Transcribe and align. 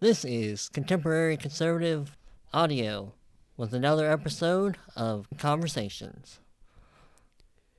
This 0.00 0.24
is 0.24 0.68
Contemporary 0.68 1.36
Conservative 1.36 2.16
Audio 2.54 3.14
with 3.56 3.74
another 3.74 4.08
episode 4.08 4.76
of 4.94 5.26
Conversations 5.38 6.38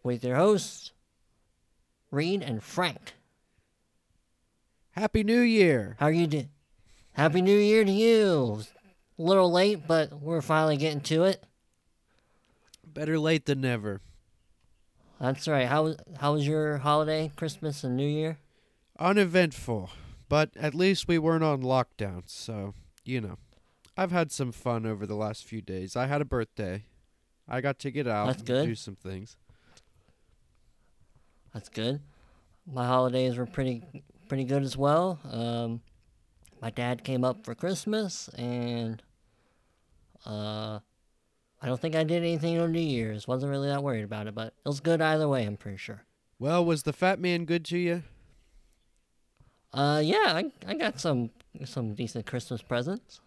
with 0.03 0.25
your 0.25 0.35
hosts, 0.35 0.91
Reed 2.11 2.43
and 2.43 2.61
Frank. 2.61 3.13
Happy 4.91 5.23
New 5.23 5.39
Year! 5.39 5.95
How 6.01 6.07
are 6.07 6.11
you 6.11 6.27
doing? 6.27 6.49
Happy 7.13 7.41
New 7.41 7.57
Year 7.57 7.85
to 7.85 7.91
you. 7.91 8.63
A 9.17 9.21
little 9.21 9.49
late, 9.49 9.87
but 9.87 10.21
we're 10.21 10.41
finally 10.41 10.75
getting 10.75 10.99
to 10.99 11.23
it. 11.23 11.45
Better 12.85 13.17
late 13.17 13.45
than 13.45 13.61
never. 13.61 14.01
That's 15.21 15.47
right. 15.47 15.69
How 15.69 15.95
how 16.19 16.33
was 16.33 16.45
your 16.45 16.79
holiday, 16.79 17.31
Christmas 17.37 17.85
and 17.85 17.95
New 17.95 18.09
Year? 18.09 18.39
Uneventful, 18.99 19.91
but 20.29 20.51
at 20.55 20.75
least 20.75 21.07
we 21.07 21.17
weren't 21.17 21.43
on 21.43 21.61
lockdown, 21.61 22.23
so, 22.27 22.73
you 23.03 23.19
know. 23.19 23.37
I've 23.97 24.11
had 24.11 24.31
some 24.31 24.53
fun 24.53 24.85
over 24.85 25.05
the 25.05 25.15
last 25.15 25.43
few 25.43 25.61
days. 25.61 25.97
I 25.97 26.05
had 26.05 26.21
a 26.21 26.25
birthday. 26.25 26.85
I 27.49 27.59
got 27.59 27.79
to 27.79 27.91
get 27.91 28.07
out 28.07 28.27
That's 28.27 28.37
and 28.39 28.47
good. 28.47 28.65
do 28.67 28.75
some 28.75 28.95
things. 28.95 29.35
That's 31.53 31.67
good. 31.67 31.99
My 32.71 32.85
holidays 32.85 33.35
were 33.37 33.47
pretty 33.47 33.83
pretty 34.29 34.45
good 34.45 34.63
as 34.63 34.77
well. 34.77 35.19
Um, 35.29 35.81
my 36.61 36.69
dad 36.69 37.03
came 37.03 37.23
up 37.25 37.43
for 37.43 37.55
Christmas, 37.55 38.29
and 38.37 39.01
uh, 40.25 40.79
I 41.61 41.67
don't 41.67 41.81
think 41.81 41.95
I 41.95 42.03
did 42.03 42.17
anything 42.23 42.59
on 42.59 42.71
New 42.71 42.79
Year's. 42.79 43.27
wasn't 43.27 43.49
really 43.49 43.67
that 43.67 43.83
worried 43.83 44.03
about 44.03 44.27
it, 44.27 44.35
but 44.35 44.53
it 44.63 44.67
was 44.67 44.79
good 44.79 45.01
either 45.01 45.27
way. 45.27 45.43
I'm 45.45 45.57
pretty 45.57 45.77
sure. 45.77 46.03
Well, 46.37 46.63
was 46.63 46.83
the 46.83 46.93
fat 46.93 47.19
man 47.19 47.45
good 47.45 47.65
to 47.65 47.77
you? 47.77 48.03
Uh, 49.73 50.01
yeah, 50.03 50.33
I 50.41 50.51
I 50.67 50.73
got 50.73 50.99
some 50.99 51.29
some 51.65 51.93
decent 51.93 52.25
Christmas 52.25 52.61
presents. 52.61 53.21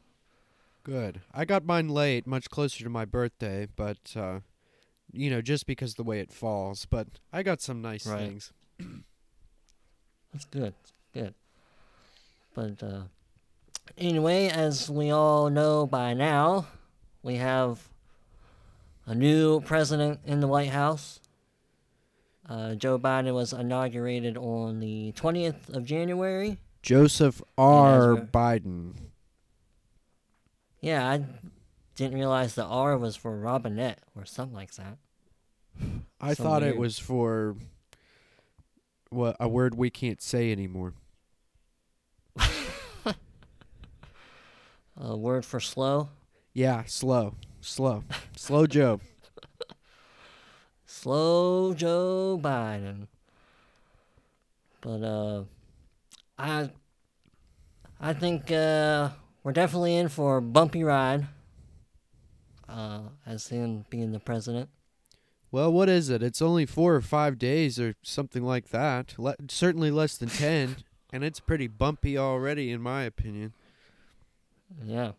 Good. 0.85 1.21
I 1.33 1.45
got 1.45 1.65
mine 1.65 1.89
late, 1.89 2.27
much 2.27 2.51
closer 2.51 2.83
to 2.83 2.91
my 2.91 3.05
birthday, 3.05 3.69
but, 3.77 3.99
uh, 4.17 4.41
you 5.13 5.31
know, 5.31 5.41
just 5.41 5.65
because 5.65 5.95
the 5.95 6.03
way 6.03 6.19
it 6.19 6.33
falls. 6.33 6.87
But 6.87 7.07
I 7.33 7.45
got 7.45 7.61
some 7.61 7.81
nice 7.83 8.05
Right. 8.05 8.19
things. 8.29 8.53
That's 10.33 10.45
good. 10.47 10.75
Good. 11.15 11.35
But 12.55 12.83
uh, 12.83 13.03
anyway, 13.97 14.49
as 14.49 14.91
we 14.91 15.11
all 15.11 15.51
know 15.51 15.87
by 15.87 16.15
now, 16.15 16.67
we 17.23 17.37
have 17.37 17.89
a 19.07 19.15
new 19.15 19.61
president 19.61 20.19
in 20.25 20.41
the 20.41 20.49
White 20.49 20.71
House. 20.71 21.21
Uh, 22.49 22.75
Joe 22.75 22.99
Biden 22.99 23.33
was 23.35 23.53
inaugurated 23.53 24.37
on 24.37 24.81
the 24.81 25.13
20th 25.17 25.69
of 25.75 25.85
January. 25.85 26.59
Joseph 26.83 27.41
R. 27.57 28.17
Biden. 28.17 28.95
Yeah, 30.81 31.09
I 31.09 31.25
didn't 31.95 32.19
realize 32.19 32.55
the 32.55 32.65
R 32.65 32.99
was 32.99 33.15
for 33.15 33.39
Robinette 33.39 34.01
or 34.17 34.25
something 34.25 34.57
like 34.57 34.75
that. 34.75 34.99
I 36.21 36.35
thought 36.35 36.63
it 36.63 36.77
was 36.77 36.99
for 36.99 37.57
what 39.11 39.37
a 39.39 39.49
word 39.49 39.77
we 39.77 39.91
can't 39.91 40.21
say 40.21 40.51
anymore. 40.51 40.95
A 44.97 45.17
word 45.17 45.45
for 45.45 45.59
slow. 45.59 46.11
Yeah, 46.53 46.85
slow, 46.87 47.35
slow, 47.61 48.05
slow 48.37 48.67
Joe. 48.67 49.01
Slow 51.03 51.75
Joe 51.75 52.39
Biden. 52.41 53.09
But 54.81 55.03
uh 55.03 55.45
I 56.39 56.71
I 58.01 58.13
think 58.13 58.53
uh 58.53 59.11
we're 59.43 59.51
definitely 59.53 59.97
in 59.97 60.09
for 60.09 60.37
a 60.37 60.43
bumpy 60.43 60.85
ride. 60.85 61.27
Uh 62.69 63.01
as 63.27 63.49
him 63.49 63.85
being 63.91 64.13
the 64.13 64.21
president. 64.21 64.69
Well, 65.51 65.73
what 65.73 65.89
is 65.89 66.09
it? 66.09 66.23
It's 66.23 66.41
only 66.41 66.67
four 66.67 66.95
or 66.95 67.01
five 67.03 67.37
days 67.37 67.81
or 67.81 67.97
something 68.03 68.45
like 68.45 68.69
that. 68.69 69.15
Le- 69.19 69.35
certainly 69.49 69.91
less 69.91 70.17
than 70.17 70.29
ten, 70.29 70.77
and 71.13 71.25
it's 71.25 71.41
pretty 71.41 71.67
bumpy 71.67 72.17
already, 72.17 72.71
in 72.71 72.81
my 72.81 73.03
opinion. 73.03 73.55
Yeah. 74.85 75.13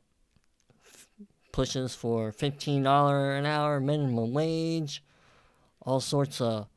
F- 0.86 1.10
Pushes 1.52 1.94
for 1.94 2.32
fifteen 2.32 2.84
dollar 2.84 3.36
an 3.36 3.46
hour 3.46 3.80
minimum 3.82 4.32
wage, 4.34 5.04
all 5.86 6.00
sorts 6.00 6.40
of 6.42 6.68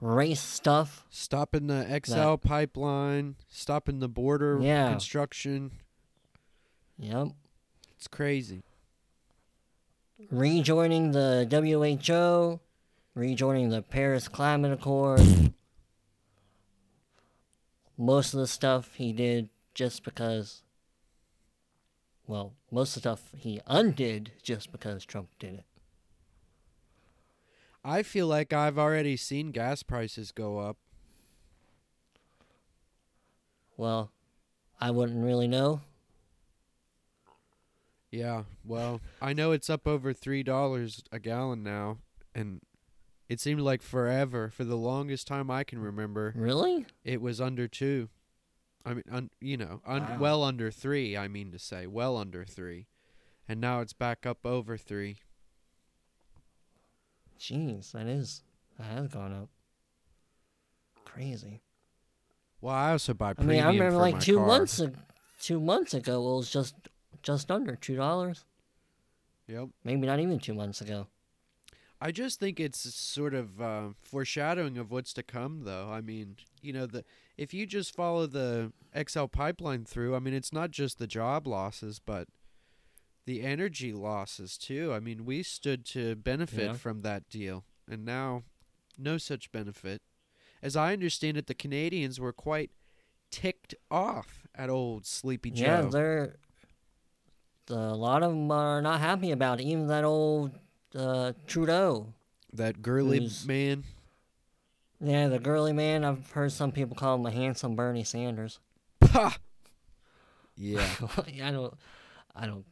race 0.00 0.40
stuff. 0.40 1.04
Stopping 1.10 1.66
the 1.66 2.00
XL 2.04 2.36
pipeline, 2.36 3.36
stopping 3.48 3.98
the 4.00 4.08
border 4.08 4.58
Yeah. 4.60 4.90
construction. 4.90 5.72
Yep. 6.98 7.28
It's 7.96 8.08
crazy. 8.08 8.62
rejoining 10.30 11.10
the 11.10 11.44
WHO, 11.50 12.60
rejoining 13.14 13.68
the 13.68 13.82
Paris 13.82 14.26
Climate 14.28 14.72
Accord. 14.72 15.52
Most 17.96 18.32
of 18.34 18.40
the 18.40 18.46
stuff 18.46 18.94
he 18.94 19.12
did 19.12 19.48
just 19.74 20.02
because, 20.02 20.62
well, 22.26 22.54
most 22.70 22.96
of 22.96 23.02
the 23.02 23.08
stuff 23.16 23.30
he 23.36 23.60
undid 23.66 24.32
just 24.42 24.72
because 24.72 25.04
Trump 25.04 25.28
did 25.38 25.54
it. 25.54 25.64
I 27.84 28.02
feel 28.02 28.26
like 28.26 28.52
I've 28.52 28.78
already 28.78 29.16
seen 29.16 29.50
gas 29.50 29.82
prices 29.82 30.32
go 30.32 30.58
up. 30.58 30.78
Well, 33.76 34.10
I 34.80 34.90
wouldn't 34.90 35.22
really 35.24 35.48
know. 35.48 35.80
Yeah, 38.10 38.44
well, 38.64 39.00
I 39.20 39.32
know 39.32 39.50
it's 39.50 39.68
up 39.68 39.86
over 39.88 40.12
three 40.12 40.42
dollars 40.44 41.02
a 41.10 41.18
gallon 41.18 41.64
now, 41.64 41.98
and 42.34 42.60
it 43.28 43.40
seemed 43.40 43.60
like 43.60 43.82
forever. 43.82 44.50
For 44.50 44.62
the 44.64 44.76
longest 44.76 45.26
time 45.26 45.50
I 45.50 45.64
can 45.64 45.80
remember, 45.80 46.32
Really? 46.36 46.86
it 47.02 47.20
was 47.20 47.40
under 47.40 47.66
two. 47.66 48.08
I 48.86 48.94
mean, 48.94 49.04
un, 49.10 49.30
you 49.40 49.56
know, 49.56 49.80
un, 49.84 50.02
Wow. 50.02 50.18
well 50.20 50.44
under 50.44 50.70
three. 50.70 51.16
I 51.16 51.26
mean 51.26 51.50
to 51.50 51.58
say, 51.58 51.88
well 51.88 52.16
under 52.16 52.44
three, 52.44 52.86
and 53.48 53.60
now 53.60 53.80
it's 53.80 53.92
back 53.94 54.24
up 54.26 54.46
over 54.46 54.76
three. 54.76 55.16
Jeez, 57.38 57.92
that 57.92 58.06
is 58.06 58.42
that 58.78 58.84
has 58.84 59.08
gone 59.08 59.32
up. 59.32 59.48
Crazy. 61.04 61.60
Well, 62.60 62.74
I 62.74 62.92
also 62.92 63.14
buy 63.14 63.30
I 63.30 63.34
premium 63.34 63.56
mean, 63.56 63.64
I 63.64 63.68
remember 63.68 63.98
like 63.98 64.20
two 64.20 64.36
car. 64.38 64.46
months 64.46 64.80
ag- 64.80 64.96
two 65.40 65.60
months 65.60 65.94
ago 65.94 66.14
it 66.32 66.36
was 66.36 66.50
just 66.50 66.74
just 67.22 67.50
under 67.50 67.76
two 67.76 67.96
dollars. 67.96 68.44
Yep. 69.48 69.68
Maybe 69.84 70.06
not 70.06 70.20
even 70.20 70.38
two 70.38 70.54
months 70.54 70.80
ago. 70.80 71.06
I 72.00 72.10
just 72.10 72.40
think 72.40 72.58
it's 72.60 72.78
sort 72.94 73.34
of 73.34 73.60
uh, 73.60 73.82
foreshadowing 74.02 74.76
of 74.78 74.90
what's 74.90 75.12
to 75.14 75.22
come, 75.22 75.62
though. 75.64 75.88
I 75.90 76.00
mean, 76.00 76.36
you 76.60 76.72
know, 76.72 76.86
the 76.86 77.04
if 77.36 77.54
you 77.54 77.66
just 77.66 77.94
follow 77.94 78.26
the 78.26 78.72
XL 79.08 79.26
pipeline 79.26 79.84
through, 79.84 80.14
I 80.14 80.18
mean, 80.18 80.34
it's 80.34 80.52
not 80.52 80.70
just 80.70 80.98
the 80.98 81.06
job 81.06 81.46
losses, 81.46 82.00
but 82.04 82.28
the 83.26 83.42
energy 83.42 83.92
losses 83.92 84.58
too. 84.58 84.92
I 84.92 85.00
mean, 85.00 85.24
we 85.24 85.42
stood 85.42 85.84
to 85.86 86.14
benefit 86.16 86.64
Yeah. 86.66 86.72
from 86.74 87.02
that 87.02 87.28
deal, 87.28 87.64
and 87.90 88.04
now 88.04 88.42
no 88.98 89.18
such 89.18 89.50
benefit. 89.52 90.02
As 90.62 90.76
I 90.76 90.92
understand 90.92 91.36
it, 91.36 91.46
the 91.46 91.54
Canadians 91.54 92.18
were 92.20 92.32
quite 92.32 92.70
ticked 93.30 93.74
off 93.90 94.46
at 94.54 94.70
old 94.70 95.04
Sleepy 95.06 95.50
Joe. 95.50 95.64
Yeah, 95.64 95.82
they're 95.82 96.36
the, 97.66 97.76
a 97.76 97.96
lot 97.96 98.22
of 98.22 98.30
them 98.30 98.50
are 98.50 98.80
not 98.82 99.00
happy 99.00 99.30
about 99.30 99.60
it. 99.60 99.64
Even 99.64 99.86
that 99.88 100.04
old 100.04 100.52
uh, 100.94 101.32
Trudeau. 101.46 102.12
that 102.52 102.82
girly 102.82 103.28
man. 103.46 103.84
Yeah, 105.00 105.28
the 105.28 105.38
girly 105.38 105.72
man. 105.72 106.04
I've 106.04 106.30
heard 106.30 106.52
some 106.52 106.72
people 106.72 106.94
call 106.96 107.16
him 107.16 107.26
a 107.26 107.30
handsome 107.30 107.74
Bernie 107.74 108.04
Sanders. 108.04 108.58
Ha! 109.02 109.36
Yeah. 110.56 110.86
I 111.42 111.50
don't, 111.50 111.74
I 112.36 112.46
don't, 112.46 112.64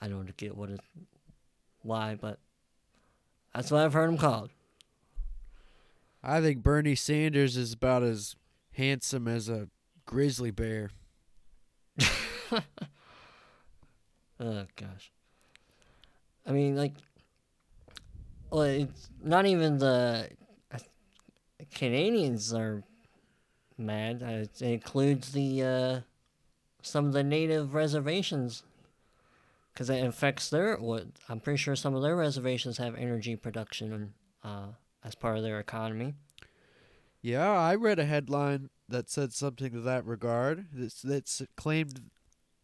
I 0.00 0.08
don't 0.08 0.36
get 0.36 0.56
what 0.56 0.70
it, 0.70 0.80
why, 1.82 2.16
but 2.20 2.38
that's 3.54 3.70
what 3.70 3.84
I've 3.84 3.92
heard 3.92 4.08
him 4.10 4.18
called. 4.18 4.50
I 6.22 6.40
think 6.40 6.62
Bernie 6.62 6.94
Sanders 6.94 7.56
is 7.56 7.72
about 7.74 8.02
as 8.02 8.36
handsome 8.72 9.28
as 9.28 9.48
a 9.48 9.68
grizzly 10.06 10.50
bear. 10.50 10.90
Oh 14.40 14.66
gosh. 14.76 15.12
I 16.44 16.50
mean, 16.52 16.76
like, 16.76 16.92
well, 18.50 18.62
it's 18.62 19.08
not 19.22 19.46
even 19.46 19.78
the 19.78 20.28
uh, 20.72 20.78
Canadians 21.74 22.52
are 22.52 22.82
mad. 23.78 24.22
Uh, 24.22 24.44
It 24.44 24.60
includes 24.60 25.32
the 25.32 25.62
uh, 25.62 26.00
some 26.82 27.06
of 27.06 27.12
the 27.12 27.22
native 27.22 27.74
reservations 27.74 28.64
because 29.74 29.90
it 29.90 30.04
affects 30.04 30.48
their. 30.48 30.76
What 30.76 31.06
I'm 31.28 31.40
pretty 31.40 31.58
sure 31.58 31.74
some 31.76 31.94
of 31.94 32.02
their 32.02 32.16
reservations 32.16 32.78
have 32.78 32.94
energy 32.94 33.36
production 33.36 34.14
uh, 34.42 34.68
as 35.02 35.14
part 35.14 35.36
of 35.36 35.42
their 35.42 35.58
economy. 35.58 36.14
Yeah, 37.20 37.50
I 37.50 37.74
read 37.74 37.98
a 37.98 38.04
headline 38.04 38.70
that 38.88 39.10
said 39.10 39.32
something 39.32 39.72
to 39.72 39.80
that 39.80 40.04
regard. 40.06 40.66
That's 40.72 41.02
that's 41.02 41.42
claimed 41.56 42.10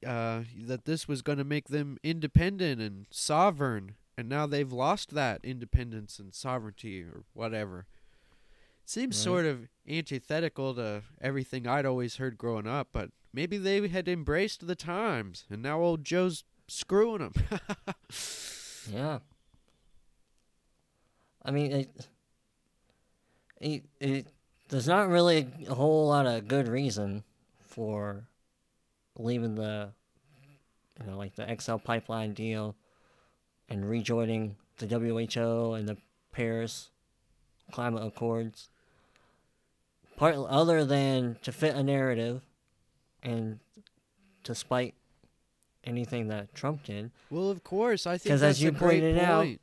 uh, 0.07 0.43
that 0.57 0.85
this 0.85 1.09
was 1.09 1.23
going 1.23 1.39
to 1.39 1.45
make 1.45 1.69
them 1.69 1.99
independent 2.03 2.81
and 2.81 3.07
sovereign, 3.11 3.97
and 4.17 4.29
now 4.29 4.47
they've 4.47 4.73
lost 4.73 5.11
that 5.15 5.41
independence 5.43 6.19
and 6.19 6.35
sovereignty 6.35 7.03
or 7.03 7.25
whatever. 7.33 7.87
Seems 8.85 9.17
Right. 9.19 9.25
sort 9.25 9.47
of 9.47 9.69
antithetical 9.89 10.75
to 10.75 11.03
everything 11.21 11.67
I'd 11.67 11.87
always 11.87 12.17
heard 12.17 12.37
growing 12.37 12.67
up, 12.67 12.89
but 12.93 13.11
maybe 13.33 13.57
they 13.57 13.87
had 13.89 14.09
embraced 14.09 14.67
the 14.67 14.75
times, 14.75 15.45
and 15.49 15.63
now 15.63 15.81
old 15.81 16.05
Joe's 16.05 16.45
screwing 16.71 17.19
them. 17.19 17.35
Yeah. 18.91 19.19
I 21.45 21.51
mean, 21.51 21.73
it, 21.73 22.07
it, 23.61 23.85
it, 24.01 24.27
there's 24.69 24.89
not 24.89 25.09
really 25.09 25.49
a 25.69 25.75
whole 25.75 26.09
lot 26.09 26.27
of 26.27 26.49
good 26.49 26.67
reason 26.67 27.25
for 27.61 28.25
leaving 29.19 29.55
the, 29.55 29.91
you 30.99 31.07
know, 31.07 31.17
like 31.17 31.35
the 31.37 31.57
XL 31.61 31.77
pipeline 31.77 32.33
deal 32.33 32.75
and 33.69 33.89
rejoining 33.89 34.57
the 34.79 34.87
WHO 34.87 35.75
and 35.75 35.89
the 35.89 35.97
Paris 36.33 36.91
Climate 37.71 38.05
Accords. 38.07 38.69
Part 40.17 40.35
other 40.35 40.85
than 40.85 41.37
to 41.43 41.53
fit 41.53 41.75
a 41.75 41.83
narrative 41.83 42.43
and 43.23 43.61
to 44.45 44.55
spite 44.55 44.95
anything 45.85 46.29
that 46.29 46.55
Trump 46.55 46.85
did. 46.85 47.11
well, 47.31 47.51
of 47.51 47.63
course, 47.65 48.07
I 48.07 48.19
think 48.19 48.33
'Cause 48.33 48.41
that's 48.41 48.59
as 48.59 48.63
you 48.63 48.69
a 48.69 48.73
great 48.73 49.01
pointed 49.03 49.19
out- 49.19 49.45
point. 49.45 49.61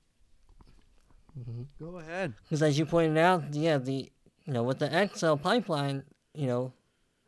Mm-hmm. 1.40 1.62
Go 1.86 1.98
ahead. 2.00 2.34
Because 2.44 2.64
as 2.64 2.80
you 2.80 2.86
pointed 2.86 3.18
out, 3.18 3.54
yeah, 3.54 3.78
the 3.78 4.12
you 4.46 4.54
know 4.54 4.64
with 4.64 4.80
the 4.80 4.90
XL 5.14 5.36
pipeline, 5.36 6.04
you 6.34 6.48
know, 6.48 6.74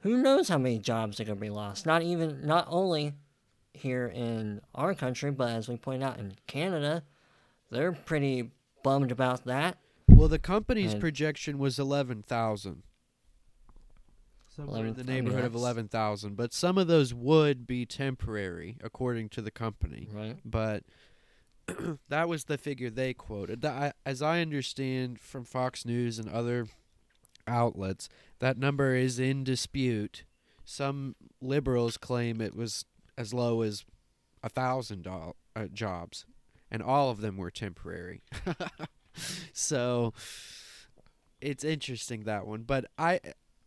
who 0.01 0.18
knows 0.18 0.50
how 0.50 0.57
many 0.57 0.80
jobs 0.80 1.19
are 1.19 1.25
going 1.25 1.38
to 1.38 1.41
be 1.41 1.50
lost? 1.50 1.86
Not 1.86 2.01
even 2.01 2.45
not 2.45 2.65
only 2.69 3.13
here 3.74 4.07
in 4.07 4.62
our 4.74 4.94
country, 4.95 5.30
but 5.31 5.50
as 5.50 5.68
we 5.69 5.75
point 5.77 6.01
out 6.03 6.18
in 6.19 6.33
Canada, 6.47 7.03
they're 7.69 7.92
pretty 7.92 8.50
bummed 8.83 9.12
about 9.12 9.45
that. 9.45 9.77
Well, 10.07 10.27
the 10.27 10.39
company's 10.39 10.94
And- 10.94 11.01
projection 11.01 11.59
was 11.59 11.77
eleven 11.77 12.24
thousand. 12.24 12.81
Somewhere 14.59 14.79
in 14.81 14.94
11 14.94 15.06
the 15.06 15.11
neighborhood 15.11 15.45
of 15.45 15.56
eleven 15.56 15.88
thousand, 15.88 16.35
but 16.35 16.53
some 16.53 16.77
of 16.77 16.88
those 16.88 17.13
would 17.13 17.65
be 17.65 17.85
temporary, 17.85 18.77
according 18.83 19.29
to 19.29 19.41
the 19.41 19.51
company. 19.51 20.07
Right. 20.11 20.38
But 20.44 20.83
that 22.09 22.27
was 22.27 22.45
the 22.45 22.57
figure 22.57 22.89
they 22.89 23.13
quoted. 23.13 23.63
I, 23.65 23.94
as 24.06 24.21
I 24.21 24.41
understand 24.41 25.19
from 25.19 25.45
Fox 25.45 25.85
News 25.85 26.19
and 26.19 26.29
other 26.29 26.67
outlets, 27.47 28.09
that 28.39 28.57
number 28.57 28.95
is 28.95 29.19
in 29.19 29.44
dispute. 29.44 30.23
Some 30.65 31.15
liberals 31.41 31.97
claim 31.97 32.41
it 32.41 32.56
was 32.56 32.85
as 33.17 33.33
low 33.33 33.61
as 33.61 33.85
a 34.44 34.50
thousand 34.50 35.03
doll- 35.03 35.35
uh, 35.56 35.67
jobs, 35.67 36.25
and 36.69 36.83
all 36.83 37.09
of 37.09 37.21
them 37.21 37.38
were 37.38 37.51
temporary. 37.51 38.21
so 39.53 40.13
it's 41.41 41.63
interesting 41.63 42.23
that 42.23 42.45
one, 42.45 42.63
but 42.63 42.85
I 42.97 43.19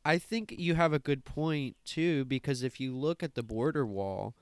I 0.04 0.18
think 0.18 0.54
you 0.56 0.74
have 0.74 0.92
a 0.92 0.98
good 0.98 1.24
point 1.24 1.76
too 1.84 2.24
because 2.24 2.62
if 2.62 2.80
you 2.80 2.96
look 2.96 3.22
at 3.22 3.34
the 3.34 3.42
border 3.42 3.86
wall, 3.86 4.34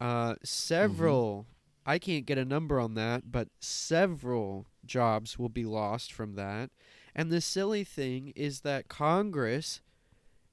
uh, 0.00 0.34
several 0.42 1.46
I 1.86 1.98
can't 1.98 2.26
get 2.26 2.36
a 2.36 2.44
number 2.44 2.78
on 2.78 2.94
that, 2.94 3.32
but 3.32 3.48
several 3.60 4.66
jobs 4.84 5.38
will 5.38 5.48
be 5.48 5.64
lost 5.64 6.12
from 6.12 6.34
that. 6.34 6.70
And 7.14 7.30
the 7.30 7.40
silly 7.40 7.82
thing 7.82 8.32
is 8.36 8.60
that 8.60 8.88
Congress 8.88 9.80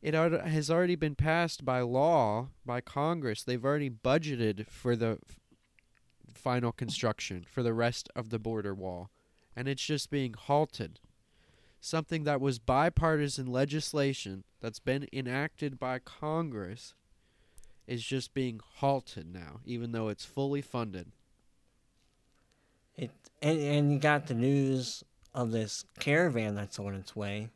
it 0.01 0.13
has 0.13 0.69
already 0.69 0.95
been 0.95 1.15
passed 1.15 1.65
by 1.65 1.81
law 1.81 2.49
by 2.63 2.79
Congress. 2.79 3.41
They've 3.41 3.65
already 3.65 3.89
budgeted 3.89 4.67
for 4.67 4.95
the 4.95 5.17
f- 5.27 5.39
final 6.31 6.71
construction 6.71 7.43
for 7.49 7.63
the 7.63 7.73
rest 7.73 8.07
of 8.15 8.29
the 8.29 8.37
border 8.37 8.75
wall, 8.75 9.09
and 9.55 9.67
it's 9.67 9.83
just 9.83 10.11
being 10.11 10.35
halted. 10.37 10.99
Something 11.85 12.23
that 12.23 12.41
was 12.41 12.57
bipartisan 12.57 13.45
legislation 13.45 14.43
that's 14.59 14.79
been 14.79 15.07
enacted 15.13 15.79
by 15.79 15.99
Congress 15.99 16.95
is 17.85 18.03
just 18.03 18.33
being 18.33 18.59
halted 18.77 19.31
now, 19.31 19.59
even 19.67 19.91
though 19.91 20.07
it's 20.07 20.25
fully 20.25 20.63
funded. 20.63 21.11
It 22.97 23.11
and 23.39 23.59
and 23.59 23.93
you 23.93 23.99
got 23.99 24.25
the 24.25 24.33
news 24.33 25.03
of 25.35 25.51
this 25.51 25.85
caravan 25.99 26.55
that's 26.55 26.79
on 26.79 26.95
its 26.95 27.15
way, 27.15 27.49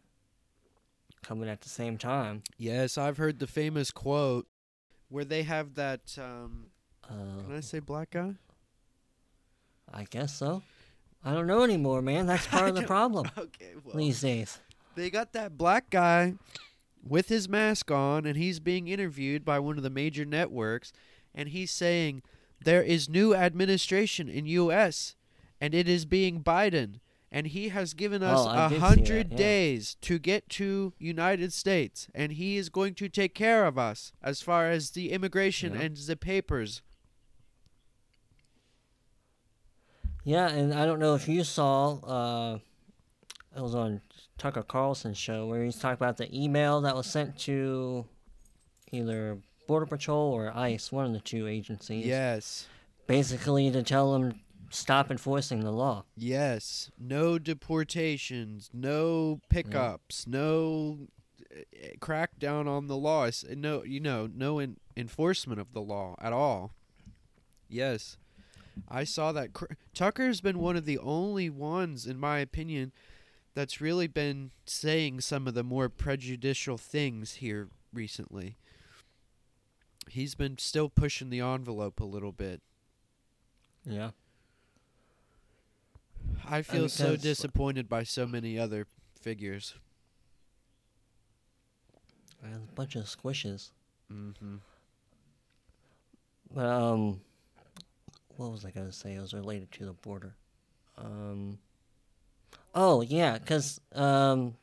coming 1.24 1.50
at 1.50 1.62
the 1.62 1.70
same 1.70 1.98
time. 1.98 2.44
Yes, 2.56 3.00
I've 3.00 3.18
heard 3.18 3.40
the 3.40 3.48
famous 3.48 3.90
quote 3.90 4.46
where 5.08 5.26
they 5.26 5.42
have 5.42 5.74
that. 5.74 6.16
Um, 6.20 6.68
Uh, 7.04 7.42
can 7.42 7.56
I 7.56 7.62
say 7.62 7.80
black 7.80 8.12
guy? 8.12 8.36
I 9.92 10.04
guess 10.04 10.36
so. 10.36 10.62
I 11.24 11.34
don't 11.34 11.48
know 11.48 11.64
anymore, 11.64 12.02
man. 12.02 12.26
That's 12.28 12.48
part 12.48 12.70
of 12.70 12.76
the 12.76 12.82
problem 12.88 13.30
Okay, 13.38 13.72
well, 13.84 13.96
these 13.98 14.22
days. 14.22 14.60
they 14.96 15.10
got 15.10 15.34
that 15.34 15.58
black 15.58 15.90
guy 15.90 16.36
with 17.08 17.30
his 17.30 17.48
mask 17.50 17.92
on, 17.92 18.26
and 18.26 18.38
he's 18.38 18.60
being 18.60 18.88
interviewed 18.88 19.44
by 19.46 19.60
one 19.60 19.78
of 19.78 19.84
the 19.84 19.90
major 19.90 20.26
networks, 20.26 20.92
and 21.34 21.50
he's 21.50 21.72
saying 21.72 22.22
there 22.62 22.84
is 22.84 23.10
new 23.10 23.34
administration 23.34 24.28
in 24.30 24.46
U.S. 24.46 25.16
and 25.62 25.74
it 25.74 25.88
is 25.88 26.06
being 26.06 26.44
Biden, 26.44 27.00
and 27.32 27.48
he 27.48 27.70
has 27.70 27.94
given 27.94 28.22
us 28.24 28.40
Oh, 28.42 28.48
I 28.50 28.66
a 28.66 28.70
did 28.70 28.76
see 28.76 28.80
hundred 28.82 29.30
that, 29.30 29.32
yeah. 29.34 29.38
days 29.38 29.96
to 30.02 30.20
get 30.20 30.50
to 30.50 30.94
United 31.00 31.54
States, 31.54 32.08
and 32.14 32.34
he 32.34 32.58
is 32.58 32.70
going 32.70 32.96
to 32.96 33.08
take 33.10 33.34
care 33.36 33.66
of 33.66 33.78
us 33.78 34.12
as 34.22 34.42
far 34.42 34.70
as 34.70 34.92
the 34.92 35.12
immigration 35.12 35.74
Yeah. 35.74 35.82
and 35.82 35.98
the 35.98 36.18
papers. 36.18 36.82
Yeah, 40.24 40.50
and 40.50 40.74
I 40.74 40.86
don't 40.86 41.00
know 41.00 41.16
if 41.16 41.28
you 41.28 41.44
saw, 41.44 42.00
uh, 42.00 42.60
it 43.56 43.62
was 43.62 43.76
on 43.76 44.02
Tucker 44.38 44.64
Carlson's 44.64 45.18
show 45.18 45.48
where 45.48 45.64
he's 45.64 45.78
talking 45.78 45.94
about 45.94 46.18
the 46.18 46.34
email 46.36 46.82
that 46.82 46.96
was 46.96 47.08
sent 47.08 47.38
to 47.40 48.06
either 48.92 49.40
Border 49.68 49.86
Patrol 49.86 50.34
or 50.34 50.52
ICE, 50.56 50.92
one 50.92 51.06
of 51.06 51.14
the 51.14 51.20
two 51.20 51.48
agencies. 51.48 52.06
Yes. 52.06 52.68
Basically 53.08 53.72
to 53.72 53.82
tell 53.84 54.14
them 54.14 54.40
stop 54.70 55.10
enforcing 55.10 55.62
the 55.62 55.72
law. 55.72 56.06
Yes, 56.16 56.92
no 57.00 57.40
deportations, 57.40 58.70
no 58.74 59.40
pickups, 59.50 60.28
no 60.28 61.08
uh, 61.56 61.62
crackdown 62.00 62.68
on 62.68 62.88
the 62.88 62.98
laws, 62.98 63.44
no, 63.50 63.84
you 63.84 64.00
know, 64.00 64.30
no 64.34 64.60
en- 64.60 64.78
enforcement 64.96 65.60
of 65.60 65.74
the 65.74 65.82
law 65.82 66.16
at 66.22 66.34
all. 66.34 66.72
Yes, 67.68 68.18
I 68.88 69.04
saw 69.04 69.32
that. 69.32 69.54
Cr- 69.54 69.74
Tucker's 69.94 70.42
been 70.42 70.60
one 70.60 70.76
of 70.76 70.86
the 70.86 70.98
only 71.00 71.50
ones, 71.50 72.06
in 72.06 72.20
my 72.20 72.40
opinion, 72.40 72.92
that's 73.54 73.82
really 73.82 74.08
been 74.08 74.52
saying 74.66 75.22
some 75.22 75.48
of 75.48 75.54
the 75.54 75.64
more 75.64 75.90
prejudicial 75.90 76.78
things 76.78 77.36
here 77.36 77.70
recently. 77.94 78.58
He's 80.10 80.36
been 80.36 80.58
still 80.58 80.90
pushing 80.90 81.30
the 81.30 81.42
envelope 81.42 82.00
a 82.00 82.06
little 82.06 82.32
bit. 82.32 82.62
Yeah. 83.86 84.12
I 86.48 86.62
feel 86.62 86.90
so 86.90 87.16
disappointed 87.16 87.88
by 87.90 88.04
so 88.04 88.26
many 88.26 88.58
other 88.58 88.88
figures. 89.20 89.76
A 92.44 92.58
bunch 92.74 92.96
of 92.96 93.04
squishes. 93.04 93.72
Mm-hmm. 94.12 94.56
But, 96.54 96.66
um, 96.66 97.22
what 98.40 98.52
was 98.52 98.64
I 98.64 98.72
going 98.72 98.88
to 98.88 98.94
say? 98.94 99.16
It 99.16 99.20
was 99.22 99.34
related 99.34 99.70
to 99.74 99.86
the 99.86 99.92
border. 99.92 100.34
Um, 100.98 101.60
oh, 102.74 103.02
yeah, 103.02 103.38
because, 103.38 103.82
um, 103.94 104.56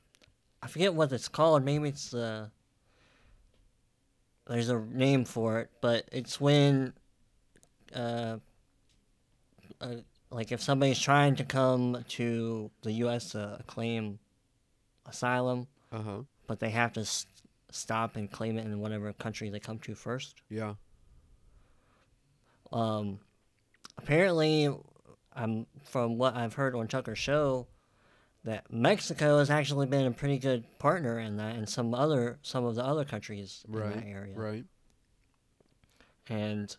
I 0.62 0.66
forget 0.66 0.94
what 0.94 1.12
it's 1.12 1.28
called. 1.28 1.62
Maybe 1.62 1.90
it's, 1.90 2.14
uh, 2.14 2.48
there's 4.48 4.70
a 4.70 4.78
name 4.80 5.26
for 5.26 5.60
it, 5.60 5.70
but 5.82 6.08
it's 6.10 6.40
when, 6.40 6.94
uh, 7.94 8.38
uh 9.80 9.94
like 10.30 10.52
if 10.52 10.60
somebody's 10.62 10.98
trying 10.98 11.36
to 11.36 11.44
come 11.44 12.02
to 12.08 12.70
the 12.82 12.92
U.S. 12.92 13.30
to 13.30 13.60
claim 13.66 14.18
asylum, 15.06 15.66
Uh 15.92 16.02
huh. 16.02 16.18
but 16.46 16.58
they 16.60 16.70
have 16.70 16.94
to 16.94 17.00
s- 17.02 17.26
stop 17.70 18.16
and 18.16 18.30
claim 18.30 18.58
it 18.58 18.64
in 18.64 18.80
whatever 18.80 19.12
country 19.12 19.50
they 19.50 19.60
come 19.60 19.78
to 19.80 19.94
first. 19.94 20.40
Yeah. 20.48 20.74
Um, 22.72 23.20
apparently, 23.98 24.68
um, 25.34 25.66
from 25.84 26.18
what 26.18 26.34
I've 26.36 26.54
heard 26.54 26.74
on 26.74 26.88
Tucker's 26.88 27.18
show, 27.18 27.66
that 28.44 28.72
Mexico 28.72 29.38
has 29.38 29.50
actually 29.50 29.86
been 29.86 30.06
a 30.06 30.10
pretty 30.12 30.38
good 30.38 30.64
partner 30.78 31.18
in 31.18 31.36
that, 31.38 31.56
and 31.56 31.68
some 31.68 31.92
other 31.94 32.38
some 32.42 32.64
of 32.64 32.74
the 32.76 32.84
other 32.84 33.04
countries 33.04 33.64
in 33.68 33.74
that 33.74 34.04
area. 34.06 34.34
Right. 34.36 34.64
And 36.28 36.74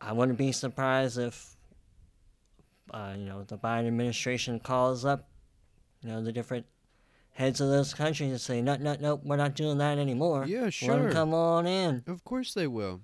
I 0.00 0.12
wouldn't 0.12 0.38
be 0.38 0.52
surprised 0.52 1.18
if, 1.18 1.56
uh, 2.92 3.14
you 3.16 3.24
know, 3.24 3.42
the 3.44 3.58
Biden 3.58 3.86
administration 3.88 4.60
calls 4.60 5.04
up, 5.04 5.28
you 6.02 6.08
know, 6.08 6.22
the 6.22 6.32
different 6.32 6.66
heads 7.32 7.60
of 7.60 7.68
those 7.68 7.92
countries 7.94 8.30
and 8.30 8.40
say, 8.40 8.60
no, 8.62 8.76
no, 8.76 8.96
no, 9.00 9.14
we're 9.16 9.36
not 9.36 9.54
doing 9.54 9.78
that 9.78 9.98
anymore. 9.98 10.44
Yeah, 10.46 10.60
Let 10.62 10.64
'em 10.64 10.70
sure. 10.70 11.12
come 11.12 11.34
on 11.34 11.66
in. 11.66 12.02
Of 12.06 12.24
course 12.24 12.54
they 12.54 12.66
will. 12.66 13.02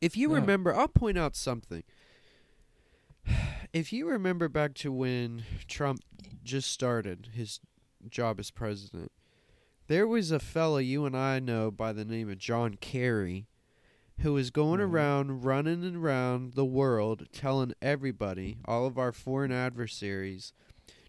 If 0.00 0.16
you 0.16 0.30
Yeah. 0.30 0.36
remember, 0.36 0.74
I'll 0.74 0.88
point 0.88 1.18
out 1.18 1.36
something. 1.36 1.82
If 3.72 3.92
you 3.92 4.06
remember 4.08 4.48
back 4.48 4.74
to 4.74 4.92
when 4.92 5.44
Trump 5.66 6.00
just 6.44 6.70
started 6.70 7.30
his 7.32 7.60
job 8.08 8.38
as 8.38 8.50
president, 8.50 9.10
there 9.86 10.06
was 10.06 10.30
a 10.30 10.38
fella 10.38 10.82
you 10.82 11.06
and 11.06 11.16
I 11.16 11.38
know 11.38 11.70
by 11.70 11.92
the 11.92 12.04
name 12.04 12.28
of 12.30 12.38
John 12.38 12.74
Kerry 12.74 13.46
who 14.20 14.34
was 14.34 14.50
going 14.50 14.78
Mhm. 14.80 14.92
around 14.92 15.44
running 15.44 15.96
around 15.96 16.52
the 16.54 16.66
world 16.66 17.26
telling 17.32 17.72
everybody, 17.80 18.58
all 18.66 18.86
of 18.86 18.98
our 18.98 19.10
foreign 19.12 19.50
adversaries, 19.52 20.52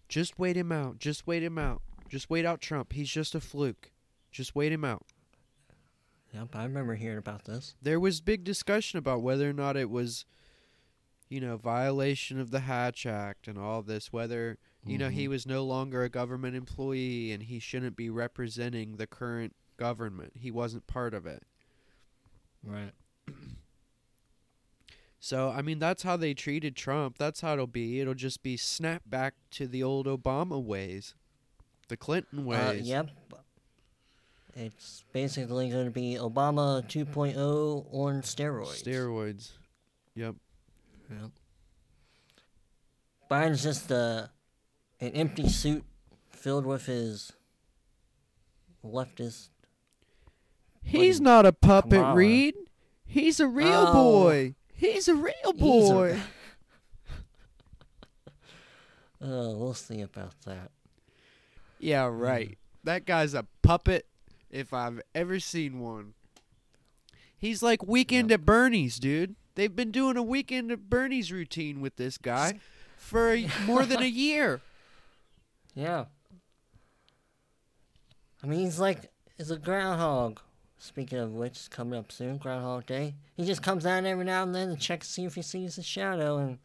just 0.08 0.38
wait 0.38 0.56
him 0.56 0.72
out, 0.72 0.98
just 0.98 1.26
wait 1.26 1.42
him 1.42 1.58
out. 1.58 1.82
Just 2.08 2.30
wait 2.30 2.44
out 2.44 2.60
Trump. 2.60 2.92
He's 2.92 3.10
just 3.10 3.34
a 3.34 3.40
fluke. 3.40 3.90
Just 4.32 4.54
wait 4.54 4.72
him 4.72 4.84
out. 4.84 5.04
Yep, 6.32 6.54
I 6.56 6.64
remember 6.64 6.94
hearing 6.94 7.18
about 7.18 7.44
this. 7.44 7.74
There 7.80 8.00
was 8.00 8.20
big 8.20 8.42
discussion 8.44 8.98
about 8.98 9.22
whether 9.22 9.48
or 9.48 9.52
not 9.52 9.76
it 9.76 9.90
was, 9.90 10.24
you 11.28 11.40
know, 11.40 11.56
violation 11.56 12.38
of 12.40 12.50
the 12.50 12.60
Hatch 12.60 13.06
Act 13.06 13.48
and 13.48 13.58
all 13.58 13.82
this, 13.82 14.12
whether, 14.12 14.58
you 14.86 14.98
know, 14.98 15.08
he 15.08 15.26
Mhm. 15.26 15.30
was 15.30 15.46
no 15.46 15.64
longer 15.64 16.02
a 16.04 16.08
government 16.08 16.54
employee 16.56 17.32
and 17.32 17.44
he 17.44 17.58
shouldn't 17.58 17.96
be 17.96 18.10
representing 18.10 18.96
the 18.96 19.06
current 19.06 19.54
government. 19.76 20.32
He 20.36 20.50
wasn't 20.50 20.86
part 20.86 21.14
of 21.14 21.26
it. 21.26 21.42
Right. 22.62 22.92
So, 25.18 25.48
I 25.48 25.62
mean, 25.62 25.78
that's 25.78 26.02
how 26.02 26.16
they 26.18 26.34
treated 26.34 26.76
Trump. 26.76 27.16
That's 27.16 27.40
how 27.40 27.54
it'll 27.54 27.66
be. 27.66 28.00
It'll 28.00 28.12
just 28.14 28.42
be 28.42 28.56
snap 28.58 29.02
back 29.06 29.34
to 29.52 29.66
the 29.66 29.82
old 29.82 30.06
Obama 30.06 30.62
ways, 30.62 31.14
the 31.88 31.96
Clinton 31.96 32.40
Uh, 32.40 32.42
ways. 32.42 32.86
yep. 32.86 33.08
It's 34.56 35.02
basically 35.12 35.70
going 35.70 35.86
to 35.86 35.90
be 35.90 36.14
Obama 36.14 36.86
2.0 36.86 37.86
on 37.90 38.20
steroids. 38.22 38.82
Steroids. 38.84 39.52
Yep. 40.14 40.36
Yep. 41.10 41.30
Biden's 43.30 43.62
just 43.62 43.90
uh, 43.90 44.26
an 45.00 45.12
empty 45.12 45.48
suit 45.48 45.84
filled 46.30 46.66
with 46.66 46.86
his 46.86 47.32
leftist. 48.84 49.48
He's 50.82 51.18
Buddy, 51.18 51.24
not 51.24 51.46
a 51.46 51.52
puppet, 51.52 51.92
Kamala. 51.92 52.14
Reed. 52.14 52.54
He's 53.06 53.40
a 53.40 53.46
real 53.46 53.86
Oh. 53.88 53.92
boy. 53.94 54.54
He's 54.74 55.08
a 55.08 55.14
real 55.14 55.32
He's 55.44 55.50
a- 55.50 55.54
boy. 55.54 56.20
Uh, 59.22 59.54
we'll 59.56 59.72
see 59.74 60.02
about 60.02 60.34
that. 60.44 60.70
Yeah, 61.78 62.06
right. 62.12 62.58
That 62.82 63.06
guy's 63.06 63.32
a 63.32 63.46
puppet 63.62 64.06
if 64.50 64.74
I've 64.74 65.00
ever 65.14 65.40
seen 65.40 65.80
one. 65.80 66.12
He's 67.38 67.62
like 67.62 67.86
weekend 67.86 68.30
at 68.32 68.44
Bernie's, 68.44 68.98
dude. 68.98 69.34
They've 69.54 69.74
been 69.74 69.90
doing 69.90 70.16
a 70.16 70.22
weekend 70.22 70.72
at 70.72 70.88
Bernie's 70.90 71.30
routine 71.30 71.80
with 71.80 71.96
this 71.96 72.18
guy 72.18 72.58
for 72.96 73.32
a, 73.32 73.48
more 73.66 73.84
than 73.84 74.02
a 74.02 74.06
year. 74.06 74.60
Yeah. 75.74 76.06
I 78.42 78.46
mean, 78.46 78.60
he's 78.60 78.78
like, 78.78 79.10
he's 79.36 79.50
a 79.50 79.56
groundhog. 79.58 80.40
Speaking 80.78 81.18
of 81.18 81.32
which, 81.32 81.52
it's 81.52 81.68
coming 81.68 81.98
up 81.98 82.12
soon, 82.12 82.36
Groundhog 82.36 82.84
Day. 82.84 83.14
He 83.36 83.46
just 83.46 83.62
comes 83.62 83.86
out 83.86 84.04
every 84.04 84.24
now 84.24 84.42
and 84.42 84.54
then 84.54 84.68
to 84.68 84.76
check 84.76 85.00
to 85.00 85.06
see 85.06 85.24
if 85.24 85.34
he 85.34 85.40
sees 85.40 85.78
a 85.78 85.82
shadow 85.82 86.36
and 86.36 86.58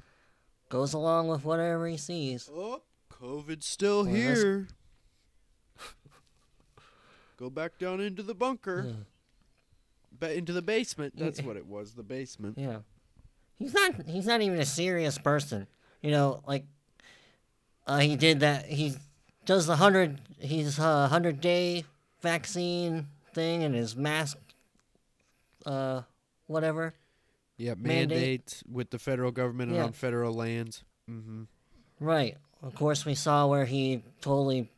goes 0.67 0.93
along 0.93 1.29
with 1.29 1.45
whatever 1.45 1.87
he 1.87 1.95
sees. 1.95 2.49
Oh, 2.53 2.81
COVID's 3.09 3.65
still 3.65 4.03
Well, 4.03 4.13
here. 4.13 4.67
Go 7.37 7.49
back 7.49 7.77
down 7.79 8.01
into 8.01 8.21
the 8.21 8.35
bunker. 8.35 8.93
Ba- 10.19 10.35
into 10.37 10.53
the 10.53 10.61
basement. 10.61 11.13
That's 11.17 11.41
what 11.41 11.55
it 11.57 11.65
was, 11.65 11.93
the 11.93 12.03
basement. 12.03 12.57
Yeah. 12.57 12.79
He's 13.57 13.73
not 13.73 14.05
he's 14.07 14.25
not 14.25 14.41
even 14.41 14.59
a 14.59 14.65
serious 14.65 15.17
person. 15.17 15.67
You 16.01 16.11
know, 16.11 16.41
like 16.47 16.65
uh, 17.87 17.99
he 17.99 18.15
did 18.15 18.39
that 18.41 18.65
he 18.65 18.95
does 19.45 19.65
the 19.65 19.71
100 19.73 20.19
he's 20.39 20.79
uh, 20.79 21.07
100 21.09 21.41
day 21.41 21.83
vaccine 22.21 23.07
thing 23.33 23.63
and 23.63 23.75
his 23.75 23.95
mask 23.95 24.37
uh 25.65 26.01
whatever. 26.47 26.93
Yeah, 27.57 27.73
Mandate. 27.75 28.09
mandate 28.09 28.63
with 28.71 28.89
the 28.89 28.99
federal 28.99 29.31
government 29.31 29.69
and 29.71 29.77
Yeah. 29.79 29.85
on 29.85 29.91
federal 29.91 30.33
lands. 30.33 30.83
Mm-hmm. 31.09 31.43
Right. 31.99 32.37
Of 32.63 32.75
course 32.75 33.05
we 33.05 33.15
saw 33.15 33.47
where 33.47 33.65
he 33.65 34.03
totally 34.21 34.69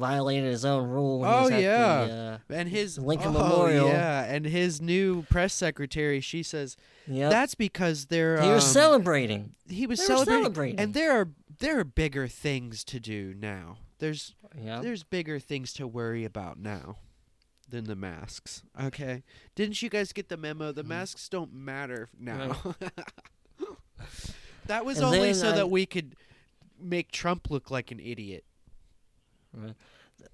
violated 0.00 0.50
his 0.50 0.64
own 0.64 0.88
rule 0.88 1.20
when 1.20 1.28
he 1.30 1.34
Oh, 1.36 1.42
was 1.42 1.50
yeah. 1.62 2.04
the 2.06 2.12
uh, 2.12 2.38
And 2.58 2.68
his 2.68 2.98
Lincoln 2.98 3.28
oh, 3.36 3.42
Memorial. 3.44 3.86
Yeah, 3.88 4.24
and 4.24 4.44
his 4.46 4.80
new 4.80 5.22
press 5.30 5.54
secretary, 5.54 6.20
she 6.20 6.42
says 6.42 6.76
yep. 7.06 7.30
that's 7.30 7.54
because 7.54 8.06
they're 8.06 8.40
he 8.42 8.48
was 8.48 8.64
um, 8.64 8.72
celebrating. 8.72 9.54
he 9.68 9.86
was 9.86 10.04
celebrating, 10.04 10.42
celebrating. 10.42 10.80
and 10.80 10.94
there 10.94 11.12
are 11.12 11.28
there 11.60 11.78
are 11.78 11.84
bigger 11.84 12.26
things 12.26 12.82
to 12.84 12.98
do 12.98 13.34
now. 13.38 13.76
There's 13.98 14.34
Yeah. 14.60 14.80
there's 14.80 15.04
bigger 15.04 15.38
things 15.38 15.72
to 15.74 15.86
worry 15.86 16.24
about 16.24 16.58
now 16.58 16.96
than 17.68 17.84
the 17.84 17.94
masks. 17.94 18.62
Okay, 18.82 19.22
didn't 19.54 19.80
you 19.82 19.88
guys 19.90 20.12
get 20.12 20.28
the 20.28 20.36
memo? 20.36 20.72
Mm. 20.72 20.74
The 20.74 20.82
masks 20.84 21.28
don't 21.28 21.52
matter 21.52 22.08
now. 22.18 22.56
that 24.66 24.84
was 24.84 24.96
And 24.98 25.06
only 25.06 25.34
so 25.34 25.50
I- 25.50 25.56
that 25.56 25.70
we 25.70 25.86
could 25.86 26.16
make 26.80 27.12
Trump 27.12 27.50
look 27.50 27.70
like 27.70 27.90
an 27.90 28.00
idiot. 28.00 28.44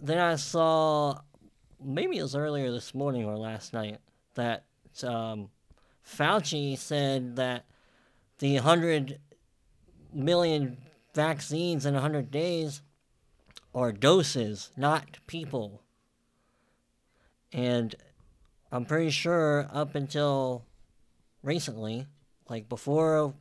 Then 0.00 0.18
I 0.18 0.36
saw, 0.36 1.20
maybe 1.82 2.18
it 2.18 2.22
was 2.22 2.36
earlier 2.36 2.70
this 2.70 2.94
morning 2.94 3.24
or 3.24 3.36
last 3.36 3.72
night, 3.72 3.98
that 4.34 4.64
um, 5.02 5.50
Fauci 6.04 6.76
said 6.76 7.36
that 7.36 7.66
the 8.38 8.54
100 8.54 9.18
million 10.12 10.78
vaccines 11.14 11.86
in 11.86 11.94
100 11.94 12.30
days 12.30 12.82
are 13.74 13.92
doses, 13.92 14.70
not 14.76 15.18
people. 15.26 15.82
And 17.52 17.94
I'm 18.72 18.84
pretty 18.84 19.10
sure 19.10 19.68
up 19.72 19.94
until 19.94 20.64
recently, 21.42 22.06
like 22.48 22.68
before 22.68 23.34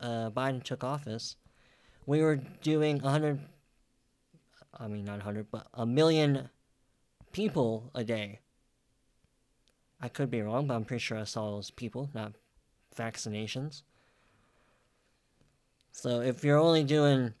uh, 0.00 0.30
Biden 0.30 0.62
took 0.62 0.82
office, 0.84 1.36
we 2.06 2.22
were 2.22 2.36
doing 2.62 2.98
100 2.98 3.40
I 4.78 4.88
mean, 4.88 5.04
not 5.04 5.18
100, 5.18 5.50
but 5.50 5.66
a 5.74 5.84
million 5.84 6.48
people 7.32 7.90
a 7.94 8.04
day. 8.04 8.40
I 10.00 10.08
could 10.08 10.30
be 10.30 10.40
wrong, 10.40 10.66
but 10.66 10.74
I'm 10.74 10.84
pretty 10.84 11.00
sure 11.00 11.18
I 11.18 11.24
saw 11.24 11.50
those 11.50 11.70
people, 11.70 12.10
not 12.14 12.32
vaccinations. 12.96 13.82
So 15.92 16.20
if 16.20 16.42
you're 16.44 16.56
only 16.56 16.84
doing 16.84 17.34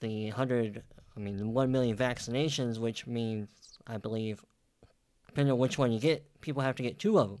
the 0.00 0.26
100, 0.26 0.82
I 1.16 1.20
mean, 1.20 1.36
the 1.36 1.46
1 1.46 1.70
million 1.70 1.96
vaccinations, 1.96 2.78
which 2.78 3.06
means, 3.06 3.48
I 3.86 3.98
believe, 3.98 4.44
depending 5.26 5.52
on 5.52 5.58
which 5.58 5.78
one 5.78 5.92
you 5.92 6.00
get, 6.00 6.40
people 6.40 6.62
have 6.62 6.76
to 6.76 6.82
get 6.82 6.98
two 6.98 7.18
of 7.18 7.28
them. 7.28 7.38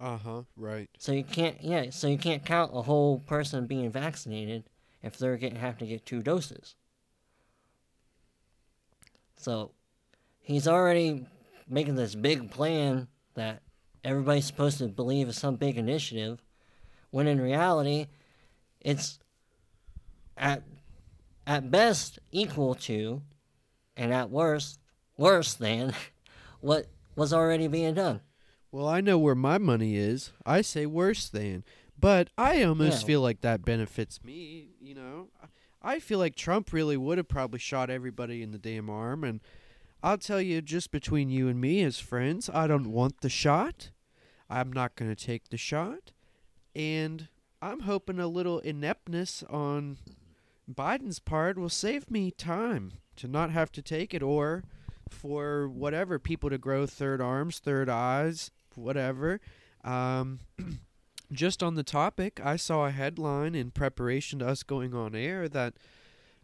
Uh 0.00 0.16
huh. 0.16 0.42
Right. 0.56 0.88
So 0.98 1.12
you 1.12 1.24
can't, 1.24 1.62
yeah, 1.62 1.90
so 1.90 2.08
you 2.08 2.16
can't 2.16 2.44
count 2.44 2.70
a 2.72 2.82
whole 2.82 3.18
person 3.18 3.66
being 3.66 3.90
vaccinated 3.90 4.64
if 5.02 5.18
they're 5.18 5.36
getting 5.36 5.58
have 5.58 5.76
to 5.78 5.86
get 5.86 6.06
two 6.06 6.22
doses. 6.22 6.74
So 9.40 9.72
he's 10.40 10.68
already 10.68 11.26
making 11.66 11.94
this 11.94 12.14
big 12.14 12.50
plan 12.50 13.08
that 13.34 13.62
everybody's 14.04 14.44
supposed 14.46 14.78
to 14.78 14.88
believe 14.88 15.28
is 15.28 15.38
some 15.38 15.56
big 15.56 15.78
initiative, 15.78 16.42
when 17.10 17.26
in 17.26 17.40
reality, 17.40 18.06
it's 18.80 19.18
at 20.36 20.62
at 21.46 21.70
best 21.70 22.18
equal 22.30 22.74
to, 22.74 23.22
and 23.96 24.12
at 24.12 24.30
worst 24.30 24.78
worse 25.16 25.54
than, 25.54 25.94
what 26.60 26.86
was 27.16 27.32
already 27.32 27.66
being 27.66 27.94
done. 27.94 28.20
Well, 28.70 28.86
I 28.86 29.00
know 29.00 29.18
where 29.18 29.34
my 29.34 29.56
money 29.58 29.96
is. 29.96 30.32
I 30.46 30.60
say 30.60 30.84
worse 30.86 31.28
than. 31.28 31.64
But 31.98 32.28
I 32.38 32.62
almost 32.62 33.02
Yeah. 33.02 33.06
feel 33.06 33.20
like 33.20 33.40
that 33.40 33.64
benefits 33.64 34.22
me, 34.22 34.68
you 34.80 34.94
know. 34.94 35.28
I 35.82 35.98
feel 35.98 36.18
like 36.18 36.34
Trump 36.34 36.72
really 36.72 36.96
would 36.96 37.18
have 37.18 37.28
probably 37.28 37.58
shot 37.58 37.90
everybody 37.90 38.42
in 38.42 38.50
the 38.50 38.58
damn 38.58 38.90
arm 38.90 39.24
and 39.24 39.40
I'll 40.02 40.18
tell 40.18 40.40
you 40.40 40.62
just 40.62 40.90
between 40.90 41.28
you 41.28 41.48
and 41.48 41.60
me 41.60 41.82
as 41.82 41.98
friends, 41.98 42.48
I 42.52 42.66
don't 42.66 42.90
want 42.90 43.20
the 43.20 43.28
shot. 43.28 43.90
I'm 44.48 44.72
not 44.72 44.96
going 44.96 45.14
to 45.14 45.26
take 45.26 45.50
the 45.50 45.58
shot. 45.58 46.12
And 46.74 47.28
I'm 47.60 47.80
hoping 47.80 48.18
a 48.18 48.26
little 48.26 48.60
ineptness 48.60 49.44
on 49.50 49.98
Biden's 50.72 51.18
part 51.18 51.58
will 51.58 51.68
save 51.68 52.10
me 52.10 52.30
time 52.30 52.94
to 53.16 53.28
not 53.28 53.50
have 53.50 53.70
to 53.72 53.82
take 53.82 54.14
it 54.14 54.22
or 54.22 54.64
for 55.08 55.68
whatever 55.68 56.18
people 56.18 56.48
to 56.48 56.58
grow 56.58 56.86
third 56.86 57.20
arms, 57.20 57.58
third 57.58 57.90
eyes, 57.90 58.50
whatever. 58.74 59.40
Um, 59.84 60.40
just 61.32 61.62
on 61.62 61.74
the 61.74 61.82
topic, 61.82 62.40
I 62.42 62.56
saw 62.56 62.86
a 62.86 62.90
headline 62.90 63.54
in 63.54 63.70
preparation 63.70 64.40
to 64.40 64.48
us 64.48 64.62
going 64.62 64.94
on 64.94 65.14
air 65.14 65.48
that 65.48 65.74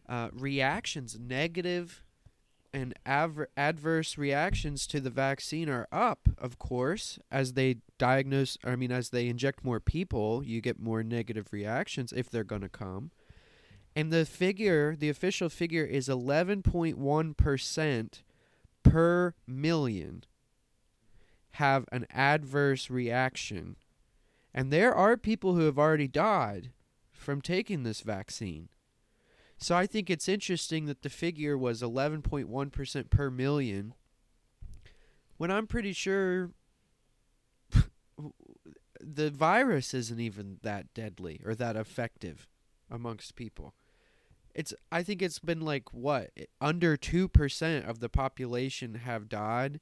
uh, 0.09 0.29
reactions, 0.33 1.19
negative 1.21 2.03
and 2.73 2.95
adverse 3.07 4.19
reactions 4.19 4.87
to 4.87 5.01
the 5.01 5.11
vaccine 5.11 5.69
are 5.69 5.89
up, 5.91 6.29
of 6.37 6.59
course, 6.59 7.19
as 7.31 7.55
they 7.55 7.77
diagnose, 7.97 8.59
I 8.65 8.77
mean, 8.77 8.93
as 8.93 9.11
they 9.11 9.29
inject 9.29 9.65
more 9.65 9.81
people, 9.81 10.45
you 10.45 10.61
get 10.61 10.79
more 10.79 11.03
negative 11.03 11.53
reactions 11.53 12.13
if 12.13 12.29
they're 12.29 12.45
going 12.45 12.61
to 12.61 12.69
come. 12.69 13.13
And 13.95 14.13
the 14.13 14.27
figure, 14.27 14.95
the 14.95 15.09
official 15.09 15.49
figure 15.49 15.85
is 15.85 16.09
11.1% 16.09 18.23
per 18.83 19.35
million 19.47 20.25
have 21.53 21.87
an 21.91 22.07
adverse 22.11 22.91
reaction. 22.91 23.77
And 24.57 24.73
there 24.73 24.95
are 24.95 25.19
people 25.19 25.55
who 25.55 25.67
have 25.67 25.79
already 25.79 26.09
died 26.09 26.71
from 27.13 27.43
taking 27.43 27.83
this 27.83 28.01
vaccine. 28.01 28.71
So 29.59 29.77
I 29.77 29.87
think 29.87 30.09
it's 30.09 30.31
interesting 30.31 30.87
that 30.87 31.03
the 31.03 31.11
figure 31.11 31.59
was 31.59 31.83
11.1% 31.83 33.11
per 33.11 33.31
million 33.31 33.93
when 35.37 35.51
I'm 35.51 35.67
pretty 35.67 35.93
sure 35.93 36.53
the 39.01 39.31
virus 39.31 39.93
isn't 39.93 40.21
even 40.21 40.57
that 40.63 40.95
deadly 40.95 41.43
or 41.45 41.55
that 41.55 41.77
effective 41.77 42.49
amongst 42.91 43.37
people. 43.37 43.75
It's 44.55 44.73
I 44.91 45.03
think 45.03 45.21
it's 45.21 45.39
been 45.39 45.61
like 45.61 45.93
what 45.93 46.31
under 46.63 46.97
2% 46.97 47.87
of 47.87 48.01
the 48.01 48.09
population 48.09 48.95
have 48.95 49.29
died 49.29 49.81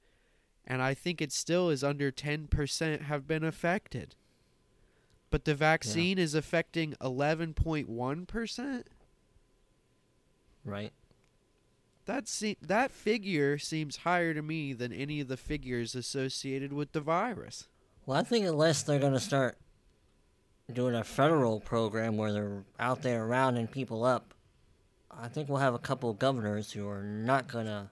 and 0.66 0.83
I 0.83 0.95
think 0.95 1.23
it 1.23 1.31
still 1.31 1.71
is 1.71 1.85
under 1.85 2.11
10% 2.11 3.02
have 3.02 3.28
been 3.28 3.45
affected. 3.45 4.16
But 5.35 5.47
the 5.47 5.57
vaccine 5.57 6.19
yeah. 6.19 6.23
is 6.23 6.37
affecting 6.37 6.95
11.1%? 7.00 8.85
Right. 10.64 10.93
That 12.07 12.29
se- 12.29 12.59
that 12.62 12.93
figure 12.93 13.59
seems 13.59 13.97
higher 13.97 14.33
to 14.33 14.43
me 14.43 14.73
than 14.73 14.93
any 14.93 15.19
of 15.19 15.26
the 15.26 15.37
figures 15.37 15.97
associated 15.97 16.73
with 16.73 16.93
the 16.93 17.00
virus. 17.00 17.67
Well, 18.07 18.17
I 18.17 18.23
think 18.23 18.47
unless 18.47 18.85
they're 18.85 19.00
going 19.00 19.14
to 19.14 19.19
start 19.19 19.59
doing 20.73 20.95
a 20.95 21.03
federal 21.03 21.59
program 21.59 22.17
where 22.17 22.33
they're 22.33 22.62
out 22.79 23.03
there 23.03 23.26
rounding 23.26 23.67
people 23.67 24.05
up, 24.05 24.35
I 25.11 25.26
think 25.26 25.49
we'll 25.49 25.59
have 25.59 25.75
a 25.75 25.81
couple 25.81 26.11
of 26.11 26.21
governors 26.21 26.71
who 26.71 26.88
are 26.88 27.03
not 27.03 27.49
going 27.49 27.67
to 27.67 27.91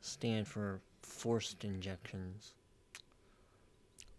stand 0.00 0.48
for 0.48 0.80
forced 1.02 1.62
injections. 1.62 2.54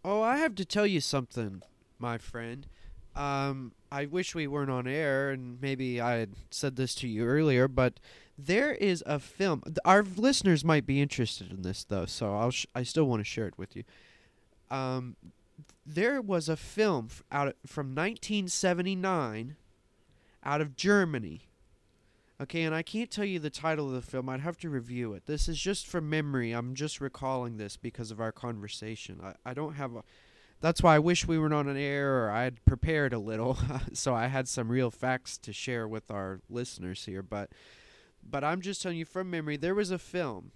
Oh, 0.05 0.21
I 0.21 0.37
have 0.37 0.53
to 0.53 0.63
tell 0.63 0.85
you 0.85 1.01
something, 1.01 1.63
my 1.99 2.17
friend. 2.17 2.67
Um, 3.15 3.73
I 3.91 4.05
wish 4.05 4.35
we 4.35 4.47
weren't 4.47 4.71
on 4.71 4.87
air, 4.87 5.31
and 5.31 5.61
maybe 5.61 5.99
I 5.99 6.13
had 6.17 6.31
said 6.51 6.75
this 6.75 6.95
to 6.95 7.07
you 7.07 7.25
earlier, 7.25 7.67
but 7.67 7.99
there 8.37 8.71
is 8.71 9.03
a 9.05 9.19
film. 9.19 9.63
Our 9.83 10.03
listeners 10.03 10.63
might 10.63 10.85
be 10.85 11.01
interested 11.01 11.51
in 11.51 11.61
this, 11.63 11.83
though, 11.83 12.05
so 12.05 12.35
I'll 12.35 12.51
sh- 12.51 12.67
I 12.73 12.83
still 12.83 13.05
want 13.05 13.19
to 13.19 13.25
share 13.25 13.47
it 13.47 13.57
with 13.57 13.75
you. 13.75 13.83
Um, 14.71 15.15
there 15.85 16.21
was 16.21 16.47
a 16.47 16.55
film 16.55 17.07
f- 17.09 17.23
out 17.31 17.47
of, 17.49 17.55
from 17.65 17.87
1979 17.87 19.55
out 20.43 20.61
of 20.61 20.75
Germany. 20.75 21.41
Okay, 22.41 22.61
and 22.63 22.73
I 22.73 22.83
can't 22.83 23.11
tell 23.11 23.25
you 23.25 23.39
the 23.39 23.49
title 23.49 23.87
of 23.87 23.93
the 23.93 24.01
film. 24.01 24.29
I'd 24.29 24.39
have 24.39 24.57
to 24.59 24.69
review 24.69 25.13
it. 25.13 25.25
This 25.25 25.49
is 25.49 25.59
just 25.59 25.87
from 25.87 26.09
memory. 26.09 26.53
I'm 26.53 26.73
just 26.73 27.01
recalling 27.01 27.57
this 27.57 27.75
because 27.75 28.11
of 28.11 28.21
our 28.21 28.31
conversation. 28.31 29.19
I, 29.21 29.33
I 29.49 29.53
don't 29.53 29.73
have 29.73 29.95
a 29.95 30.03
that's 30.61 30.83
why 30.83 30.95
I 30.95 30.99
wish 30.99 31.27
we 31.27 31.37
were 31.37 31.53
on 31.53 31.67
an 31.67 31.77
air 31.77 32.25
or 32.25 32.31
I'd 32.31 32.63
prepared 32.65 33.13
a 33.13 33.19
little, 33.19 33.57
so 33.93 34.13
I 34.13 34.27
had 34.27 34.47
some 34.47 34.69
real 34.69 34.91
facts 34.91 35.37
to 35.39 35.53
share 35.53 35.87
with 35.87 36.11
our 36.11 36.41
listeners 36.49 37.05
here. 37.05 37.23
But, 37.23 37.51
but 38.27 38.43
I'm 38.43 38.61
just 38.61 38.81
telling 38.81 38.97
you 38.97 39.05
from 39.05 39.29
memory, 39.29 39.57
there 39.57 39.75
was 39.75 39.91
a 39.91 39.99
film, 39.99 40.51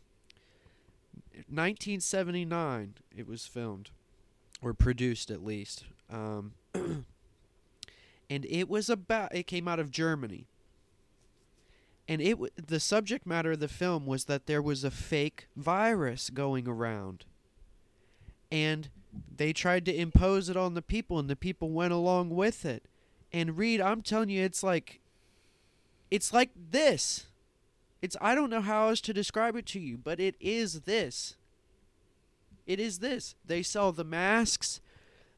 1979. 1.31 2.95
It 3.15 3.27
was 3.27 3.45
filmed, 3.45 3.91
or 4.61 4.73
produced 4.73 5.31
at 5.31 5.43
least, 5.43 5.85
um, 6.11 6.53
and 6.73 8.45
it 8.45 8.69
was 8.69 8.89
about. 8.89 9.33
It 9.33 9.47
came 9.47 9.67
out 9.67 9.79
of 9.79 9.91
Germany. 9.91 10.47
And 12.05 12.21
it 12.21 12.31
w- 12.31 12.51
the 12.55 12.81
subject 12.81 13.25
matter 13.25 13.53
of 13.53 13.61
the 13.61 13.69
film 13.69 14.05
was 14.05 14.25
that 14.25 14.45
there 14.45 14.61
was 14.61 14.83
a 14.83 14.91
fake 14.91 15.47
virus 15.55 16.29
going 16.29 16.67
around. 16.67 17.23
And 18.51 18.89
they 19.35 19.53
tried 19.53 19.85
to 19.85 19.95
impose 19.95 20.49
it 20.49 20.57
on 20.57 20.73
the 20.73 20.81
people 20.81 21.19
and 21.19 21.29
the 21.29 21.35
people 21.35 21.69
went 21.69 21.93
along 21.93 22.29
with 22.29 22.65
it. 22.65 22.83
And 23.31 23.57
Reed, 23.57 23.81
i'm 23.81 24.01
telling 24.01 24.29
you 24.29 24.43
it's 24.43 24.63
like 24.63 24.99
it's 26.11 26.31
like 26.33 26.51
this. 26.55 27.27
It's 28.01 28.17
i 28.21 28.35
don't 28.35 28.49
know 28.49 28.61
how 28.61 28.89
else 28.89 29.01
to 29.01 29.13
describe 29.13 29.55
it 29.55 29.65
to 29.67 29.79
you 29.79 29.97
but 29.97 30.19
it 30.19 30.35
is 30.39 30.81
this. 30.81 31.35
It 32.65 32.79
is 32.79 32.99
this. 32.99 33.35
They 33.45 33.61
sell 33.61 33.91
the 33.91 34.05
masks. 34.05 34.79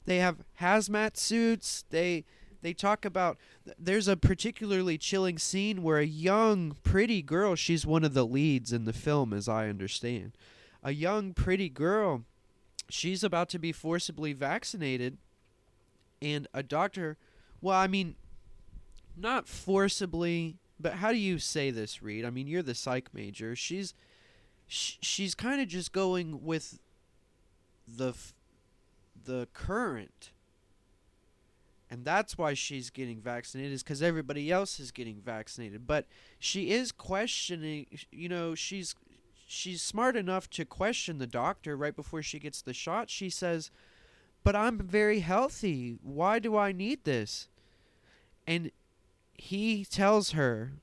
They 0.06 0.18
have 0.18 0.44
hazmat 0.62 1.18
suits. 1.18 1.86
They 1.90 2.26
they 2.62 2.74
talk 2.74 3.06
about 3.06 3.38
there's 3.78 4.08
a 4.08 4.18
particularly 4.18 4.98
chilling 4.98 5.38
scene 5.38 5.84
where 5.84 6.00
a 6.00 6.06
young 6.06 6.76
pretty 6.84 7.22
girl 7.22 7.56
she's 7.56 7.86
one 7.86 8.04
of 8.04 8.14
the 8.14 8.26
leads 8.26 8.74
in 8.74 8.86
the 8.86 8.94
film 8.94 9.34
as 9.34 9.48
i 9.48 9.68
understand. 9.68 10.34
A 10.84 10.92
young 10.92 11.34
pretty 11.34 11.70
girl 11.70 12.26
she's 12.90 13.24
about 13.24 13.50
to 13.50 13.60
be 13.60 13.72
forcibly 13.72 14.34
vaccinated 14.34 15.18
and 16.22 16.48
a 16.54 16.64
doctor 16.64 17.18
well 17.62 17.78
i 17.78 17.88
mean 17.88 18.16
not 19.18 19.48
forcibly 19.48 20.58
but 20.80 20.94
how 20.94 21.12
do 21.12 21.18
you 21.18 21.40
say 21.40 21.72
this 21.72 22.02
reed? 22.02 22.26
I 22.26 22.30
mean 22.30 22.48
you're 22.48 22.62
the 22.62 22.76
psych 22.76 23.14
major. 23.14 23.56
She's 23.56 23.94
sh- 24.68 24.98
she's 25.02 25.36
kind 25.36 25.62
of 25.62 25.68
just 25.68 25.92
going 25.92 26.44
with 26.44 26.80
the 27.88 28.10
f- 28.10 28.34
the 29.24 29.48
current. 29.54 30.32
And 31.90 32.04
that's 32.04 32.38
why 32.38 32.56
she's 32.56 32.90
getting 32.90 33.22
vaccinated 33.22 33.72
is 33.72 33.84
because 33.84 34.02
everybody 34.02 34.52
else 34.52 34.80
is 34.80 34.92
getting 34.92 35.22
vaccinated. 35.22 35.86
But 35.88 36.08
she 36.40 36.72
is 36.72 36.92
questioning 36.92 37.86
you 38.12 38.28
know 38.28 38.54
she's 38.54 38.96
she's 39.46 39.82
smart 39.82 40.16
enough 40.16 40.50
to 40.52 40.66
question 40.66 41.18
the 41.18 41.28
doctor 41.28 41.78
right 41.78 41.96
before 41.96 42.22
she 42.22 42.40
gets 42.40 42.62
the 42.62 42.74
shot. 42.74 43.10
She 43.10 43.30
says, 43.30 43.72
"But 44.44 44.56
I'm 44.56 44.80
very 44.80 45.20
healthy. 45.20 45.98
Why 46.02 46.40
do 46.40 46.58
I 46.58 46.72
need 46.72 47.04
this?" 47.04 47.48
And 48.48 48.72
he 49.34 49.86
tells 49.86 50.32
her, 50.32 50.74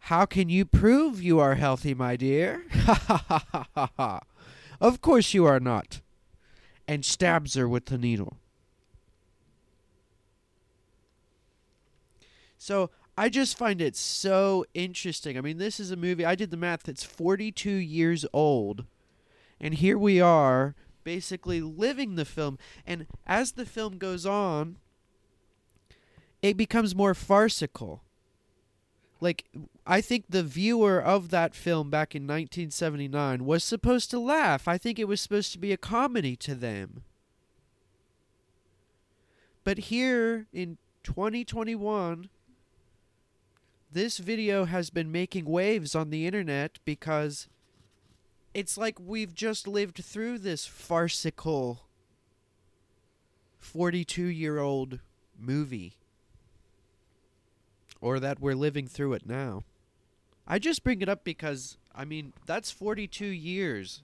"How 0.00 0.26
can 0.26 0.48
you 0.48 0.64
prove 0.64 1.22
you 1.22 1.38
are 1.38 1.54
healthy, 1.54 1.94
my 1.94 2.16
dear?" 2.16 2.64
Ha 2.70 2.94
ha 2.94 3.24
ha 3.28 3.66
ha 3.74 3.90
ha. 3.96 4.20
Of 4.80 5.00
course 5.00 5.34
you 5.34 5.44
are 5.44 5.60
not. 5.60 6.00
And 6.88 7.04
stabs 7.04 7.54
her 7.54 7.68
with 7.68 7.86
the 7.86 7.98
needle. 7.98 8.38
So 12.58 12.90
I 13.20 13.28
just 13.28 13.58
find 13.58 13.82
it 13.82 13.96
so 13.96 14.64
interesting. 14.72 15.36
I 15.36 15.42
mean, 15.42 15.58
this 15.58 15.78
is 15.78 15.90
a 15.90 15.96
movie, 15.96 16.24
I 16.24 16.34
did 16.34 16.50
the 16.50 16.56
math, 16.56 16.88
it's 16.88 17.04
42 17.04 17.70
years 17.70 18.24
old. 18.32 18.86
And 19.60 19.74
here 19.74 19.98
we 19.98 20.22
are, 20.22 20.74
basically 21.04 21.60
living 21.60 22.14
the 22.14 22.24
film. 22.24 22.58
And 22.86 23.06
as 23.26 23.52
the 23.52 23.66
film 23.66 23.98
goes 23.98 24.24
on, 24.24 24.78
it 26.40 26.56
becomes 26.56 26.94
more 26.94 27.12
farcical. 27.12 28.02
Like, 29.20 29.44
I 29.86 30.00
think 30.00 30.24
the 30.30 30.42
viewer 30.42 30.98
of 30.98 31.28
that 31.28 31.54
film 31.54 31.90
back 31.90 32.14
in 32.14 32.22
1979 32.22 33.44
was 33.44 33.62
supposed 33.62 34.10
to 34.12 34.18
laugh. 34.18 34.66
I 34.66 34.78
think 34.78 34.98
it 34.98 35.08
was 35.08 35.20
supposed 35.20 35.52
to 35.52 35.58
be 35.58 35.72
a 35.72 35.76
comedy 35.76 36.36
to 36.36 36.54
them. 36.54 37.02
But 39.62 39.76
here 39.76 40.46
in 40.54 40.78
2021, 41.02 42.30
this 43.92 44.18
video 44.18 44.64
has 44.64 44.90
been 44.90 45.10
making 45.10 45.44
waves 45.44 45.94
on 45.94 46.10
the 46.10 46.26
internet 46.26 46.78
because 46.84 47.48
it's 48.54 48.78
like 48.78 48.98
we've 49.00 49.34
just 49.34 49.66
lived 49.66 50.04
through 50.04 50.38
this 50.38 50.66
farcical 50.66 51.82
42 53.58 54.24
year 54.24 54.58
old 54.58 55.00
movie. 55.38 55.94
Or 58.00 58.18
that 58.18 58.40
we're 58.40 58.54
living 58.54 58.86
through 58.86 59.12
it 59.12 59.26
now. 59.26 59.64
I 60.46 60.58
just 60.58 60.82
bring 60.82 61.02
it 61.02 61.08
up 61.08 61.22
because, 61.22 61.76
I 61.94 62.04
mean, 62.04 62.32
that's 62.46 62.70
42 62.70 63.26
years. 63.26 64.02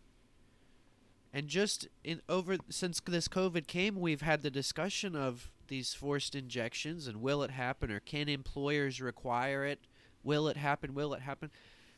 And 1.32 1.48
just 1.48 1.88
in 2.04 2.20
over 2.28 2.56
since 2.68 3.00
this 3.00 3.26
COVID 3.26 3.66
came, 3.66 3.98
we've 3.98 4.20
had 4.20 4.42
the 4.42 4.50
discussion 4.50 5.16
of 5.16 5.50
these 5.68 5.94
forced 5.94 6.34
injections 6.34 7.06
and 7.06 7.20
will 7.20 7.42
it 7.42 7.50
happen 7.50 7.90
or 7.90 8.00
can 8.00 8.28
employers 8.28 9.00
require 9.00 9.64
it? 9.64 9.80
Will 10.22 10.48
it 10.48 10.56
happen? 10.56 10.94
Will 10.94 11.14
it 11.14 11.20
happen? 11.20 11.50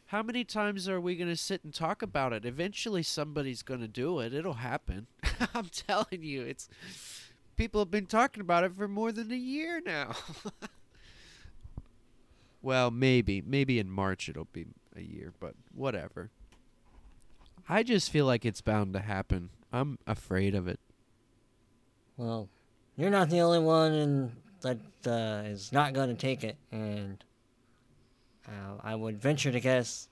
How 0.06 0.22
many 0.22 0.42
times 0.42 0.88
are 0.88 1.00
we 1.00 1.16
going 1.16 1.28
to 1.28 1.36
sit 1.36 1.64
and 1.64 1.74
talk 1.74 2.00
about 2.02 2.32
it? 2.32 2.44
Eventually 2.44 3.02
somebody's 3.02 3.62
going 3.62 3.80
to 3.80 3.88
do 3.88 4.20
it. 4.20 4.32
It'll 4.32 4.54
happen. 4.54 5.06
I'm 5.54 5.66
telling 5.66 6.22
you, 6.22 6.42
it's 6.42 6.68
people 7.56 7.80
have 7.80 7.90
been 7.90 8.06
talking 8.06 8.40
about 8.40 8.64
it 8.64 8.72
for 8.74 8.88
more 8.88 9.12
than 9.12 9.30
a 9.30 9.36
year 9.36 9.82
now. 9.84 10.14
well, 12.62 12.90
maybe 12.90 13.42
maybe 13.42 13.78
in 13.78 13.90
March 13.90 14.28
it'll 14.30 14.48
be 14.52 14.66
a 14.96 15.02
year, 15.02 15.34
but 15.38 15.54
whatever. 15.74 16.30
I 17.68 17.82
just 17.82 18.10
feel 18.10 18.24
like 18.24 18.46
it's 18.46 18.62
bound 18.62 18.94
to 18.94 19.00
happen. 19.00 19.50
I'm 19.70 19.98
afraid 20.06 20.54
of 20.54 20.66
it. 20.68 20.80
Well, 22.16 22.48
you're 22.98 23.10
not 23.10 23.30
the 23.30 23.40
only 23.40 23.60
one 23.60 23.92
in, 23.94 24.32
that 24.60 24.78
uh, 25.06 25.48
is 25.48 25.72
not 25.72 25.94
going 25.94 26.08
to 26.08 26.14
take 26.14 26.44
it, 26.44 26.56
and 26.70 27.24
uh, 28.46 28.74
I 28.82 28.94
would 28.94 29.20
venture 29.20 29.52
to 29.52 29.60
guess 29.60 30.08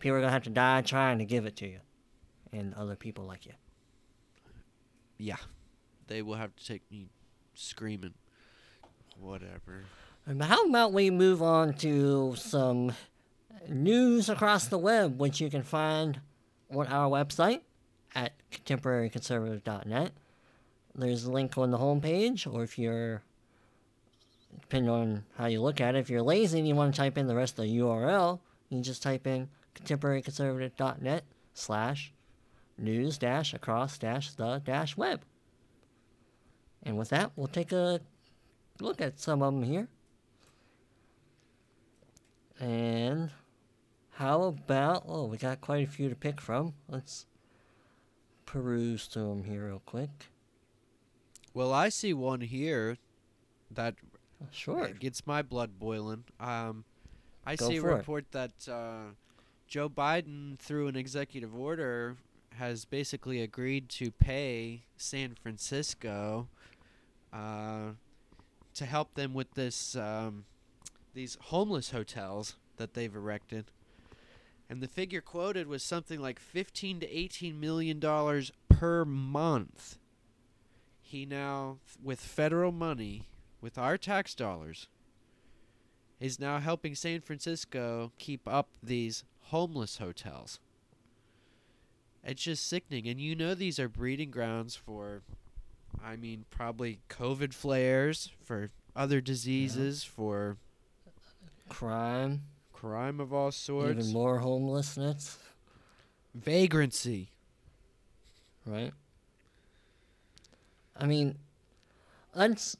people 0.00 0.16
are 0.16 0.20
going 0.20 0.28
to 0.28 0.32
have 0.32 0.42
to 0.44 0.50
die 0.50 0.82
trying 0.82 1.18
to 1.18 1.24
give 1.24 1.46
it 1.46 1.56
to 1.56 1.68
you, 1.68 1.78
and 2.52 2.74
other 2.74 2.96
people 2.96 3.24
like 3.24 3.46
you. 3.46 3.52
Yeah. 5.18 5.36
They 6.08 6.22
will 6.22 6.36
have 6.36 6.54
to 6.56 6.66
take 6.66 6.82
me 6.90 7.10
screaming. 7.54 8.14
Whatever. 9.20 9.84
Um, 10.26 10.40
how 10.40 10.64
about 10.66 10.92
we 10.92 11.10
move 11.10 11.42
on 11.42 11.74
to 11.74 12.34
some 12.36 12.92
news 13.68 14.28
across 14.28 14.66
the 14.66 14.78
web, 14.78 15.18
which 15.18 15.40
you 15.40 15.50
can 15.50 15.62
find 15.62 16.20
on 16.74 16.86
our 16.86 17.08
website 17.10 17.60
at 18.14 18.32
contemporaryconservative.net. 18.52 20.12
There's 20.94 21.24
a 21.24 21.32
link 21.32 21.56
on 21.56 21.70
the 21.70 21.78
homepage, 21.78 22.52
or 22.52 22.62
if 22.62 22.78
you're, 22.78 23.22
depending 24.60 24.90
on 24.90 25.24
how 25.36 25.46
you 25.46 25.62
look 25.62 25.80
at 25.80 25.94
it, 25.94 25.98
if 25.98 26.10
you're 26.10 26.22
lazy 26.22 26.58
and 26.58 26.66
you 26.66 26.74
want 26.74 26.94
to 26.94 27.00
type 27.00 27.16
in 27.16 27.26
the 27.26 27.36
rest 27.36 27.58
of 27.58 27.66
the 27.66 27.78
URL, 27.78 28.40
you 28.68 28.80
just 28.80 29.02
type 29.02 29.26
in 29.26 29.48
contemporaryconservative.net 29.74 31.24
slash 31.54 32.12
news 32.76 33.18
dash 33.18 33.54
across 33.54 33.98
dash 33.98 34.32
the 34.32 34.60
dash 34.64 34.96
web. 34.96 35.22
And 36.82 36.96
with 36.96 37.10
that, 37.10 37.32
we'll 37.36 37.48
take 37.48 37.72
a 37.72 38.00
look 38.80 39.00
at 39.00 39.18
some 39.18 39.42
of 39.42 39.54
them 39.54 39.62
here. 39.62 39.88
And 42.60 43.30
how 44.12 44.42
about, 44.42 45.04
oh, 45.06 45.26
we 45.26 45.36
got 45.36 45.60
quite 45.60 45.86
a 45.86 45.90
few 45.90 46.08
to 46.08 46.14
pick 46.14 46.40
from. 46.40 46.74
Let's 46.88 47.26
peruse 48.46 49.06
through 49.06 49.28
them 49.28 49.44
here 49.44 49.66
real 49.66 49.82
quick. 49.84 50.10
Well, 51.54 51.72
I 51.72 51.88
see 51.88 52.12
one 52.12 52.40
here 52.42 52.96
that 53.70 53.94
Sure. 54.50 54.88
gets 54.90 55.26
my 55.26 55.42
blood 55.42 55.78
boiling. 55.78 56.24
Um, 56.38 56.84
I 57.44 57.56
Go 57.56 57.68
see 57.68 57.76
a 57.76 57.80
for 57.80 57.90
it. 57.90 57.94
report 57.96 58.24
that 58.32 58.68
uh, 58.68 59.12
Joe 59.66 59.88
Biden, 59.88 60.58
through 60.58 60.86
an 60.88 60.96
executive 60.96 61.54
order, 61.54 62.16
has 62.56 62.84
basically 62.84 63.40
agreed 63.42 63.88
to 63.90 64.10
pay 64.10 64.82
San 64.96 65.34
Francisco 65.34 66.48
uh, 67.32 67.90
to 68.74 68.86
help 68.86 69.14
them 69.14 69.34
with 69.34 69.52
this 69.54 69.96
um, 69.96 70.44
these 71.14 71.36
homeless 71.42 71.90
hotels 71.90 72.56
that 72.76 72.94
they've 72.94 73.14
erected. 73.14 73.66
And 74.70 74.80
the 74.82 74.88
figure 74.88 75.20
quoted 75.22 75.66
was 75.66 75.82
something 75.82 76.20
like 76.20 76.38
15 76.38 77.00
to 77.00 77.10
18 77.10 77.58
million 77.58 77.98
dollars 77.98 78.52
per 78.68 79.04
month. 79.04 79.98
He 81.08 81.24
now, 81.24 81.78
with 82.04 82.20
federal 82.20 82.70
money, 82.70 83.28
with 83.62 83.78
our 83.78 83.96
tax 83.96 84.34
dollars, 84.34 84.88
is 86.20 86.38
now 86.38 86.58
helping 86.58 86.94
San 86.94 87.22
Francisco 87.22 88.12
keep 88.18 88.42
up 88.46 88.68
these 88.82 89.24
homeless 89.44 89.96
hotels. 89.96 90.60
It's 92.22 92.42
just 92.42 92.66
sickening. 92.66 93.08
And 93.08 93.18
you 93.18 93.34
know 93.34 93.54
these 93.54 93.78
are 93.78 93.88
breeding 93.88 94.30
grounds 94.30 94.76
for, 94.76 95.22
I 96.04 96.16
mean, 96.16 96.44
probably 96.50 97.00
COVID 97.08 97.54
flares, 97.54 98.30
for 98.44 98.68
other 98.94 99.22
diseases, 99.22 100.04
for 100.04 100.58
Crime, 101.70 102.42
crime 102.74 103.18
of 103.18 103.32
all 103.32 103.50
sorts, 103.50 103.98
even 103.98 104.12
more 104.12 104.40
homelessness, 104.40 105.38
vagrancy. 106.34 107.30
right? 108.66 108.92
I 110.98 111.06
mean, 111.06 111.38
that's 112.34 112.76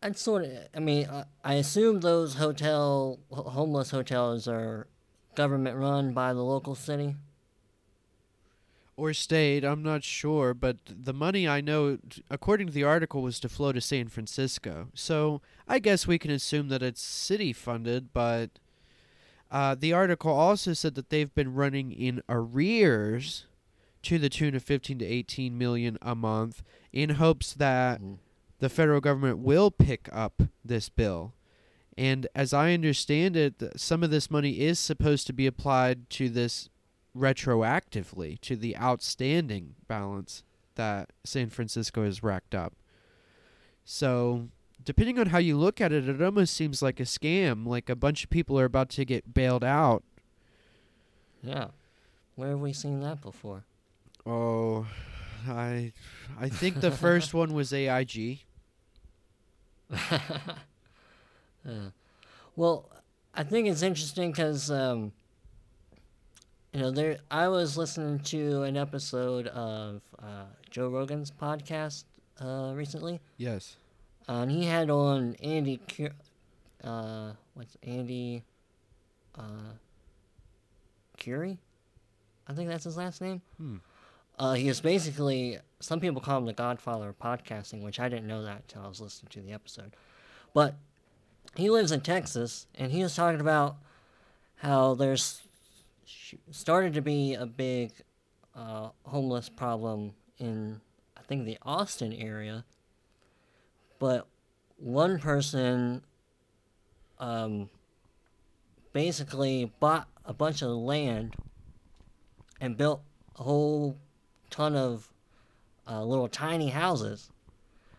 that's 0.00 0.20
sort 0.20 0.44
of. 0.44 0.50
I 0.74 0.80
mean, 0.80 1.08
I, 1.08 1.24
I 1.44 1.54
assume 1.54 2.00
those 2.00 2.34
hotel 2.34 3.18
homeless 3.30 3.90
hotels 3.90 4.48
are 4.48 4.86
government 5.34 5.76
run 5.76 6.12
by 6.12 6.32
the 6.32 6.42
local 6.42 6.74
city. 6.74 7.16
or 8.96 9.12
state, 9.12 9.64
I'm 9.64 9.82
not 9.82 10.04
sure, 10.04 10.54
but 10.54 10.76
the 10.86 11.12
money 11.12 11.48
I 11.48 11.60
know, 11.60 11.98
according 12.30 12.68
to 12.68 12.72
the 12.72 12.84
article, 12.84 13.22
was 13.22 13.40
to 13.40 13.48
flow 13.48 13.72
to 13.72 13.80
San 13.80 14.08
Francisco. 14.08 14.88
So 14.94 15.40
I 15.66 15.78
guess 15.80 16.06
we 16.06 16.18
can 16.18 16.30
assume 16.30 16.68
that 16.68 16.82
it's 16.82 17.02
city 17.02 17.52
funded, 17.52 18.12
but 18.12 18.50
uh, 19.50 19.74
the 19.74 19.92
article 19.92 20.32
also 20.32 20.72
said 20.72 20.94
that 20.94 21.10
they've 21.10 21.34
been 21.34 21.54
running 21.54 21.90
in 21.92 22.22
arrears 22.28 23.46
to 24.04 24.18
the 24.18 24.28
tune 24.28 24.54
of 24.54 24.62
15 24.62 24.98
to 25.00 25.04
18 25.04 25.56
million 25.58 25.98
a 26.02 26.14
month 26.14 26.62
in 26.92 27.10
hopes 27.10 27.52
that 27.54 28.00
Mhm. 28.00 28.18
the 28.58 28.68
federal 28.68 29.00
government 29.00 29.38
will 29.38 29.70
pick 29.70 30.08
up 30.12 30.42
this 30.64 30.88
bill. 30.88 31.34
And 31.96 32.26
as 32.34 32.52
I 32.52 32.72
understand 32.72 33.36
it, 33.36 33.62
some 33.76 34.02
of 34.02 34.10
this 34.10 34.30
money 34.30 34.60
is 34.60 34.78
supposed 34.78 35.26
to 35.28 35.32
be 35.32 35.46
applied 35.46 36.08
to 36.10 36.28
this 36.28 36.68
retroactively 37.16 38.40
to 38.40 38.56
the 38.56 38.76
outstanding 38.76 39.76
balance 39.86 40.42
that 40.74 41.10
San 41.22 41.50
Francisco 41.50 42.04
has 42.04 42.22
racked 42.22 42.54
up. 42.54 42.74
So, 43.84 44.48
depending 44.84 45.18
on 45.20 45.26
how 45.26 45.38
you 45.38 45.56
look 45.56 45.80
at 45.80 45.92
it, 45.92 46.08
it 46.08 46.20
almost 46.20 46.54
seems 46.54 46.82
like 46.82 46.98
a 46.98 47.04
scam. 47.04 47.66
Like 47.66 47.88
a 47.88 47.94
bunch 47.96 48.24
of 48.24 48.30
people 48.30 48.58
are 48.58 48.64
about 48.64 48.88
to 48.90 49.04
get 49.04 49.32
bailed 49.34 49.62
out. 49.62 50.02
Yeah, 51.42 51.68
where 52.34 52.50
have 52.50 52.60
we 52.60 52.72
seen 52.72 53.00
that 53.00 53.20
before? 53.20 53.64
Oh, 54.26 54.86
I, 55.48 55.92
I 56.40 56.48
think 56.48 56.80
the 56.80 56.90
first 56.90 57.34
one 57.34 57.52
was 57.52 57.72
AIG. 57.72 58.40
Yeah. 61.66 61.88
Well, 62.56 62.90
I 63.34 63.42
think 63.42 63.68
it's 63.68 63.80
interesting 63.82 64.30
because, 64.32 64.70
um, 64.70 65.12
you 66.74 66.80
know, 66.80 66.90
there. 66.90 67.16
I 67.30 67.48
was 67.48 67.78
listening 67.78 68.18
to 68.20 68.64
an 68.64 68.76
episode 68.76 69.46
of 69.46 70.02
uh, 70.18 70.44
Joe 70.70 70.88
Rogan's 70.90 71.30
podcast 71.30 72.04
uh, 72.38 72.72
recently, 72.74 73.20
Yes. 73.38 73.76
uh, 74.28 74.32
and 74.42 74.50
he 74.50 74.66
had 74.66 74.90
on 74.90 75.36
Andy. 75.42 75.80
Uh, 76.82 77.32
what's 77.54 77.78
Andy? 77.82 78.42
Uh, 79.38 79.72
Curry, 81.18 81.58
I 82.46 82.52
think 82.52 82.68
that's 82.68 82.84
his 82.84 82.96
last 82.98 83.22
name. 83.22 83.40
Hmm. 83.56 83.76
Uh, 84.38 84.54
he 84.54 84.68
is 84.68 84.80
basically 84.80 85.58
some 85.80 86.00
people 86.00 86.20
call 86.20 86.38
him 86.38 86.46
the 86.46 86.52
Godfather 86.52 87.10
of 87.10 87.18
podcasting, 87.18 87.82
which 87.82 88.00
I 88.00 88.08
didn't 88.08 88.26
know 88.26 88.42
that 88.42 88.62
until 88.62 88.82
I 88.82 88.88
was 88.88 89.00
listening 89.00 89.30
to 89.30 89.40
the 89.42 89.52
episode. 89.52 89.94
But 90.54 90.76
he 91.56 91.68
lives 91.68 91.92
in 91.92 92.00
Texas, 92.00 92.66
and 92.74 92.90
he 92.90 93.02
was 93.02 93.14
talking 93.14 93.40
about 93.40 93.76
how 94.56 94.94
there's 94.94 95.42
started 96.50 96.94
to 96.94 97.02
be 97.02 97.34
a 97.34 97.46
big 97.46 97.92
uh, 98.56 98.90
homeless 99.04 99.48
problem 99.48 100.14
in 100.38 100.80
I 101.16 101.22
think 101.22 101.44
the 101.44 101.58
Austin 101.62 102.12
area. 102.12 102.64
But 103.98 104.26
one 104.76 105.18
person 105.18 106.02
um, 107.18 107.68
basically 108.92 109.72
bought 109.80 110.08
a 110.24 110.32
bunch 110.32 110.62
of 110.62 110.70
land 110.70 111.34
and 112.60 112.76
built 112.76 113.02
a 113.38 113.42
whole 113.42 113.98
ton 114.54 114.76
of 114.76 115.10
uh, 115.90 116.04
little 116.04 116.28
tiny 116.28 116.68
houses 116.68 117.28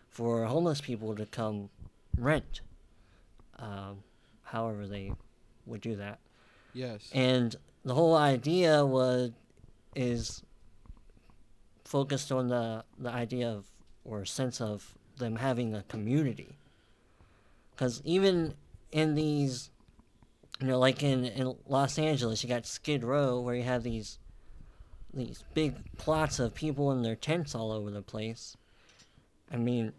for 0.08 0.46
homeless 0.46 0.80
people 0.80 1.14
to 1.14 1.26
come 1.26 1.68
rent. 2.16 2.62
Um, 3.58 3.98
however, 4.42 4.86
they 4.86 5.12
would 5.66 5.82
do 5.82 5.96
that, 5.96 6.18
Yes. 6.72 7.10
and 7.12 7.54
the 7.84 7.92
whole 7.94 8.16
idea 8.16 8.86
was 8.86 9.32
is 9.94 10.42
focused 11.84 12.32
on 12.32 12.48
the 12.48 12.84
the 12.98 13.10
idea 13.10 13.48
of 13.50 13.66
or 14.04 14.24
sense 14.24 14.60
of 14.60 14.94
them 15.18 15.36
having 15.36 15.74
a 15.74 15.82
community. 15.82 16.56
Because 17.74 18.00
even 18.04 18.54
in 18.92 19.14
these, 19.14 19.70
you 20.60 20.68
know, 20.68 20.78
like 20.78 21.02
in, 21.02 21.24
in 21.26 21.54
Los 21.68 21.98
Angeles, 21.98 22.42
you 22.42 22.48
got 22.48 22.66
Skid 22.66 23.04
Row 23.04 23.40
where 23.40 23.54
you 23.54 23.62
have 23.64 23.82
these 23.82 24.18
these 25.16 25.44
big 25.54 25.74
plots 25.96 26.38
of 26.38 26.54
people 26.54 26.92
in 26.92 27.02
their 27.02 27.16
tents 27.16 27.54
all 27.54 27.72
over 27.72 27.90
the 27.90 28.02
place. 28.02 28.56
I 29.50 29.56
mean, 29.56 29.92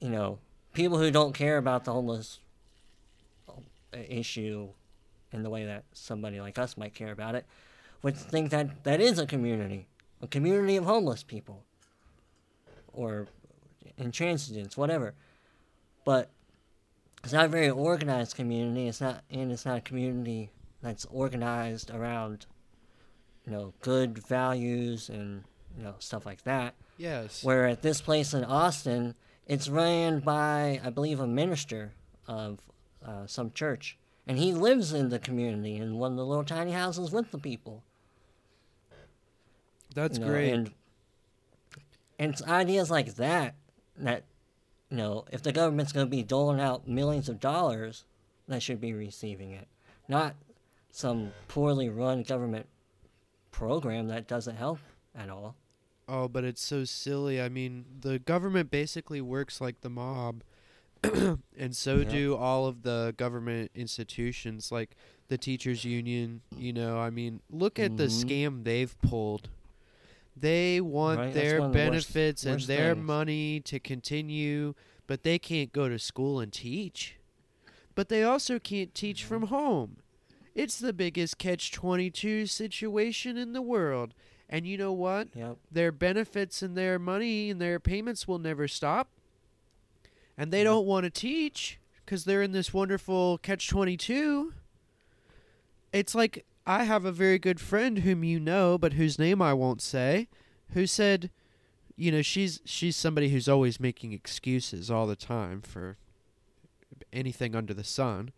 you 0.00 0.08
know, 0.08 0.38
people 0.72 0.98
who 0.98 1.10
don't 1.10 1.34
care 1.34 1.58
about 1.58 1.84
the 1.84 1.92
homeless 1.92 2.40
uh, 3.48 3.52
issue 4.08 4.68
in 5.32 5.42
the 5.42 5.50
way 5.50 5.64
that 5.64 5.84
somebody 5.92 6.40
like 6.40 6.58
us 6.58 6.76
might 6.76 6.94
care 6.94 7.12
about 7.12 7.34
it 7.34 7.46
would 8.02 8.16
think 8.16 8.50
that 8.50 8.84
that 8.84 9.00
is 9.00 9.18
a 9.18 9.26
community, 9.26 9.86
a 10.20 10.26
community 10.26 10.76
of 10.76 10.84
homeless 10.84 11.22
people, 11.22 11.62
or 12.92 13.28
intransigents, 13.96 14.76
whatever. 14.76 15.14
But 16.04 16.30
it's 17.22 17.32
not 17.32 17.44
a 17.44 17.48
very 17.48 17.70
organized 17.70 18.34
community. 18.34 18.88
It's 18.88 19.00
not, 19.00 19.22
and 19.30 19.52
it's 19.52 19.64
not 19.64 19.78
a 19.78 19.80
community 19.80 20.50
that's 20.82 21.06
organized 21.06 21.90
around, 21.90 22.46
you 23.46 23.52
know, 23.52 23.72
good 23.80 24.18
values 24.26 25.08
and 25.08 25.44
you 25.76 25.84
know 25.84 25.94
stuff 25.98 26.26
like 26.26 26.42
that. 26.44 26.74
Yes. 26.96 27.42
Where 27.42 27.66
at 27.66 27.82
this 27.82 28.00
place 28.00 28.34
in 28.34 28.44
Austin, 28.44 29.14
it's 29.46 29.68
ran 29.68 30.20
by 30.20 30.80
I 30.84 30.90
believe 30.90 31.20
a 31.20 31.26
minister 31.26 31.92
of 32.26 32.60
uh, 33.04 33.26
some 33.26 33.50
church, 33.52 33.98
and 34.26 34.38
he 34.38 34.52
lives 34.52 34.92
in 34.92 35.08
the 35.08 35.18
community 35.18 35.76
in 35.76 35.98
one 35.98 36.12
of 36.12 36.16
the 36.16 36.26
little 36.26 36.44
tiny 36.44 36.72
houses 36.72 37.10
with 37.10 37.30
the 37.30 37.38
people. 37.38 37.82
That's 39.94 40.18
you 40.18 40.24
know, 40.24 40.30
great. 40.30 40.52
And, 40.52 40.72
and 42.18 42.32
it's 42.32 42.42
ideas 42.42 42.90
like 42.90 43.16
that 43.16 43.54
that, 43.96 44.24
you 44.90 44.96
know, 44.96 45.24
if 45.32 45.42
the 45.42 45.52
government's 45.52 45.92
going 45.92 46.06
to 46.06 46.10
be 46.10 46.22
doling 46.22 46.60
out 46.60 46.88
millions 46.88 47.28
of 47.28 47.40
dollars, 47.40 48.04
they 48.48 48.60
should 48.60 48.80
be 48.80 48.92
receiving 48.92 49.50
it. 49.50 49.68
Not 50.08 50.34
some 50.90 51.32
poorly 51.48 51.88
run 51.88 52.22
government 52.22 52.66
program 53.52 54.08
that 54.08 54.26
doesn't 54.26 54.56
help 54.56 54.80
at 55.14 55.30
all. 55.30 55.54
Oh, 56.08 56.26
but 56.26 56.42
it's 56.42 56.60
so 56.62 56.82
silly. 56.84 57.40
I 57.40 57.48
mean, 57.48 57.84
the 58.00 58.18
government 58.18 58.70
basically 58.70 59.20
works 59.20 59.60
like 59.60 59.82
the 59.82 59.88
mob. 59.90 60.42
and 61.04 61.74
so 61.76 61.98
Yep. 61.98 62.08
do 62.08 62.36
all 62.36 62.66
of 62.66 62.82
the 62.82 63.14
government 63.16 63.70
institutions 63.74 64.70
like 64.72 64.96
the 65.28 65.38
teachers 65.38 65.84
union, 65.84 66.40
you 66.56 66.72
know, 66.72 66.98
I 66.98 67.10
mean, 67.10 67.40
look 67.50 67.78
at 67.78 67.96
the 67.96 68.04
Mhm. 68.06 68.24
scam 68.24 68.64
they've 68.64 68.96
pulled. 69.00 69.48
They 70.36 70.80
want 70.80 71.18
Right, 71.18 71.34
their 71.34 71.56
of 71.58 71.62
the 71.62 71.68
worst- 71.68 71.74
benefits 71.74 72.44
and 72.44 72.54
worst 72.56 72.66
their 72.68 72.94
things. 72.94 73.06
money 73.06 73.60
to 73.60 73.78
continue, 73.78 74.74
but 75.06 75.22
they 75.24 75.38
can't 75.38 75.72
go 75.72 75.88
to 75.88 75.98
school 75.98 76.40
and 76.40 76.52
teach. 76.52 77.16
But 77.94 78.08
they 78.08 78.22
also 78.22 78.58
can't 78.58 78.94
teach 78.94 79.24
from 79.24 79.44
home. 79.48 79.98
It's 80.54 80.78
the 80.78 80.92
biggest 80.92 81.38
catch 81.38 81.72
22 81.72 82.46
situation 82.46 83.36
in 83.36 83.52
the 83.52 83.62
world. 83.62 84.14
And 84.48 84.66
you 84.66 84.76
know 84.76 84.92
what? 84.92 85.28
Yep. 85.34 85.56
their 85.70 85.90
benefits 85.92 86.60
and 86.60 86.76
their 86.76 86.98
money 86.98 87.48
and 87.50 87.58
their 87.60 87.80
payments 87.80 88.28
will 88.28 88.38
never 88.38 88.68
stop. 88.68 89.08
And 90.36 90.52
they 90.52 90.58
Yeah. 90.58 90.64
don't 90.64 90.86
want 90.86 91.04
to 91.04 91.10
teach 91.10 91.78
because 92.04 92.24
they're 92.24 92.42
in 92.42 92.52
this 92.52 92.74
wonderful 92.74 93.38
catch 93.38 93.68
22. 93.68 94.52
It's 95.92 96.14
like 96.14 96.44
I 96.66 96.84
have 96.84 97.04
a 97.04 97.12
very 97.12 97.38
good 97.38 97.60
friend 97.60 98.00
whom 98.00 98.24
you 98.24 98.38
know, 98.38 98.76
but 98.78 98.92
whose 98.94 99.18
name 99.18 99.40
I 99.42 99.54
won't 99.54 99.80
say, 99.82 100.28
who 100.70 100.86
said, 100.86 101.30
you 101.96 102.10
know, 102.12 102.22
she's 102.22 102.60
she's 102.64 102.96
somebody 102.96 103.30
who's 103.30 103.48
always 103.48 103.80
making 103.80 104.12
excuses 104.12 104.90
all 104.90 105.06
the 105.06 105.16
time 105.16 105.60
for 105.62 105.96
anything 107.12 107.54
under 107.54 107.74
the 107.74 107.84
sun. 107.84 108.32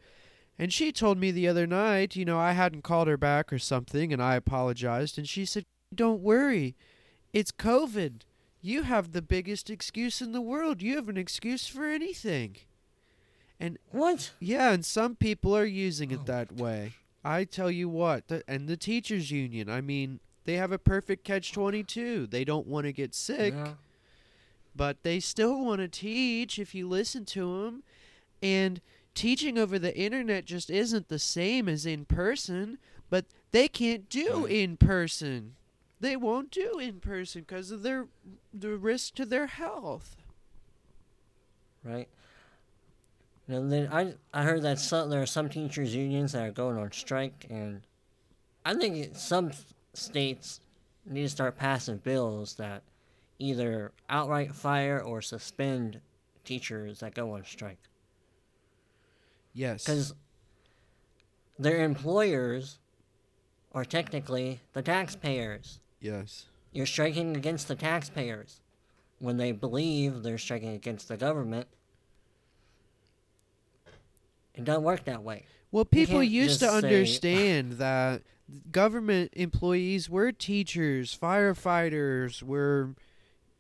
And 0.59 0.73
she 0.73 0.93
told 0.93 1.19
me 1.19 1.31
the 1.31 1.49
other 1.49 1.67
night, 1.67 2.15
you 2.15 2.25
know, 2.25 2.39
I 2.39 2.53
hadn't 2.53 2.83
called 2.83 3.09
her 3.09 3.17
back 3.17 3.53
or 3.53 3.59
something, 3.59 4.13
and 4.13 4.23
I 4.23 4.37
apologized. 4.37 5.19
And 5.19 5.29
she 5.29 5.45
said, 5.45 5.65
Don't 5.95 6.21
worry, 6.21 6.75
it's 7.33 7.51
COVID. 7.53 8.21
You 8.63 8.83
have 8.83 9.13
the 9.13 9.21
biggest 9.23 9.69
excuse 9.69 10.23
in 10.23 10.33
the 10.33 10.41
world. 10.41 10.81
You 10.81 10.97
have 10.97 11.09
an 11.09 11.17
excuse 11.17 11.67
for 11.67 11.85
anything. 11.85 12.57
And 13.61 13.79
what? 13.91 14.31
Yeah, 14.41 14.73
and 14.73 14.85
some 14.85 15.17
people 15.17 15.57
are 15.57 15.65
using 15.67 16.13
Oh. 16.13 16.15
it 16.15 16.27
that 16.27 16.53
way. 16.53 16.95
I 17.25 17.45
tell 17.45 17.71
you 17.71 17.89
what, 17.89 18.29
the, 18.29 18.43
and 18.47 18.69
the 18.69 18.77
teachers 18.77 19.31
union, 19.31 19.69
I 19.71 19.81
mean, 19.81 20.21
they 20.45 20.55
have 20.55 20.73
a 20.73 20.79
perfect 20.79 21.25
catch 21.25 21.53
22. 21.53 22.27
They 22.27 22.45
don't 22.45 22.67
want 22.67 22.85
to 22.85 22.93
get 22.93 23.15
sick, 23.15 23.55
Yeah. 23.55 23.75
but 24.77 25.03
they 25.03 25.21
still 25.21 25.65
want 25.65 25.81
to 25.81 25.89
teach 25.89 26.59
if 26.59 26.75
you 26.75 26.89
listen 26.89 27.25
to 27.27 27.65
them. 27.65 27.83
And 28.43 28.81
teaching 29.15 29.59
over 29.59 29.79
the 29.79 29.97
internet 29.97 30.45
just 30.45 30.71
isn't 30.71 31.09
the 31.09 31.19
same 31.19 31.69
as 31.69 31.87
in 31.87 32.05
person, 32.05 32.79
but 33.11 33.27
they 33.53 33.69
can't 33.69 34.09
do 34.09 34.45
in 34.45 34.77
person. 34.77 35.55
They 36.01 36.17
won't 36.17 36.51
do 36.51 36.79
in 36.79 37.01
person 37.01 37.43
because 37.43 37.71
of 37.71 37.83
their 37.83 38.09
the 38.53 38.77
risk 38.77 39.15
to 39.15 39.25
their 39.25 39.47
health. 39.47 40.17
right? 41.83 42.09
Know, 43.47 43.69
then 43.69 43.89
I 43.93 44.15
I 44.33 44.43
heard 44.43 44.63
that 44.63 44.79
some 44.79 45.11
there 45.11 45.23
are 45.23 45.27
some 45.27 45.49
teachers 45.49 45.95
unions 45.95 46.33
that 46.33 46.47
are 46.47 46.51
going 46.51 46.77
on 46.77 46.93
strike, 46.93 47.47
and 47.49 47.83
I 48.65 48.75
think 48.75 49.17
some 49.17 49.53
states 49.93 50.61
need 51.07 51.23
to 51.23 51.29
start 51.29 51.57
passing 51.57 51.99
bills 51.99 52.55
that 52.55 52.83
either 53.39 53.93
outright 54.09 54.55
fire 54.55 55.01
or 55.01 55.21
suspend 55.21 56.01
teachers 56.45 57.01
that 57.01 57.15
go 57.15 57.33
on 57.33 57.45
strike 57.45 57.79
Yes. 59.55 59.85
because 59.85 60.15
their 61.59 61.85
employers 61.85 62.79
are 63.73 63.85
technically 63.85 64.61
the 64.73 64.83
taxpayers. 64.83 65.79
yes. 66.01 66.47
You're 66.73 66.87
striking 66.87 67.37
against 67.37 67.69
the 67.69 67.77
taxpayers 67.77 68.61
when 69.21 69.37
they 69.37 69.53
believe 69.53 70.25
they're 70.25 70.39
striking 70.39 70.71
against 70.75 71.07
the 71.07 71.17
government. 71.17 71.69
It 74.55 74.65
doesn't 74.65 74.83
work 74.83 75.05
that 75.05 75.23
way. 75.23 75.45
Well, 75.71 75.85
people 75.85 76.23
used 76.23 76.61
to 76.61 76.69
say- 76.69 76.77
understand 76.77 77.73
that 77.79 78.23
government 78.71 79.31
employees 79.35 80.09
were 80.09 80.33
teachers, 80.33 81.17
firefighters, 81.21 82.43
were 82.43 82.95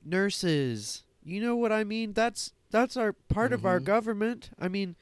nurses. 0.04 1.02
You 1.24 1.40
know 1.40 1.56
what 1.56 1.70
I 1.72 1.84
mean? 1.84 2.12
That's 2.12 2.52
that's 2.70 2.96
our 2.96 3.12
part 3.12 3.52
of 3.52 3.64
our 3.64 3.78
Mhm. 3.80 3.84
government. 3.84 4.50
I 4.58 4.68
mean, 4.68 4.96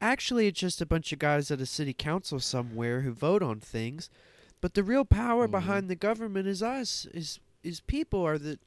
actually 0.00 0.46
it's 0.46 0.60
just 0.60 0.80
a 0.80 0.86
bunch 0.86 1.12
of 1.12 1.18
guys 1.18 1.50
at 1.50 1.60
a 1.60 1.66
city 1.66 1.92
council 1.92 2.38
somewhere 2.40 3.00
who 3.02 3.12
vote 3.12 3.42
on 3.42 3.60
things. 3.60 4.10
But 4.60 4.74
the 4.74 4.82
real 4.82 5.04
power 5.04 5.46
Mhm. 5.46 5.50
behind 5.52 5.88
the 5.90 5.94
government 5.96 6.46
is 6.48 6.62
us, 6.62 7.06
is 7.12 7.40
is 7.62 7.80
people 7.80 8.20
are 8.24 8.38
the 8.38 8.58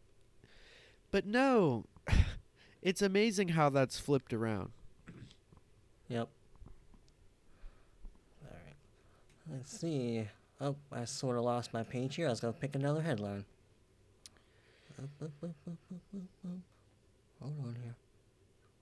But 1.11 1.25
no. 1.25 1.85
It's 2.81 3.01
amazing 3.01 3.49
how 3.49 3.69
that's 3.69 3.99
flipped 3.99 4.31
around. 4.33 4.71
Yep. 6.07 6.29
Alright. 8.45 8.75
Let's 9.51 9.77
see. 9.77 10.29
Oh, 10.61 10.77
I 10.91 11.03
sort 11.03 11.37
of 11.37 11.43
lost 11.43 11.73
my 11.73 11.83
page 11.83 12.15
here. 12.15 12.27
I 12.27 12.29
was 12.29 12.39
going 12.39 12.53
to 12.53 12.59
pick 12.59 12.75
another 12.75 13.01
headline. 13.01 13.43
Hold 17.41 17.53
on 17.65 17.75
here. 17.83 17.95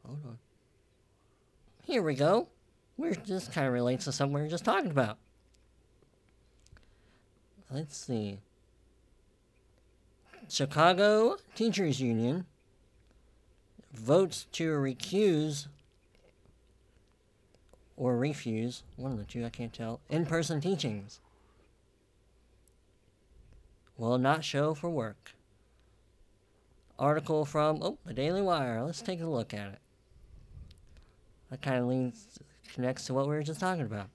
Hold 0.06 0.26
on. 0.26 0.38
Here 1.88 2.04
we 2.04 2.16
go. 2.16 2.50
We're 2.98 3.14
this 3.14 3.48
kind 3.48 3.66
of 3.66 3.72
relates 3.72 4.04
to 4.06 4.12
something 4.12 4.34
we 4.34 4.42
were 4.42 4.50
just 4.50 4.66
talking 4.66 4.92
about. 4.92 5.18
Let's 7.72 7.96
see. 7.96 8.40
Chicago 10.50 11.38
Teachers 11.56 12.02
Union 12.02 12.46
votes 13.94 14.48
to 14.52 14.72
recuse 14.72 15.68
or 17.96 18.18
refuse, 18.18 18.84
one 18.98 19.14
of 19.14 19.18
the 19.18 19.24
two, 19.24 19.46
I 19.46 19.50
can't 19.50 19.72
tell, 19.72 20.02
in 20.10 20.26
person 20.26 20.60
teachings. 20.60 21.22
Will 23.98 24.18
not 24.18 24.44
show 24.44 24.74
for 24.74 24.90
work. 24.90 25.32
Article 27.00 27.46
from, 27.46 27.82
oh, 27.82 27.98
the 28.06 28.14
Daily 28.14 28.42
Wire. 28.42 28.84
Let's 28.84 29.02
take 29.02 29.22
a 29.22 29.26
look 29.26 29.54
at 29.54 29.72
it. 29.72 29.80
That 31.50 31.62
kind 31.62 31.78
of 31.78 31.86
leans, 31.88 32.40
connects 32.74 33.06
to 33.06 33.14
what 33.14 33.28
we 33.28 33.36
were 33.36 33.44
just 33.44 33.60
talking 33.60 33.86
about. 33.86 34.10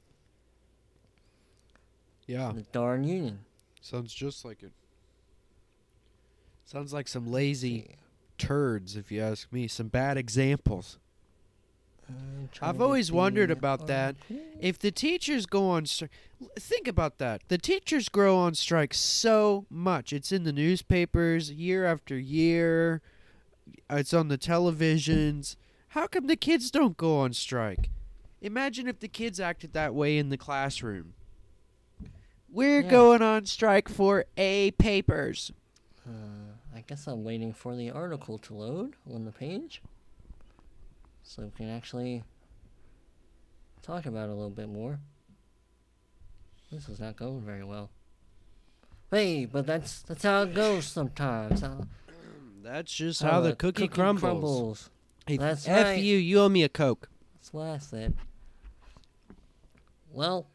Yeah. 2.26 2.52
The 2.54 2.62
darn 2.72 3.04
union. 3.04 3.40
Sounds 3.80 4.12
just 4.12 4.44
like 4.44 4.62
it. 4.62 4.72
Sounds 6.64 6.92
like 6.92 7.08
some 7.08 7.30
lazy 7.30 7.96
turds, 8.38 8.96
if 8.96 9.10
you 9.10 9.20
ask 9.20 9.52
me. 9.52 9.66
Some 9.68 9.88
bad 9.88 10.16
examples. 10.16 10.98
I've 12.60 12.80
always 12.80 13.10
wondered 13.10 13.50
about 13.50 13.86
that. 13.86 14.16
If 14.60 14.78
the 14.78 14.90
teachers 14.90 15.46
go 15.46 15.68
on 15.70 15.86
strike, 15.86 16.10
think 16.58 16.86
about 16.86 17.18
that. 17.18 17.42
The 17.48 17.58
teachers 17.58 18.08
grow 18.08 18.36
on 18.36 18.54
strike 18.54 18.92
so 18.92 19.64
much. 19.70 20.12
It's 20.12 20.32
in 20.32 20.44
the 20.44 20.52
newspapers 20.52 21.50
year 21.50 21.86
after 21.86 22.18
year. 22.18 23.00
It's 23.88 24.12
on 24.12 24.28
the 24.28 24.38
televisions. 24.38 25.56
How 25.92 26.07
come 26.07 26.26
the 26.26 26.37
kids 26.37 26.70
don't 26.70 26.96
go 26.96 27.18
on 27.18 27.35
strike? 27.35 27.90
Imagine 28.40 28.88
if 28.88 28.98
the 29.00 29.09
kids 29.09 29.38
acted 29.38 29.74
that 29.74 29.94
way 29.94 30.16
in 30.16 30.31
the 30.31 30.38
classroom. 30.38 31.12
We're 32.48 32.81
Yeah. 32.81 32.90
going 32.90 33.20
on 33.20 33.44
strike 33.44 33.90
for 33.90 34.24
A 34.38 34.70
papers. 34.72 35.52
Uh, 36.09 36.55
I 36.74 36.81
guess 36.81 37.07
I'm 37.07 37.24
waiting 37.24 37.52
for 37.52 37.76
the 37.76 37.90
article 37.90 38.38
to 38.38 38.55
load 38.55 38.96
on 39.07 39.26
the 39.26 39.33
page. 39.33 39.83
So 41.22 41.44
we 41.44 41.50
can 41.50 41.68
actually 41.68 42.24
talk 43.83 44.07
about 44.07 44.31
it 44.31 44.33
a 44.33 44.35
little 44.35 44.48
bit 44.48 44.70
more. 44.70 44.98
This 46.70 46.88
is 46.88 47.00
not 47.00 47.16
going 47.16 47.42
very 47.42 47.64
well. 47.64 47.90
Hey, 49.11 49.44
but 49.44 49.66
that's 49.66 50.00
that's 50.00 50.22
how 50.22 50.44
it 50.44 50.55
goes 50.55 50.87
sometimes. 50.87 51.61
How, 51.61 51.87
That's 52.62 52.94
just 52.94 53.20
how, 53.22 53.40
the 53.40 53.55
cookie, 53.55 53.88
crumbles. 53.88 54.88
Hey, 55.26 55.37
That's 55.37 55.68
F 55.68 55.85
right. 55.85 56.02
you, 56.02 56.16
you 56.16 56.40
owe 56.40 56.48
me 56.48 56.64
a 56.64 56.68
Coke. 56.68 57.08
That's 57.35 57.52
what 57.52 57.66
I 57.68 57.78
said. 57.78 58.14
Well, 60.12 60.46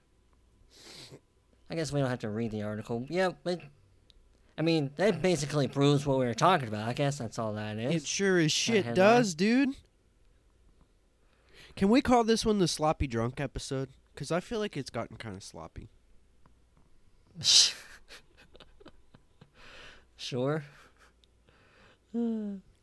I 1.69 1.75
guess 1.75 1.91
we 1.91 1.99
don't 1.99 2.09
have 2.09 2.19
to 2.19 2.29
read 2.29 2.51
the 2.51 2.63
article. 2.63 3.05
Yeah, 3.09 3.31
but 3.43 3.61
I 4.57 4.61
mean 4.61 4.91
that 4.97 5.21
basically 5.21 5.67
proves 5.67 6.05
what 6.05 6.19
we 6.19 6.25
were 6.25 6.33
talking 6.33 6.67
about. 6.67 6.87
I 6.87 6.93
guess 6.93 7.17
that's 7.17 7.39
all 7.39 7.53
that 7.53 7.77
is. 7.77 8.03
It 8.03 8.07
sure 8.07 8.39
as 8.39 8.51
shit 8.51 8.93
does, 8.93 9.33
dude. 9.35 9.75
Can 11.75 11.89
we 11.89 12.01
call 12.01 12.23
this 12.23 12.45
one 12.45 12.59
the 12.59 12.67
sloppy 12.67 13.07
drunk 13.07 13.39
episode? 13.39 13.89
Because 14.13 14.31
I 14.31 14.39
feel 14.39 14.59
like 14.59 14.75
it's 14.75 14.89
gotten 14.89 15.17
kind 15.17 15.35
of 15.35 15.43
sloppy. 15.43 15.89
sure. 20.17 20.63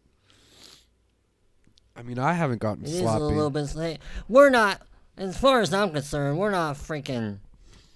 I 1.97 2.03
mean, 2.03 2.19
I 2.19 2.33
haven't 2.33 2.59
gotten 2.61 2.87
sloppy. 2.87 2.99
It 2.99 3.05
is 3.05 3.15
a 3.15 3.19
little 3.19 3.51
bit 3.51 3.75
late. 3.75 3.99
We're 4.29 4.51
not, 4.51 4.83
as 5.17 5.37
far 5.37 5.61
as 5.61 5.73
I'm 5.73 5.91
concerned, 5.91 6.39
we're 6.39 6.51
not 6.51 6.77
freaking 6.77 7.39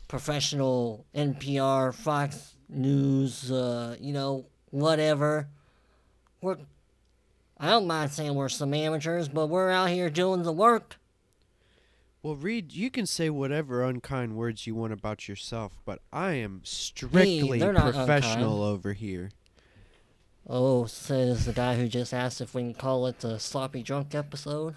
professional 0.06 1.04
NPR, 1.14 1.92
Fox 1.94 2.54
News, 2.68 3.50
uh, 3.50 3.96
you 4.00 4.12
know, 4.12 4.46
whatever. 4.70 5.48
We're, 6.40 6.58
I 7.58 7.70
don't 7.70 7.87
mind 7.87 8.12
saying 8.12 8.34
we're 8.34 8.48
some 8.48 8.72
amateurs, 8.72 9.28
but 9.28 9.48
we're 9.48 9.70
out 9.70 9.90
here 9.90 10.11
doing 10.11 10.42
the 10.44 10.52
work. 10.52 10.96
Well, 12.22 12.37
Reed, 12.37 12.72
you 12.72 12.90
can 12.90 13.06
say 13.06 13.30
whatever 13.30 13.84
unkind 13.84 14.37
words 14.37 14.66
you 14.66 14.74
want 14.74 14.92
about 14.92 15.28
yourself, 15.28 15.78
but 15.84 16.00
I 16.12 16.32
am 16.32 16.61
strictly 16.64 17.58
they're 17.58 17.72
not 17.72 17.94
professional 17.94 18.62
over 18.62 18.92
here. 18.92 19.30
Oh, 20.48 20.87
says 20.87 21.44
the 21.44 21.52
guy 21.52 21.76
who 21.76 21.88
just 21.88 22.14
asked 22.14 22.40
if 22.40 22.54
we 22.54 22.62
can 22.62 22.74
call 22.74 23.06
it 23.06 23.20
the 23.20 23.38
sloppy 23.38 23.82
drunk 23.82 24.14
episode. 24.14 24.74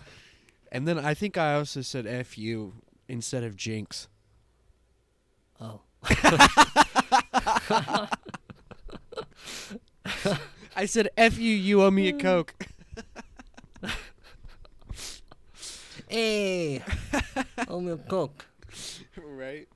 And 0.71 0.87
then 0.87 0.99
I 0.99 1.13
think 1.13 1.37
I 1.37 1.55
also 1.55 1.81
said 1.81 2.05
F 2.05 2.37
you 2.37 2.73
instead 3.07 3.43
of 3.43 3.55
jinx. 3.55 4.07
Oh. 5.59 5.81
I 10.75 10.85
said 10.85 11.09
F 11.15 11.37
you, 11.37 11.55
you 11.55 11.81
owe 11.83 11.91
me 11.91 12.09
a 12.09 12.13
Coke. 12.13 12.53
Hey! 16.11 16.83
oh, 17.69 17.79
me 17.79 17.93
a 17.93 17.97
coke. 17.97 18.45
right? 19.15 19.69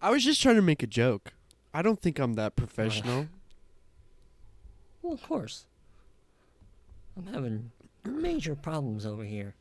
I 0.00 0.08
was 0.08 0.24
just 0.24 0.40
trying 0.40 0.54
to 0.56 0.62
make 0.62 0.82
a 0.82 0.86
joke. 0.86 1.34
I 1.74 1.82
don't 1.82 2.00
think 2.00 2.18
I'm 2.18 2.32
that 2.34 2.56
professional. 2.56 3.28
Well, 5.02 5.14
of 5.14 5.22
course. 5.22 5.66
I'm 7.16 7.32
having 7.32 7.70
major 8.04 8.54
problems 8.54 9.04
over 9.06 9.24
here. 9.24 9.54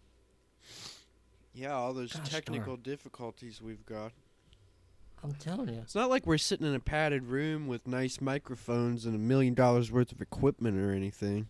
yeah, 1.53 1.73
all 1.73 1.93
those 1.93 2.13
Gosh 2.13 2.29
technical 2.29 2.77
difficulties 2.77 3.61
we've 3.61 3.85
got. 3.85 4.11
I'm 5.23 5.33
telling 5.33 5.69
you. 5.69 5.79
It's 5.81 5.95
not 5.95 6.09
like 6.09 6.25
we're 6.25 6.37
sitting 6.37 6.65
in 6.65 6.73
a 6.73 6.79
padded 6.79 7.25
room 7.25 7.67
with 7.67 7.87
nice 7.87 8.21
microphones 8.21 9.05
and 9.05 9.13
a 9.13 9.19
million 9.19 9.53
dollars 9.53 9.91
worth 9.91 10.11
of 10.11 10.21
equipment 10.21 10.77
or 10.77 10.93
anything. 10.93 11.47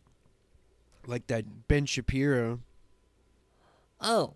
Like 1.06 1.28
that 1.28 1.68
Ben 1.68 1.86
Shapiro. 1.86 2.60
Oh. 4.02 4.34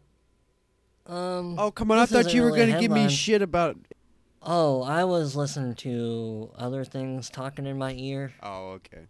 Um. 1.08 1.58
Oh, 1.60 1.72
come 1.72 1.92
on. 1.92 1.98
I 1.98 2.06
thought 2.06 2.34
you 2.34 2.42
were 2.42 2.48
really 2.48 2.60
going 2.60 2.74
to 2.74 2.80
give 2.80 2.92
me 2.92 3.10
shit 3.10 3.42
about. 3.42 3.78
Oh, 4.45 4.84
I 4.84 5.03
was 5.06 5.36
listening 5.36 5.75
to 5.75 6.51
other 6.58 6.84
things 6.84 7.29
talking 7.29 7.65
in 7.65 7.77
my 7.77 7.93
ear, 7.93 8.34
Oh, 8.43 8.71
okay. 8.71 9.08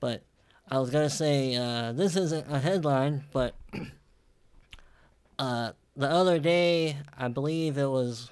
but 0.00 0.22
I 0.70 0.78
was 0.78 0.90
gonna 0.90 1.10
say 1.10 1.54
uh, 1.56 1.92
this 1.92 2.16
isn't 2.16 2.50
a 2.50 2.58
headline, 2.60 3.24
but 3.32 3.54
uh, 5.38 5.72
the 5.96 6.08
other 6.08 6.38
day 6.38 6.96
I 7.16 7.28
believe 7.28 7.76
it 7.76 7.86
was 7.88 8.30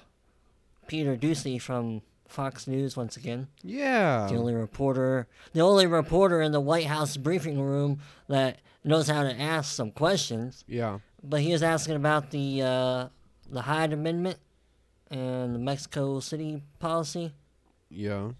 Peter 0.87 1.15
Doocy 1.15 1.61
from 1.61 2.01
Fox 2.27 2.67
News 2.67 2.95
once 2.97 3.17
again. 3.17 3.47
Yeah. 3.63 4.27
the 4.29 4.37
only 4.37 4.53
reporter, 4.55 5.27
the 5.53 5.61
only 5.61 5.85
reporter 5.87 6.41
in 6.41 6.51
the 6.51 6.59
White 6.59 6.85
House 6.87 7.17
briefing 7.17 7.61
room 7.61 7.99
that 8.27 8.59
knows 8.83 9.07
how 9.07 9.23
to 9.23 9.39
ask 9.39 9.73
some 9.75 9.91
questions. 9.91 10.63
Yeah. 10.67 10.99
But 11.23 11.41
he 11.41 11.51
was 11.51 11.61
asking 11.63 11.95
about 11.95 12.31
the 12.31 12.61
uh, 12.61 13.07
the 13.51 13.61
Hyde 13.63 13.93
Amendment 13.93 14.37
and 15.11 15.55
the 15.55 15.59
Mexico 15.59 16.19
City 16.19 16.61
policy 16.79 17.33
Yeah. 17.89 18.31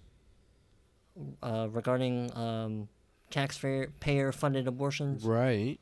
uh, 1.41 1.67
regarding 1.71 2.35
um, 2.37 2.87
taxpayer 3.29 4.31
funded 4.31 4.67
abortions. 4.67 5.23
Right. 5.23 5.79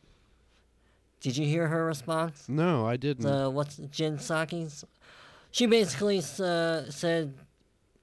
Did 1.20 1.36
you 1.38 1.46
hear 1.48 1.68
her 1.68 1.86
response? 1.86 2.48
No, 2.48 2.86
I 2.86 2.96
didn't. 2.96 3.54
What's 3.54 3.78
Jen 3.78 4.18
Psaki's? 4.18 4.86
She 5.52 5.66
basically 5.66 6.20
uh, 6.20 6.90
said, 6.92 7.34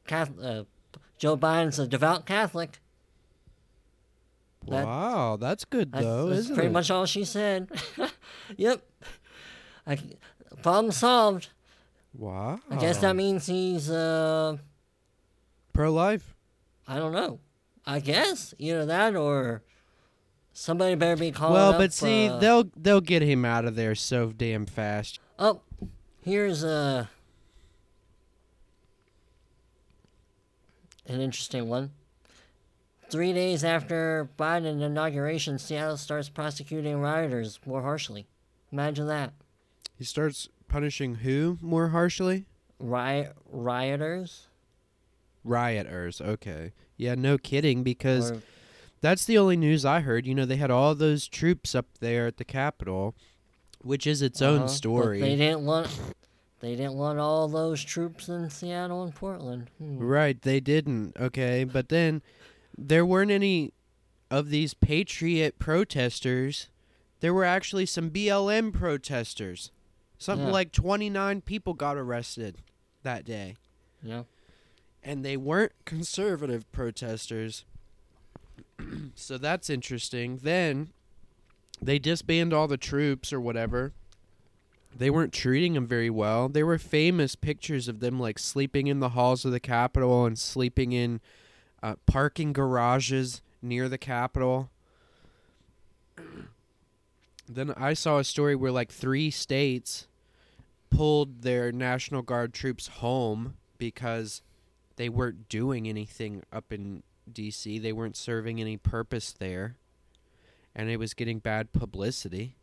Cath- 0.06 0.38
uh, 0.42 0.64
"Joe 1.18 1.36
Biden's 1.36 1.78
a 1.78 1.86
devout 1.86 2.26
Catholic." 2.26 2.80
that- 4.66 4.84
wow, 4.86 5.36
that's 5.36 5.64
good 5.64 5.92
That's, 5.92 6.04
though, 6.04 6.26
that's 6.26 6.40
isn't 6.40 6.54
pretty 6.54 6.68
it? 6.70 6.72
much 6.72 6.90
all 6.90 7.06
she 7.06 7.24
said. 7.24 7.70
yep. 8.56 8.82
I, 9.86 9.98
problem 10.62 10.90
solved. 10.90 11.50
Wow. 12.16 12.60
I 12.70 12.76
guess 12.76 12.98
that 12.98 13.16
means 13.16 13.46
he's, 13.46 13.90
uh, 13.90 14.56
pro 15.72 15.92
life. 15.92 16.34
I 16.86 16.98
don't 16.98 17.12
know. 17.12 17.40
I 17.86 18.00
guess 18.00 18.54
either 18.58 18.86
that 18.86 19.16
or 19.16 19.62
somebody 20.52 20.94
better 20.94 21.16
be 21.16 21.32
calling. 21.32 21.54
Well, 21.54 21.72
up, 21.72 21.78
but 21.78 21.92
see, 21.92 22.28
uh, 22.28 22.38
they'll 22.38 22.70
they'll 22.76 23.00
get 23.00 23.22
him 23.22 23.44
out 23.44 23.64
of 23.66 23.74
there 23.74 23.94
so 23.94 24.32
damn 24.32 24.64
fast. 24.64 25.20
Oh, 25.38 25.60
here's 26.22 26.64
uh, 26.64 27.06
an 31.06 31.20
interesting 31.20 31.68
one. 31.68 31.90
Three 33.10 33.32
days 33.32 33.64
after 33.64 34.30
Biden 34.38 34.80
inauguration, 34.80 35.58
Seattle 35.58 35.98
starts 35.98 36.28
prosecuting 36.28 37.00
rioters 37.00 37.60
more 37.66 37.82
harshly. 37.82 38.26
Imagine 38.72 39.06
that. 39.08 39.34
He 39.96 40.04
starts 40.04 40.48
punishing 40.74 41.14
who 41.16 41.56
more 41.62 41.90
harshly? 41.90 42.46
Riot 42.80 43.36
rioters. 43.48 44.48
Rioters. 45.44 46.20
Okay. 46.20 46.72
Yeah, 46.96 47.14
no 47.14 47.38
kidding. 47.38 47.84
Because 47.84 48.32
Or, 48.32 48.42
that's 49.00 49.24
the 49.24 49.38
only 49.38 49.56
news 49.56 49.84
I 49.84 50.00
heard. 50.00 50.26
You 50.26 50.34
know, 50.34 50.44
they 50.44 50.56
had 50.56 50.72
all 50.72 50.96
those 50.96 51.28
troops 51.28 51.76
up 51.76 51.86
there 52.00 52.26
at 52.26 52.38
the 52.38 52.44
Capitol, 52.44 53.14
which 53.82 54.04
is 54.04 54.20
its 54.20 54.42
uh-huh, 54.42 54.62
own 54.62 54.68
story. 54.68 55.20
They 55.20 55.36
didn't 55.36 55.64
want. 55.64 55.88
They 56.58 56.74
didn't 56.74 56.94
want 56.94 57.20
all 57.20 57.46
those 57.46 57.84
troops 57.84 58.28
in 58.28 58.50
Seattle 58.50 59.04
and 59.04 59.14
Portland. 59.14 59.70
Hmm. 59.78 59.98
Right, 59.98 60.42
they 60.42 60.58
didn't. 60.58 61.16
Okay, 61.20 61.62
but 61.62 61.88
then 61.88 62.20
there 62.76 63.06
weren't 63.06 63.30
any 63.30 63.72
of 64.28 64.50
these 64.50 64.74
patriot 64.74 65.60
protesters. 65.60 66.68
There 67.20 67.32
were 67.32 67.44
actually 67.44 67.86
some 67.86 68.10
BLM 68.10 68.72
protesters. 68.72 69.70
Something 70.18 70.46
Yeah. 70.48 70.52
like 70.52 70.72
29 70.72 71.40
people 71.42 71.74
got 71.74 71.96
arrested 71.96 72.56
that 73.02 73.24
day. 73.24 73.56
Yeah. 74.02 74.24
And 75.02 75.24
they 75.24 75.36
weren't 75.36 75.72
conservative 75.84 76.70
protesters. 76.72 77.64
so 79.14 79.36
that's 79.38 79.68
interesting. 79.68 80.38
Then 80.42 80.90
they 81.82 81.98
disbanded 81.98 82.54
all 82.56 82.68
the 82.68 82.76
troops 82.78 83.32
or 83.32 83.40
whatever. 83.40 83.92
They 84.96 85.10
weren't 85.10 85.32
treating 85.32 85.74
them 85.74 85.86
very 85.88 86.08
well. 86.08 86.48
There 86.48 86.64
were 86.64 86.78
famous 86.78 87.34
pictures 87.34 87.88
of 87.88 87.98
them 88.00 88.20
like 88.20 88.38
sleeping 88.38 88.86
in 88.86 89.00
the 89.00 89.10
halls 89.10 89.44
of 89.44 89.50
the 89.50 89.58
Capitol 89.60 90.24
and 90.24 90.38
sleeping 90.38 90.92
in 90.92 91.20
uh, 91.82 91.96
parking 92.06 92.52
garages 92.52 93.42
near 93.60 93.88
the 93.88 93.98
Capitol. 93.98 94.70
then 97.48 97.72
I 97.76 97.94
saw 97.94 98.18
a 98.18 98.24
story 98.24 98.54
where 98.56 98.72
like 98.72 98.90
three 98.90 99.30
states 99.30 100.06
pulled 100.90 101.42
their 101.42 101.72
National 101.72 102.22
Guard 102.22 102.52
troops 102.54 102.86
home 102.86 103.54
because 103.78 104.42
they 104.96 105.08
weren't 105.08 105.48
doing 105.48 105.88
anything 105.88 106.42
up 106.52 106.72
in 106.72 107.02
DC. 107.30 107.82
They 107.82 107.92
weren't 107.92 108.16
serving 108.16 108.60
any 108.60 108.76
purpose 108.76 109.32
there. 109.32 109.76
And 110.74 110.90
it 110.90 110.98
was 110.98 111.14
getting 111.14 111.38
bad 111.38 111.72
publicity. 111.72 112.56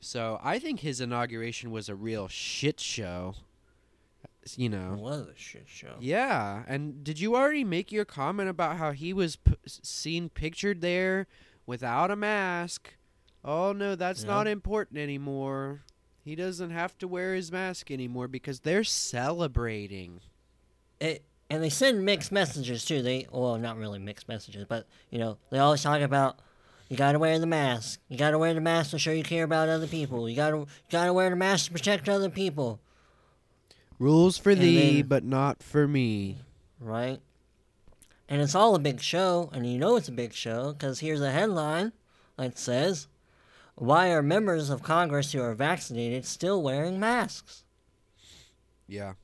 So 0.00 0.38
I 0.42 0.58
think 0.58 0.80
his 0.80 1.00
inauguration 1.00 1.70
was 1.70 1.88
a 1.88 1.94
real 1.94 2.28
shit 2.28 2.78
show. 2.78 3.36
You 4.56 4.68
know. 4.68 4.96
What 4.98 5.14
a 5.14 5.32
shit 5.36 5.64
show. 5.66 5.94
Yeah, 6.00 6.64
and 6.68 7.02
did 7.02 7.18
you 7.18 7.34
already 7.34 7.64
make 7.64 7.90
your 7.90 8.04
comment 8.04 8.50
about 8.50 8.76
how 8.76 8.92
he 8.92 9.14
was 9.14 9.36
p- 9.36 9.54
seen 9.64 10.28
pictured 10.28 10.82
there 10.82 11.26
without 11.66 12.10
a 12.10 12.16
mask? 12.16 12.94
Oh 13.44 13.72
no, 13.72 13.94
that's 13.94 14.22
Yeah. 14.22 14.28
not 14.30 14.46
important 14.46 14.98
anymore. 14.98 15.82
He 16.24 16.34
doesn't 16.34 16.70
have 16.70 16.96
to 16.98 17.08
wear 17.08 17.34
his 17.34 17.52
mask 17.52 17.90
anymore 17.90 18.28
because 18.28 18.60
they're 18.60 18.84
celebrating. 18.84 20.20
it, 21.00 21.22
and 21.50 21.62
they 21.62 21.68
send 21.68 22.04
mixed 22.04 22.32
messages 22.32 22.84
too. 22.84 23.02
They 23.02 23.26
well, 23.30 23.58
not 23.58 23.76
really 23.76 23.98
mixed 23.98 24.28
messages, 24.28 24.64
but 24.66 24.86
you 25.10 25.18
know, 25.18 25.36
they 25.50 25.58
always 25.58 25.82
talk 25.82 26.00
about 26.00 26.38
you 26.88 26.96
got 26.96 27.12
to 27.12 27.18
wear 27.18 27.38
the 27.38 27.46
mask. 27.46 28.00
You 28.08 28.16
got 28.16 28.30
to 28.30 28.38
wear 28.38 28.54
the 28.54 28.60
mask 28.60 28.90
to 28.92 28.98
show 28.98 29.10
you 29.10 29.22
care 29.22 29.44
about 29.44 29.68
other 29.68 29.86
people. 29.86 30.28
You 30.28 30.36
got 30.36 30.50
to 30.50 30.56
you 30.58 30.66
got 30.90 31.06
to 31.06 31.12
wear 31.12 31.28
the 31.28 31.36
mask 31.36 31.66
to 31.66 31.72
protect 31.72 32.08
other 32.08 32.30
people. 32.30 32.80
Rules 33.98 34.38
for 34.38 34.50
And 34.50 34.60
thee, 34.60 35.00
then- 35.02 35.08
but 35.08 35.24
not 35.24 35.62
for 35.62 35.86
me. 35.86 36.38
right? 36.80 37.20
And 38.28 38.40
it's 38.40 38.54
all 38.54 38.74
a 38.74 38.78
big 38.78 39.00
show, 39.00 39.50
and 39.52 39.70
you 39.70 39.78
know 39.78 39.96
it's 39.96 40.08
a 40.08 40.12
big 40.12 40.32
show 40.32 40.72
because 40.72 41.00
here's 41.00 41.20
a 41.20 41.30
headline 41.30 41.92
that 42.36 42.58
says, 42.58 43.06
"Why 43.74 44.10
are 44.12 44.22
members 44.22 44.70
of 44.70 44.82
Congress 44.82 45.32
who 45.32 45.42
are 45.42 45.54
vaccinated 45.54 46.24
still 46.24 46.62
wearing 46.62 46.98
masks?" 46.98 47.64
Yeah. 48.88 49.14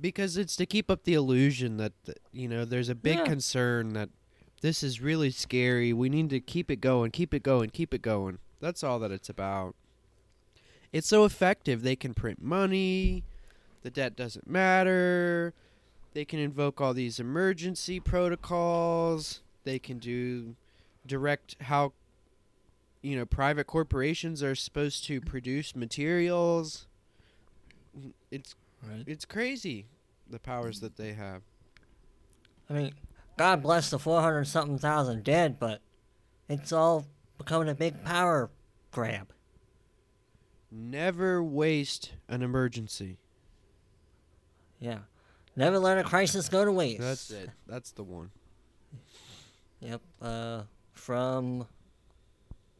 Because 0.00 0.36
it's 0.36 0.56
to 0.56 0.66
keep 0.66 0.90
up 0.90 1.04
the 1.04 1.14
illusion 1.14 1.76
that 1.76 1.92
you 2.32 2.48
know 2.48 2.64
there's 2.64 2.88
a 2.88 2.94
big 2.96 3.18
Yeah. 3.18 3.24
concern 3.24 3.92
that 3.92 4.10
this 4.60 4.82
is 4.82 5.00
really 5.00 5.30
scary. 5.30 5.92
We 5.92 6.08
need 6.08 6.30
to 6.30 6.40
keep 6.40 6.70
it 6.70 6.80
going, 6.80 7.10
keep 7.12 7.32
it 7.32 7.42
going, 7.42 7.70
keep 7.70 7.94
it 7.94 8.02
going. 8.02 8.38
That's 8.60 8.82
all 8.82 8.98
that 9.00 9.12
it's 9.12 9.28
about. 9.28 9.76
It's 10.92 11.06
so 11.06 11.24
effective. 11.24 11.82
They 11.82 11.96
can 11.96 12.14
print 12.14 12.40
money. 12.42 13.24
The 13.82 13.90
debt 13.90 14.16
doesn't 14.16 14.48
matter. 14.48 15.52
They 16.14 16.24
can 16.24 16.38
invoke 16.38 16.80
all 16.80 16.94
these 16.94 17.18
emergency 17.20 18.00
protocols. 18.00 19.42
They 19.64 19.78
can 19.78 19.98
do 19.98 20.54
direct 21.06 21.56
how 21.60 21.92
you 23.02 23.16
know 23.16 23.26
private 23.26 23.66
corporations 23.66 24.42
are 24.42 24.54
supposed 24.54 25.04
to 25.04 25.20
produce 25.20 25.76
materials. 25.76 26.86
It's 28.30 28.54
Right. 28.82 29.04
it's 29.06 29.24
crazy 29.24 29.86
the 30.28 30.38
powers 30.38 30.80
that 30.80 30.96
they 30.96 31.14
have. 31.14 31.42
I 32.68 32.72
mean, 32.74 32.94
God 33.36 33.62
bless 33.62 33.90
the 33.90 33.98
400 33.98 34.44
something 34.44 34.78
thousand 34.78 35.24
dead, 35.24 35.58
but 35.58 35.80
it's 36.48 36.72
all 36.72 37.06
becoming 37.38 37.68
a 37.68 37.74
big 37.74 38.04
power 38.04 38.50
grab. 38.90 39.32
Never 40.70 41.42
waste 41.42 42.12
an 42.28 42.42
emergency. 42.42 43.18
Yeah. 44.80 45.00
Never 45.56 45.78
let 45.78 45.98
a 45.98 46.04
crisis 46.04 46.48
go 46.48 46.64
to 46.64 46.72
waste. 46.72 47.00
That's 47.00 47.30
it. 47.30 47.50
That's 47.66 47.92
the 47.92 48.02
one. 48.02 48.30
Yep. 49.80 50.00
Uh, 50.20 50.62
from 50.92 51.66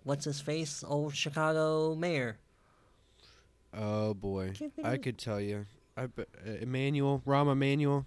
what's 0.04 0.24
his 0.24 0.40
face, 0.40 0.82
old 0.86 1.14
Chicago 1.14 1.94
mayor. 1.94 2.38
Oh 3.76 4.14
boy, 4.14 4.52
I 4.82 4.96
could 4.96 5.18
tell 5.18 5.40
you. 5.40 5.66
I 5.96 6.06
be- 6.06 6.22
uh, 6.46 6.50
Emanuel, 6.60 7.22
Rahm 7.26 7.50
Emanuel. 7.52 8.06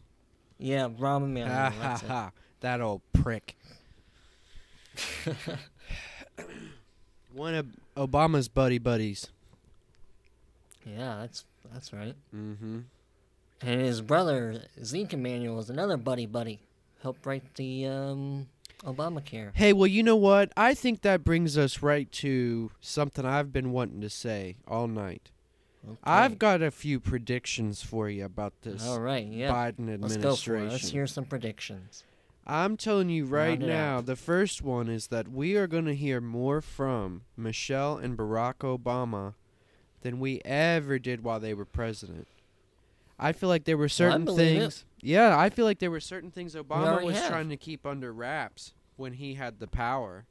Yeah, 0.57 0.87
Rahm 0.89 1.23
Emanuel. 1.25 1.47
Ha 1.49 1.69
ha 1.69 2.01
ha! 2.07 2.31
That 2.61 2.81
old 2.81 3.01
prick. 3.13 3.55
One 7.33 7.53
of 7.55 7.67
Obama's 7.95 8.47
buddy 8.47 8.77
buddies. 8.79 9.27
yeah, 10.85 11.17
that's 11.21 11.45
that's 11.71 11.93
right. 11.93 12.15
Mm-hmm. 12.35 12.79
And 13.61 13.81
his 13.81 14.01
brother 14.01 14.63
Zeke 14.83 15.13
Emanuel 15.13 15.59
is 15.59 15.69
another 15.69 15.97
buddy 15.97 16.25
buddy. 16.25 16.59
Helped 17.01 17.25
write 17.25 17.55
the 17.55 17.85
um, 17.85 18.47
Obamacare. 18.83 19.51
Hey, 19.53 19.73
well, 19.73 19.87
you 19.87 20.03
know 20.03 20.15
what? 20.15 20.51
I 20.57 20.73
think 20.73 21.01
that 21.01 21.23
brings 21.23 21.57
us 21.57 21.81
right 21.81 22.11
to 22.13 22.71
something 22.81 23.25
I've 23.25 23.53
been 23.53 23.71
wanting 23.71 24.01
to 24.01 24.09
say 24.09 24.57
all 24.67 24.87
night. 24.87 25.31
Okay. 25.85 25.97
I've 26.03 26.37
got 26.37 26.61
a 26.61 26.71
few 26.71 26.99
predictions 26.99 27.81
for 27.81 28.09
you 28.09 28.25
about 28.25 28.53
this 28.61 28.85
All 28.85 28.99
right. 28.99 29.25
Yeah. 29.25 29.51
Biden 29.51 29.93
administration. 29.93 30.01
Let's 30.01 30.17
go 30.17 30.35
for 30.35 30.55
it. 30.57 30.71
Let's 30.71 30.89
hear 30.89 31.07
some 31.07 31.25
predictions. 31.25 32.03
I'm 32.45 32.77
telling 32.77 33.09
you 33.09 33.25
right 33.25 33.59
now, 33.59 33.97
out. 33.97 34.05
the 34.05 34.15
first 34.15 34.61
one 34.61 34.87
is 34.87 35.07
that 35.07 35.29
we 35.29 35.55
are 35.55 35.67
going 35.67 35.85
to 35.85 35.95
hear 35.95 36.21
more 36.21 36.61
from 36.61 37.23
Michelle 37.35 37.97
and 37.97 38.17
Barack 38.17 38.59
Obama 38.59 39.33
than 40.01 40.19
we 40.19 40.41
ever 40.45 40.97
did 40.97 41.23
while 41.23 41.39
they 41.39 41.53
were 41.53 41.65
president. 41.65 42.27
I 43.19 43.31
feel 43.31 43.49
like 43.49 43.63
there 43.65 43.77
were 43.77 43.89
certain 43.89 44.27
it. 44.27 44.35
things. 44.35 44.85
Yeah, 45.01 45.37
I 45.37 45.49
feel 45.49 45.65
like 45.65 45.79
there 45.79 45.91
were 45.91 45.99
certain 45.99 46.31
things 46.31 46.55
Obama 46.55 47.03
was 47.03 47.17
have. 47.17 47.29
trying 47.29 47.49
to 47.49 47.57
keep 47.57 47.85
under 47.85 48.13
wraps 48.13 48.73
when 48.95 49.13
he 49.13 49.35
had 49.35 49.59
the 49.59 49.67
power. 49.67 50.25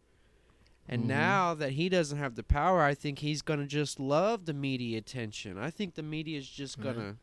And 0.89 1.05
Mhm. 1.05 1.07
now 1.09 1.55
that 1.55 1.73
he 1.73 1.89
doesn't 1.89 2.19
have 2.19 2.37
the 2.37 2.45
power, 2.45 2.83
I 2.83 2.95
think 2.95 3.19
he's 3.19 3.43
going 3.43 3.59
to 3.61 3.67
just 3.67 3.99
love 3.99 4.45
the 4.47 4.55
media 4.55 4.99
attention. 4.99 5.59
I 5.59 5.71
think 5.71 5.95
the 5.95 6.03
media 6.03 6.39
is 6.39 6.49
just 6.49 6.79
Right. 6.79 6.85
going 6.85 6.97
to 6.97 7.17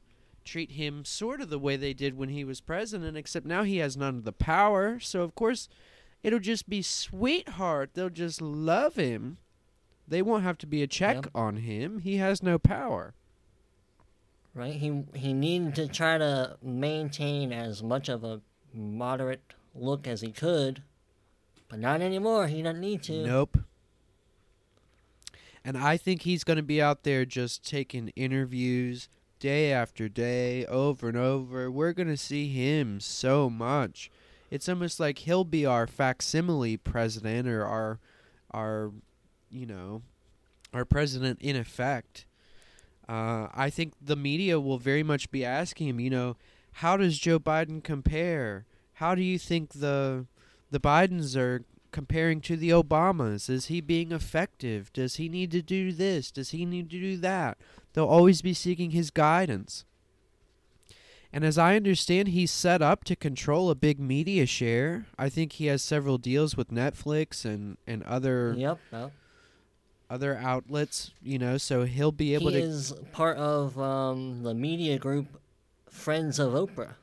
treat 0.43 0.71
him 0.71 1.05
sort 1.05 1.39
of 1.39 1.49
the 1.49 1.59
way 1.59 1.77
they 1.77 1.93
did 1.93 2.17
when 2.17 2.27
he 2.29 2.43
was 2.43 2.59
president, 2.59 3.15
except 3.15 3.45
now 3.45 3.63
he 3.63 3.77
has 3.77 3.95
none 3.95 4.17
of 4.17 4.23
the 4.25 4.33
power. 4.33 4.99
So, 4.99 5.21
of 5.21 5.33
course, 5.35 5.69
it'll 6.23 6.39
just 6.39 6.67
be 6.67 6.81
sweetheart. 6.81 7.91
They'll 7.93 8.09
just 8.09 8.41
love 8.41 8.95
him. 8.95 9.37
They 10.05 10.21
won't 10.21 10.43
have 10.43 10.57
to 10.57 10.67
be 10.67 10.83
a 10.83 10.87
check 10.87 11.15
Yep. 11.15 11.27
on 11.33 11.55
him. 11.57 11.99
He 11.99 12.17
has 12.17 12.43
no 12.43 12.59
power. 12.59 13.13
Right. 14.55 14.73
He 14.73 15.03
he 15.15 15.33
needed 15.33 15.75
to 15.75 15.87
try 15.87 16.17
to 16.17 16.57
maintain 16.61 17.51
as 17.51 17.81
much 17.81 18.07
of 18.07 18.23
a 18.23 18.41
moderate 18.73 19.53
look 19.73 20.07
as 20.07 20.21
he 20.21 20.31
could, 20.31 20.83
but 21.69 21.79
not 21.79 22.01
anymore. 22.01 22.47
He 22.47 22.61
doesn't 22.61 22.79
need 22.79 23.01
to. 23.03 23.25
Nope. 23.25 23.57
And 25.65 25.77
I 25.77 25.97
think 25.97 26.23
he's 26.23 26.43
going 26.43 26.57
to 26.57 26.63
be 26.63 26.81
out 26.81 27.03
there 27.03 27.25
just 27.25 27.67
taking 27.67 28.09
interviews 28.09 29.07
day 29.39 29.71
after 29.71 30.07
day, 30.09 30.65
over 30.65 31.07
and 31.07 31.17
over. 31.17 31.71
We're 31.71 31.93
going 31.93 32.09
to 32.09 32.17
see 32.17 32.49
him 32.49 32.99
so 32.99 33.49
much. 33.49 34.11
It's 34.51 34.69
almost 34.69 34.99
like 34.99 35.19
he'll 35.19 35.45
be 35.45 35.65
our 35.65 35.87
facsimile 35.87 36.77
president 36.77 37.47
or 37.47 37.65
our 37.65 37.99
our 38.51 38.91
you 39.49 39.65
know, 39.65 40.01
our 40.73 40.85
president 40.85 41.41
in 41.41 41.55
effect. 41.55 42.25
Uh, 43.07 43.47
I 43.53 43.69
think 43.69 43.93
the 44.01 44.15
media 44.15 44.59
will 44.59 44.77
very 44.77 45.03
much 45.03 45.29
be 45.31 45.43
asking 45.43 45.89
him, 45.89 45.99
you 45.99 46.09
know, 46.09 46.37
how 46.77 46.97
does 46.97 47.19
Joe 47.19 47.39
Biden 47.39 47.83
compare? 47.83 48.65
How 48.93 49.15
do 49.15 49.21
you 49.21 49.37
think 49.37 49.73
the 49.73 50.25
the 50.71 50.79
Bidens 50.79 51.37
are 51.37 51.63
comparing 51.91 52.41
to 52.41 52.57
the 52.57 52.69
Obamas? 52.69 53.49
Is 53.49 53.67
he 53.67 53.81
being 53.81 54.11
effective? 54.11 54.91
Does 54.93 55.17
he 55.17 55.29
need 55.29 55.51
to 55.51 55.61
do 55.61 55.91
this? 55.91 56.31
Does 56.31 56.49
he 56.49 56.65
need 56.65 56.89
to 56.89 56.99
do 56.99 57.17
that? 57.17 57.57
They'll 57.93 58.05
always 58.05 58.41
be 58.41 58.53
seeking 58.53 58.91
his 58.91 59.11
guidance. 59.11 59.85
And 61.31 61.43
as 61.43 61.57
I 61.57 61.75
understand, 61.75 62.27
he's 62.29 62.51
set 62.51 62.81
up 62.81 63.03
to 63.05 63.15
control 63.15 63.71
a 63.71 63.75
big 63.75 63.99
media 63.99 64.45
share. 64.45 65.07
I 65.17 65.29
think 65.29 65.53
he 65.53 65.65
has 65.65 65.81
several 65.81 66.19
deals 66.19 66.55
with 66.55 66.69
Netflix 66.69 67.43
and, 67.43 67.77
and 67.87 68.03
other 68.03 68.53
Yep. 68.55 68.79
No. 68.91 69.11
Other 70.13 70.37
outlets, 70.37 71.11
you 71.21 71.39
know, 71.39 71.57
so 71.57 71.83
he'll 71.85 72.11
be 72.11 72.35
able 72.35 72.51
he 72.51 72.61
to 72.61 72.63
is 72.67 72.93
part 73.11 73.37
of 73.37 73.79
um, 73.79 74.43
the 74.43 74.53
media 74.53 74.99
group 74.99 75.25
Friends 75.89 76.37
of 76.39 76.53
Oprah. 76.53 76.93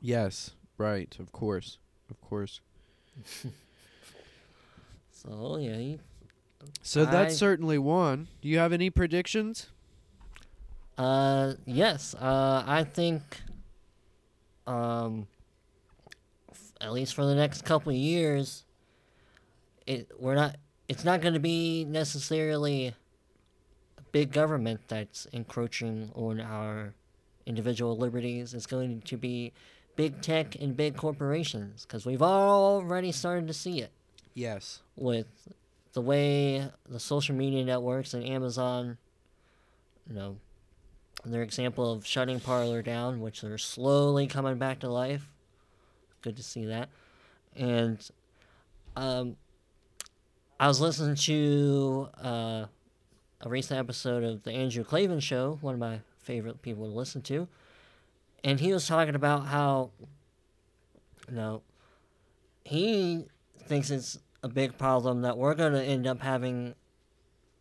Yes, 0.00 0.50
right, 0.76 1.14
of 1.18 1.32
course. 1.32 1.78
Of 2.10 2.20
course. 2.20 2.60
So 5.12 5.56
yeah, 5.56 5.76
he, 5.76 5.98
So 6.82 7.04
that's 7.04 7.36
certainly 7.36 7.78
one. 7.78 8.26
Do 8.40 8.48
you 8.48 8.58
have 8.58 8.72
any 8.72 8.90
predictions? 8.90 9.68
uh, 10.98 11.54
yes, 11.64 12.14
uh, 12.14 12.64
I 12.66 12.82
think, 12.82 13.22
um, 14.66 15.28
f- 16.50 16.72
at 16.80 16.92
least 16.92 17.14
for 17.14 17.24
the 17.24 17.36
next 17.36 17.64
couple 17.64 17.90
of 17.90 17.96
years, 17.96 18.64
it 19.86 20.10
we're 20.18 20.34
not. 20.34 20.56
It's 20.92 21.06
not 21.06 21.22
going 21.22 21.32
to 21.32 21.40
be 21.40 21.86
necessarily 21.86 22.94
big 24.12 24.30
government 24.30 24.82
that's 24.88 25.24
encroaching 25.32 26.12
on 26.14 26.38
our 26.38 26.92
individual 27.46 27.96
liberties. 27.96 28.52
It's 28.52 28.66
going 28.66 29.00
to 29.00 29.16
be 29.16 29.54
big 29.96 30.20
tech 30.20 30.54
and 30.60 30.76
big 30.76 30.98
corporations 30.98 31.86
because 31.86 32.04
we've 32.04 32.20
already 32.20 33.10
started 33.10 33.46
to 33.46 33.54
see 33.54 33.80
it. 33.80 33.90
Yes. 34.34 34.82
with 34.94 35.48
the 35.94 36.02
way 36.02 36.70
the 36.86 37.00
social 37.00 37.34
media 37.34 37.64
networks 37.64 38.12
and 38.12 38.22
Amazon, 38.22 38.98
you 40.06 40.14
know, 40.14 40.36
their 41.24 41.42
example 41.42 41.90
of 41.90 42.06
shutting 42.06 42.38
Parler 42.38 42.82
down, 42.82 43.22
which 43.22 43.40
they're 43.40 43.56
slowly 43.56 44.26
coming 44.26 44.58
back 44.58 44.80
to 44.80 44.90
life. 44.90 45.26
Good 46.20 46.36
to 46.36 46.42
see 46.42 46.66
that. 46.66 46.90
And 47.56 48.06
um, 48.94 49.36
I 50.62 50.68
was 50.68 50.80
listening 50.80 51.16
to 51.16 52.08
uh, 52.22 52.66
a 53.40 53.48
recent 53.48 53.80
episode 53.80 54.22
of 54.22 54.44
the 54.44 54.52
Andrew 54.52 54.84
Klavan 54.84 55.18
Show, 55.18 55.58
one 55.60 55.74
of 55.74 55.80
my 55.80 55.98
favorite 56.18 56.62
people 56.62 56.84
to 56.84 56.92
listen 56.92 57.20
to, 57.22 57.48
and 58.44 58.60
he 58.60 58.72
was 58.72 58.86
talking 58.86 59.16
about 59.16 59.46
how, 59.46 59.90
you 61.28 61.34
know, 61.34 61.62
he 62.62 63.24
thinks 63.64 63.90
it's 63.90 64.20
a 64.44 64.48
big 64.48 64.78
problem 64.78 65.22
that 65.22 65.36
we're 65.36 65.54
going 65.54 65.72
to 65.72 65.82
end 65.82 66.06
up 66.06 66.20
having 66.22 66.76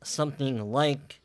something 0.04 0.72
like 0.72 1.22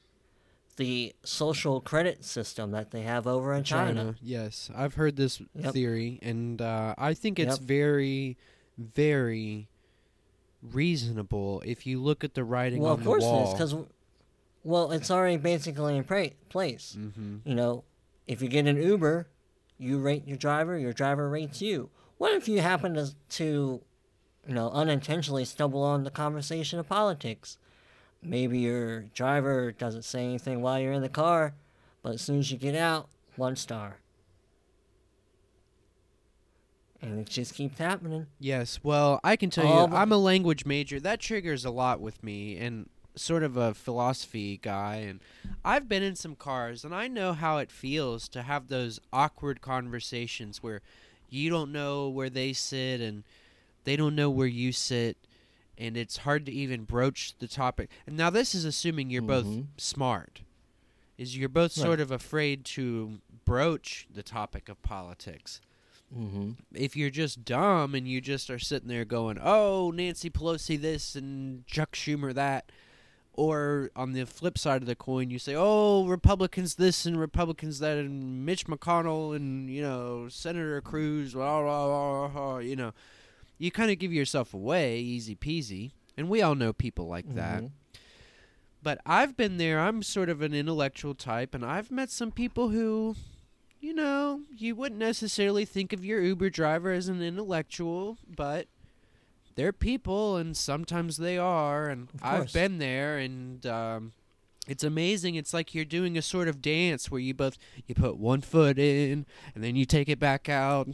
the 0.78 1.14
social 1.24 1.82
credit 1.82 2.24
system 2.24 2.70
that 2.70 2.90
they 2.90 3.02
have 3.02 3.26
over 3.26 3.52
in 3.52 3.64
China. 3.64 4.14
Yes, 4.22 4.70
I've 4.74 4.94
heard 4.94 5.16
this 5.16 5.42
Yep. 5.54 5.74
theory, 5.74 6.20
and 6.22 6.62
uh, 6.62 6.94
I 6.96 7.12
think 7.12 7.38
it's 7.38 7.58
Yep. 7.58 7.68
very, 7.68 8.38
very 8.78 9.68
reasonable 10.72 11.62
if 11.64 11.86
you 11.86 12.00
look 12.02 12.24
at 12.24 12.34
the 12.34 12.44
writing 12.44 12.82
Well, 12.82 12.94
on 12.94 13.02
the 13.02 13.08
wall. 13.10 13.18
Well, 13.18 13.28
of 13.28 13.56
course 13.56 13.62
it 13.62 13.66
is, 13.66 13.72
because, 13.74 13.86
well, 14.64 14.92
it's 14.92 15.10
already 15.10 15.36
basically 15.36 15.96
in 15.96 16.04
pra- 16.04 16.30
place. 16.48 16.96
mm-hmm. 16.98 17.36
You 17.44 17.54
know, 17.54 17.84
if 18.26 18.42
you 18.42 18.48
get 18.48 18.66
an 18.66 18.76
Uber, 18.82 19.28
you 19.78 19.98
rate 19.98 20.26
your 20.26 20.36
driver, 20.36 20.78
your 20.78 20.92
driver 20.92 21.28
rates 21.28 21.60
you. 21.62 21.90
What 22.18 22.32
if 22.32 22.48
you 22.48 22.60
happen 22.60 22.94
to, 22.94 23.14
to 23.30 23.80
you 24.48 24.54
know, 24.54 24.70
unintentionally 24.70 25.44
stumble 25.44 25.82
on 25.82 26.04
the 26.04 26.10
conversation 26.10 26.78
of 26.78 26.88
politics? 26.88 27.58
Maybe 28.22 28.58
your 28.60 29.02
driver 29.14 29.70
doesn't 29.72 30.02
say 30.02 30.24
anything 30.24 30.62
while 30.62 30.80
you're 30.80 30.92
in 30.94 31.02
the 31.02 31.08
car, 31.08 31.54
but 32.02 32.14
as 32.14 32.22
soon 32.22 32.38
as 32.38 32.50
you 32.50 32.56
get 32.58 32.74
out, 32.74 33.08
one 33.36 33.54
star. 33.56 33.98
And 37.03 37.20
it 37.20 37.28
just 37.28 37.55
keeps 37.55 37.78
happening. 37.78 38.26
Yes, 38.40 38.80
well, 38.82 39.20
I 39.22 39.36
can 39.36 39.51
tell 39.51 39.64
All 39.66 39.88
you, 39.90 39.97
I'm 39.97 40.12
a 40.12 40.16
language 40.16 40.64
major. 40.64 40.99
That 40.99 41.20
triggers 41.20 41.64
a 41.64 41.70
lot 41.70 42.01
with 42.01 42.22
me, 42.22 42.57
and 42.57 42.88
sort 43.14 43.42
of 43.42 43.57
a 43.57 43.74
philosophy 43.74 44.59
guy. 44.61 44.97
And 44.97 45.20
I've 45.64 45.88
been 45.88 46.03
in 46.03 46.16
some 46.16 46.34
cars, 46.36 46.84
and 46.84 46.94
I 46.94 47.09
know 47.09 47.32
how 47.32 47.59
it 47.59 47.70
feels 47.70 48.28
to 48.30 48.42
have 48.42 48.68
those 48.68 49.01
awkward 49.12 49.61
conversations 49.61 50.62
where 50.62 50.80
you 51.30 51.51
don't 51.51 51.72
know 51.72 52.09
where 52.09 52.30
they 52.30 52.53
sit, 52.53 53.01
and 53.01 53.24
they 53.84 53.97
don't 53.97 54.14
know 54.14 54.30
where 54.30 54.47
you 54.47 54.72
sit, 54.72 55.16
and 55.78 55.97
it's 55.97 56.18
hard 56.18 56.47
to 56.47 56.53
even 56.53 56.84
broach 56.84 57.34
the 57.38 57.49
topic. 57.49 57.90
And 58.07 58.16
now 58.16 58.30
this 58.30 58.55
is 58.55 58.64
assuming 58.64 59.11
you're 59.11 59.22
both 59.22 59.47
Mhm. 59.47 59.66
smart. 59.76 60.40
Is 61.18 61.36
you're 61.36 61.49
both 61.49 61.76
Right. 61.76 61.84
sort 61.84 62.01
of 62.01 62.11
afraid 62.11 62.64
to 62.66 63.20
broach 63.47 64.07
the 64.12 64.22
topic 64.22 64.68
of 64.68 64.82
politics 64.82 65.61
Mm-hmm. 66.16 66.50
if 66.74 66.96
you're 66.96 67.10
just 67.10 67.44
dumb 67.44 67.94
and 67.94 68.08
you 68.08 68.20
just 68.20 68.48
are 68.50 68.58
sitting 68.58 68.88
there 68.88 69.04
going, 69.04 69.38
"Oh, 69.42 69.90
Nancy 69.94 70.30
Pelosi 70.30 70.80
this 70.80 71.14
and 71.14 71.66
Chuck 71.66 71.92
Schumer 71.92 72.32
that," 72.34 72.72
or 73.34 73.90
on 73.94 74.12
the 74.12 74.24
flip 74.24 74.56
side 74.56 74.80
of 74.82 74.86
the 74.86 74.94
coin, 74.96 75.28
you 75.30 75.38
say, 75.38 75.54
"Oh, 75.54 76.06
Republicans 76.06 76.76
this 76.76 77.04
and 77.04 77.18
Republicans 77.20 77.78
that 77.80 77.98
and 77.98 78.46
Mitch 78.46 78.66
McConnell 78.66 79.36
and 79.36 79.68
you 79.68 79.82
know 79.82 80.28
Senator 80.28 80.80
Cruz," 80.80 81.34
blah, 81.34 81.60
blah, 81.60 82.28
blah, 82.28 82.58
you 82.58 82.76
know, 82.76 82.92
you 83.58 83.70
kind 83.70 83.90
of 83.90 83.98
give 83.98 84.12
yourself 84.12 84.54
away, 84.54 84.98
easy 85.00 85.34
peasy, 85.36 85.90
and 86.16 86.28
we 86.30 86.40
all 86.40 86.54
know 86.54 86.72
people 86.72 87.06
like 87.06 87.34
that. 87.34 87.62
Mhm. 87.62 87.70
But 88.82 89.00
I've 89.04 89.36
been 89.36 89.56
there. 89.56 89.80
I'm 89.80 90.02
sort 90.02 90.28
of 90.28 90.42
an 90.42 90.54
intellectual 90.54 91.14
type, 91.14 91.54
and 91.54 91.64
I've 91.64 91.90
met 91.90 92.08
some 92.08 92.30
people 92.30 92.68
who, 92.68 93.16
you 93.87 93.95
know, 93.95 94.41
you 94.51 94.74
wouldn't 94.74 94.99
necessarily 94.99 95.64
think 95.64 95.93
of 95.93 96.05
your 96.05 96.20
Uber 96.20 96.51
driver 96.51 96.91
as 96.91 97.07
an 97.07 97.22
intellectual, 97.22 98.18
but 98.26 98.66
they're 99.55 99.72
people, 99.72 100.37
and 100.37 100.57
sometimes 100.57 101.18
they 101.18 101.39
are. 101.39 101.89
And 101.89 102.09
I've 102.20 102.53
been 102.53 102.78
there, 102.78 103.16
and 103.16 103.64
um, 103.64 104.12
it's 104.66 104.82
amazing. 104.82 105.37
It's 105.37 105.55
like 105.55 105.72
you're 105.72 105.84
doing 105.84 106.18
a 106.18 106.22
sort 106.22 106.49
of 106.49 106.61
dance 106.61 107.12
where 107.12 107.20
you 107.20 107.32
both 107.32 107.59
you 107.87 107.95
put 107.95 108.16
one 108.16 108.41
foot 108.41 108.76
in, 108.76 109.24
and 109.55 109.62
then 109.62 109.76
you 109.76 109.84
take 109.84 110.09
it 110.09 110.18
back 110.18 110.49
out, 110.49 110.89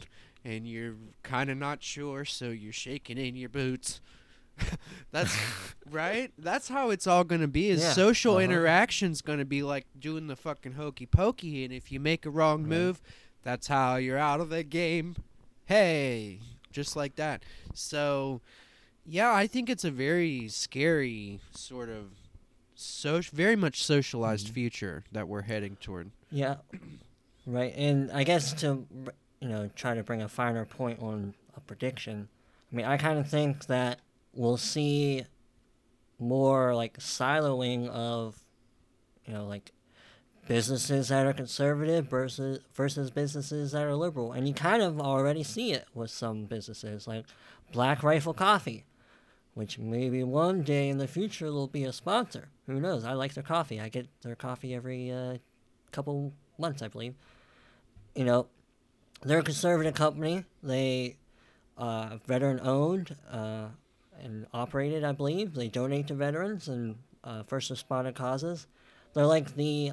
and 0.45 0.67
you're 0.67 0.93
kind 1.23 1.49
of 1.49 1.57
not 1.57 1.81
sure, 1.81 2.25
so 2.25 2.49
you're 2.49 2.71
shaking 2.71 3.17
in 3.17 3.35
your 3.35 3.49
boots. 3.49 4.01
That's 5.11 5.35
right. 5.89 6.31
That's 6.37 6.67
how 6.69 6.89
it's 6.89 7.07
all 7.07 7.23
gonna 7.23 7.47
be. 7.47 7.69
Is 7.69 7.81
Yeah, 7.81 7.93
social 7.93 8.33
uh-huh. 8.35 8.43
interaction's 8.45 9.21
gonna 9.21 9.45
be 9.45 9.63
like 9.63 9.85
doing 9.99 10.27
the 10.27 10.35
fucking 10.35 10.73
hokey 10.73 11.05
pokey, 11.05 11.63
and 11.63 11.73
if 11.73 11.91
you 11.91 11.99
make 11.99 12.25
a 12.25 12.29
wrong 12.29 12.61
Right. 12.63 12.69
move, 12.69 13.01
that's 13.43 13.67
how 13.67 13.95
you're 13.97 14.17
out 14.17 14.39
of 14.39 14.49
the 14.49 14.63
game. 14.63 15.15
Hey, 15.65 16.39
just 16.71 16.95
like 16.95 17.15
that. 17.15 17.43
So, 17.73 18.41
yeah, 19.05 19.33
I 19.33 19.47
think 19.47 19.69
it's 19.69 19.83
a 19.83 19.91
very 19.91 20.47
scary 20.49 21.39
sort 21.53 21.89
of 21.89 22.11
so 22.75 23.21
very 23.21 23.55
much 23.55 23.83
socialized 23.83 24.47
Mhm. 24.47 24.53
future 24.53 25.03
that 25.11 25.27
we're 25.27 25.43
heading 25.43 25.75
toward. 25.77 26.11
Yeah, 26.31 26.57
right. 27.45 27.73
And 27.75 28.11
I 28.11 28.23
guess 28.23 28.53
to 28.61 28.85
you 29.39 29.49
know 29.49 29.69
try 29.75 29.93
to 29.93 30.03
bring 30.03 30.21
a 30.21 30.29
finer 30.29 30.65
point 30.65 30.99
on 31.01 31.33
a 31.55 31.59
prediction. 31.59 32.29
I 32.71 32.75
mean, 32.75 32.85
I 32.85 32.97
kind 32.97 33.19
of 33.19 33.29
think 33.29 33.67
that 33.67 33.99
we'll 34.33 34.57
see 34.57 35.25
more 36.19 36.73
like 36.75 36.97
siloing 36.99 37.87
of 37.89 38.39
you 39.25 39.33
know 39.33 39.45
like 39.45 39.71
businesses 40.47 41.07
that 41.09 41.25
are 41.25 41.33
conservative 41.33 42.07
versus 42.07 42.59
versus 42.73 43.11
businesses 43.11 43.71
that 43.71 43.83
are 43.83 43.95
liberal, 43.95 44.31
and 44.31 44.47
you 44.47 44.53
kind 44.53 44.81
of 44.81 44.99
already 44.99 45.43
see 45.43 45.71
it 45.71 45.87
with 45.93 46.11
some 46.11 46.45
businesses 46.45 47.07
like 47.07 47.25
Black 47.71 48.03
Rifle 48.03 48.33
Coffee. 48.33 48.85
Which 49.55 49.77
maybe 49.77 50.23
one 50.23 50.63
day 50.63 50.89
in 50.89 50.97
the 50.97 51.07
future 51.07 51.51
will 51.51 51.67
be 51.67 51.83
a 51.83 51.93
sponsor. 51.93 52.49
Who 52.65 52.79
knows? 52.79 53.05
I 53.05 53.13
like 53.13 53.35
their 53.35 53.43
coffee. 53.43 53.79
I 53.79 53.87
get 53.87 54.07
their 54.23 54.35
coffee 54.35 54.73
every 54.73 55.11
uh, 55.11 55.37
couple 55.91 56.33
months, 56.57 56.81
I 56.81 56.87
believe. 56.87 57.13
You 58.15 58.25
know, 58.25 58.47
they're 59.21 59.37
a 59.37 59.43
conservative 59.43 59.93
company. 59.93 60.45
They 60.63 61.17
uh, 61.77 62.17
veteran 62.25 62.61
owned 62.63 63.15
uh, 63.29 63.67
and 64.23 64.47
operated, 64.53 65.03
I 65.03 65.11
believe. 65.11 65.53
They 65.53 65.67
donate 65.67 66.07
to 66.07 66.13
veterans 66.13 66.67
and 66.67 66.95
uh, 67.23 67.43
first 67.43 67.71
responder 67.71 68.13
causes. 68.15 68.67
They're 69.13 69.25
like 69.27 69.55
the, 69.55 69.91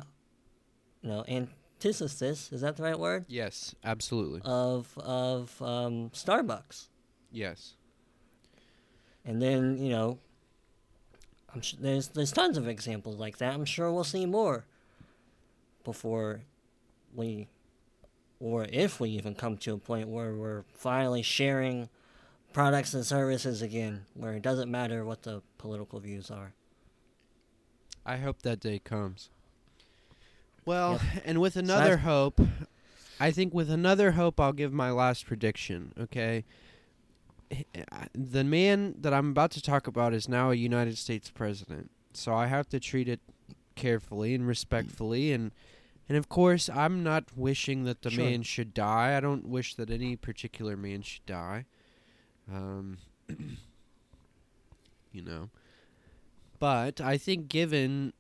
you 1.03 1.09
know, 1.09 1.25
antithesis. 1.29 2.51
Is 2.53 2.61
that 2.63 2.77
the 2.77 2.83
right 2.83 2.99
word? 2.99 3.27
Yes, 3.29 3.75
absolutely. 3.85 4.41
Of 4.45 4.97
of 4.99 5.61
um, 5.61 6.11
Starbucks. 6.11 6.87
yes. 7.31 7.75
And 9.25 9.41
then 9.43 9.77
you 9.77 9.91
know, 9.91 10.19
I'm 11.55 11.61
sh- 11.61 11.75
there's 11.79 12.09
there's 12.09 12.33
tons 12.33 12.57
of 12.57 12.67
examples 12.69 13.17
like 13.17 13.37
that. 13.39 13.53
I'm 13.53 13.67
sure 13.67 13.93
we'll 13.93 14.03
see 14.05 14.25
more 14.25 14.65
before 15.85 16.41
we, 17.15 17.49
or 18.39 18.67
if 18.73 18.99
we 19.01 19.11
even 19.11 19.35
come 19.35 19.57
to 19.59 19.75
a 19.75 19.79
point 19.79 20.09
where 20.09 20.33
we're 20.35 20.65
finally 20.73 21.23
sharing 21.23 21.89
products 22.53 22.95
and 22.95 23.05
services 23.05 23.63
again, 23.63 24.05
where 24.15 24.33
it 24.35 24.43
doesn't 24.43 24.71
matter 24.71 25.05
what 25.05 25.23
the 25.23 25.43
political 25.59 26.01
views 26.01 26.31
are. 26.31 26.53
I 28.05 28.17
hope 28.17 28.43
that 28.43 28.61
day 28.61 28.79
comes. 28.79 29.31
Well, 30.65 31.01
Yep. 31.15 31.23
and 31.25 31.41
with 31.41 31.57
another 31.57 31.91
that's- 31.97 32.05
hope, 32.05 32.41
I 33.19 33.31
think 33.31 33.53
with 33.55 33.71
another 33.71 34.13
hope, 34.13 34.41
I'll 34.41 34.53
give 34.53 34.73
my 34.73 34.91
last 34.91 35.27
prediction. 35.27 35.93
Okay. 35.99 36.45
The 38.15 38.45
man 38.45 38.95
that 39.01 39.13
I'm 39.13 39.31
about 39.31 39.51
to 39.53 39.63
talk 39.63 39.87
about 39.87 40.15
is 40.15 40.29
now 40.29 40.51
a 40.51 40.55
United 40.55 40.97
States 40.97 41.31
president, 41.31 41.91
so 42.13 42.33
I 42.35 42.47
have 42.47 42.69
to 42.69 42.79
treat 42.79 43.09
it 43.09 43.21
carefully 43.75 44.35
and 44.35 44.47
respectfully, 44.47 45.33
and 45.33 45.53
and 46.09 46.17
of 46.17 46.29
course, 46.29 46.69
I'm 46.69 47.05
not 47.05 47.37
wishing 47.37 47.85
that 47.85 48.03
the 48.03 48.11
Sure. 48.11 48.25
man 48.25 48.43
should 48.43 48.75
die. 48.75 49.17
I 49.17 49.21
don't 49.21 49.47
wish 49.47 49.77
that 49.77 49.91
any 49.91 50.17
particular 50.17 50.77
man 50.77 51.03
should 51.03 51.25
die. 51.25 51.67
Um, 52.53 52.99
you 55.13 55.23
know, 55.23 55.49
but 56.59 57.01
I 57.01 57.17
think 57.17 57.49
given 57.49 58.13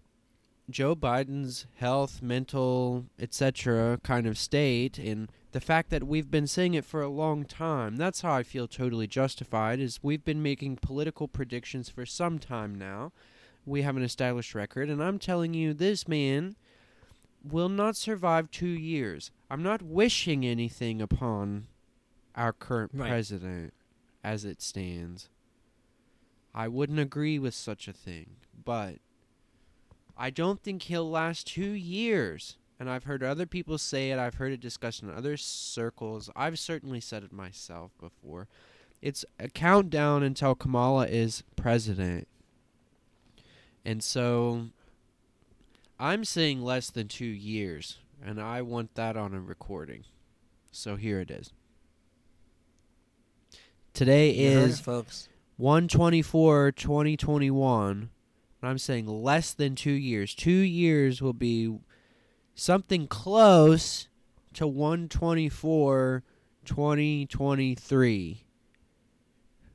Joe 0.68 0.94
Biden's 0.94 1.66
health, 1.76 2.22
mental, 2.22 3.06
etc. 3.18 3.98
kind 4.02 4.26
of 4.26 4.38
state, 4.38 4.98
and 4.98 5.30
the 5.52 5.60
fact 5.60 5.90
that 5.90 6.04
we've 6.04 6.30
been 6.30 6.46
saying 6.46 6.74
it 6.74 6.84
for 6.84 7.02
a 7.02 7.08
long 7.08 7.44
time, 7.44 7.96
that's 7.96 8.20
how 8.20 8.32
I 8.32 8.42
feel 8.42 8.68
totally 8.68 9.06
justified. 9.06 9.80
Is 9.80 9.98
we've 10.02 10.24
been 10.24 10.42
making 10.42 10.76
political 10.76 11.26
predictions 11.28 11.88
for 11.88 12.06
some 12.06 12.38
time 12.38 12.74
now. 12.76 13.12
We 13.66 13.82
have 13.82 13.96
an 13.96 14.02
established 14.02 14.54
record, 14.54 14.88
and 14.88 15.02
I'm 15.02 15.18
telling 15.18 15.54
you, 15.54 15.74
this 15.74 16.08
man 16.08 16.56
will 17.44 17.68
not 17.68 17.96
survive 17.96 18.50
two 18.50 18.66
years. 18.68 19.30
I'm 19.50 19.62
not 19.62 19.82
wishing 19.82 20.46
anything 20.46 21.02
upon 21.02 21.66
our 22.36 22.52
current 22.52 22.92
Right. 22.94 23.08
president 23.08 23.74
as 24.22 24.44
it 24.44 24.60
stands. 24.60 25.28
I 26.54 26.68
wouldn't 26.68 26.98
agree 26.98 27.38
with 27.38 27.54
such 27.54 27.88
a 27.88 27.92
thing, 27.92 28.36
but 28.64 28.96
I 30.16 30.30
don't 30.30 30.62
think 30.62 30.82
he'll 30.82 31.08
last 31.08 31.46
two 31.46 31.70
years. 31.70 32.56
And 32.78 32.88
I've 32.88 33.04
heard 33.04 33.22
other 33.22 33.44
people 33.44 33.76
say 33.76 34.10
it. 34.10 34.18
I've 34.18 34.36
heard 34.36 34.52
it 34.52 34.60
discussed 34.60 35.02
in 35.02 35.10
other 35.10 35.36
circles. 35.36 36.30
I've 36.34 36.58
certainly 36.58 37.00
said 37.00 37.22
it 37.22 37.32
myself 37.32 37.92
before. 38.00 38.48
It's 39.02 39.24
a 39.38 39.48
countdown 39.48 40.22
until 40.22 40.54
Kamala 40.54 41.06
is 41.06 41.42
president. 41.56 42.26
And 43.84 44.02
so 44.02 44.68
I'm 45.98 46.24
saying 46.24 46.62
less 46.62 46.90
than 46.90 47.08
two 47.08 47.26
years. 47.26 47.98
And 48.24 48.40
I 48.40 48.62
want 48.62 48.94
that 48.94 49.16
on 49.16 49.34
a 49.34 49.40
recording. 49.40 50.04
So 50.72 50.96
here 50.96 51.20
it 51.20 51.30
is. 51.30 51.52
Today 53.92 54.30
You 54.32 54.50
heard 54.54 54.62
it, 54.62 54.70
is 54.70 54.80
folks. 54.80 55.28
124 55.56 56.72
2021 56.72 57.90
and 58.62 58.70
i'm 58.70 58.78
saying 58.78 59.06
less 59.06 59.52
than 59.52 59.74
two 59.74 59.90
years 59.92 60.34
two 60.34 60.50
years 60.50 61.20
will 61.20 61.34
be 61.34 61.78
something 62.54 63.06
close 63.06 64.08
to 64.54 64.66
124 64.66 66.22
2023 66.64 68.44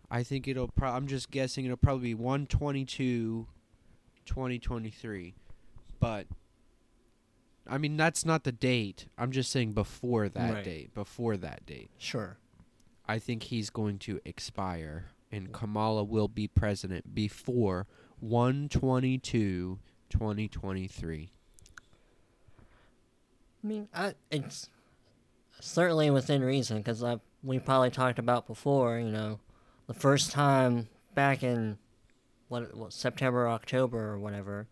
i 0.09 0.23
think 0.23 0.47
it'll 0.47 0.69
pro- 0.69 0.89
i'm 0.89 1.05
just 1.05 1.29
guessing 1.29 1.65
it'll 1.65 1.77
probably 1.77 2.09
be 2.09 2.13
122 2.15 3.45
2023 4.25 5.35
but 5.99 6.25
I 7.67 7.79
mean, 7.79 7.97
that's 7.97 8.23
not 8.23 8.43
the 8.43 8.51
date. 8.51 9.07
I'm 9.17 9.31
just 9.31 9.49
saying 9.51 9.71
before 9.73 10.29
that 10.29 10.53
Right. 10.53 10.63
date. 10.63 10.93
Before 10.93 11.35
that 11.35 11.65
date. 11.65 11.89
Sure. 11.97 12.37
I 13.07 13.19
think 13.19 13.43
he's 13.43 13.69
going 13.69 13.99
to 13.99 14.19
expire 14.25 15.11
and 15.31 15.51
Kamala 15.51 16.03
will 16.03 16.27
be 16.27 16.47
president 16.47 17.13
before 17.13 17.87
122 18.19 19.79
2023. 20.09 21.31
I 23.63 23.67
mean, 23.67 23.89
I, 23.93 24.13
it's 24.31 24.69
certainly 25.59 26.09
within 26.09 26.41
reason 26.43 26.77
because 26.77 27.03
we 27.43 27.59
probably 27.59 27.89
talked 27.89 28.19
about 28.19 28.47
before. 28.47 28.99
You 28.99 29.11
know, 29.11 29.39
the 29.87 29.93
first 29.93 30.31
time 30.31 30.87
back 31.15 31.43
in 31.43 31.77
what, 32.47 32.75
what 32.75 32.93
September, 32.93 33.49
October, 33.49 34.11
or 34.11 34.19
whatever, 34.19 34.67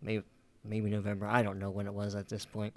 maybe 0.00 0.22
maybe 0.64 0.90
November. 0.90 1.26
I 1.26 1.42
don't 1.42 1.58
know 1.58 1.70
when 1.70 1.86
it 1.86 1.94
was 1.94 2.14
at 2.14 2.28
this 2.28 2.44
point. 2.44 2.74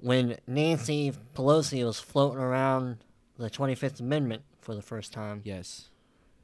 When 0.00 0.36
Nancy 0.46 1.12
Pelosi 1.34 1.84
was 1.84 2.00
floating 2.00 2.40
around 2.40 2.98
the 3.38 3.50
Twenty 3.50 3.74
Fifth 3.74 4.00
Amendment 4.00 4.42
for 4.60 4.74
the 4.74 4.82
first 4.82 5.12
time, 5.12 5.40
Yes. 5.44 5.88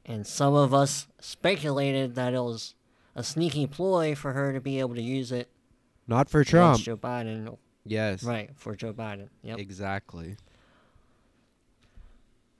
and 0.05 0.25
some 0.27 0.53
of 0.55 0.73
us 0.73 1.07
speculated 1.19 2.15
that 2.15 2.33
it 2.33 2.39
was 2.41 2.75
a 3.15 3.23
sneaky 3.23 3.67
ploy 3.67 4.15
for 4.15 4.33
her 4.33 4.53
to 4.53 4.59
be 4.61 4.79
able 4.79 4.95
to 4.95 5.01
use 5.01 5.31
it 5.31 5.49
Not 6.07 6.29
for 6.29 6.43
Trump. 6.43 6.81
Joe 6.81 6.97
Biden. 6.97 7.57
Yes. 7.85 8.23
Right 8.23 8.51
for 8.55 8.75
Joe 8.75 8.93
Biden. 8.93 9.29
Yep. 9.43 9.59
Exactly. 9.59 10.35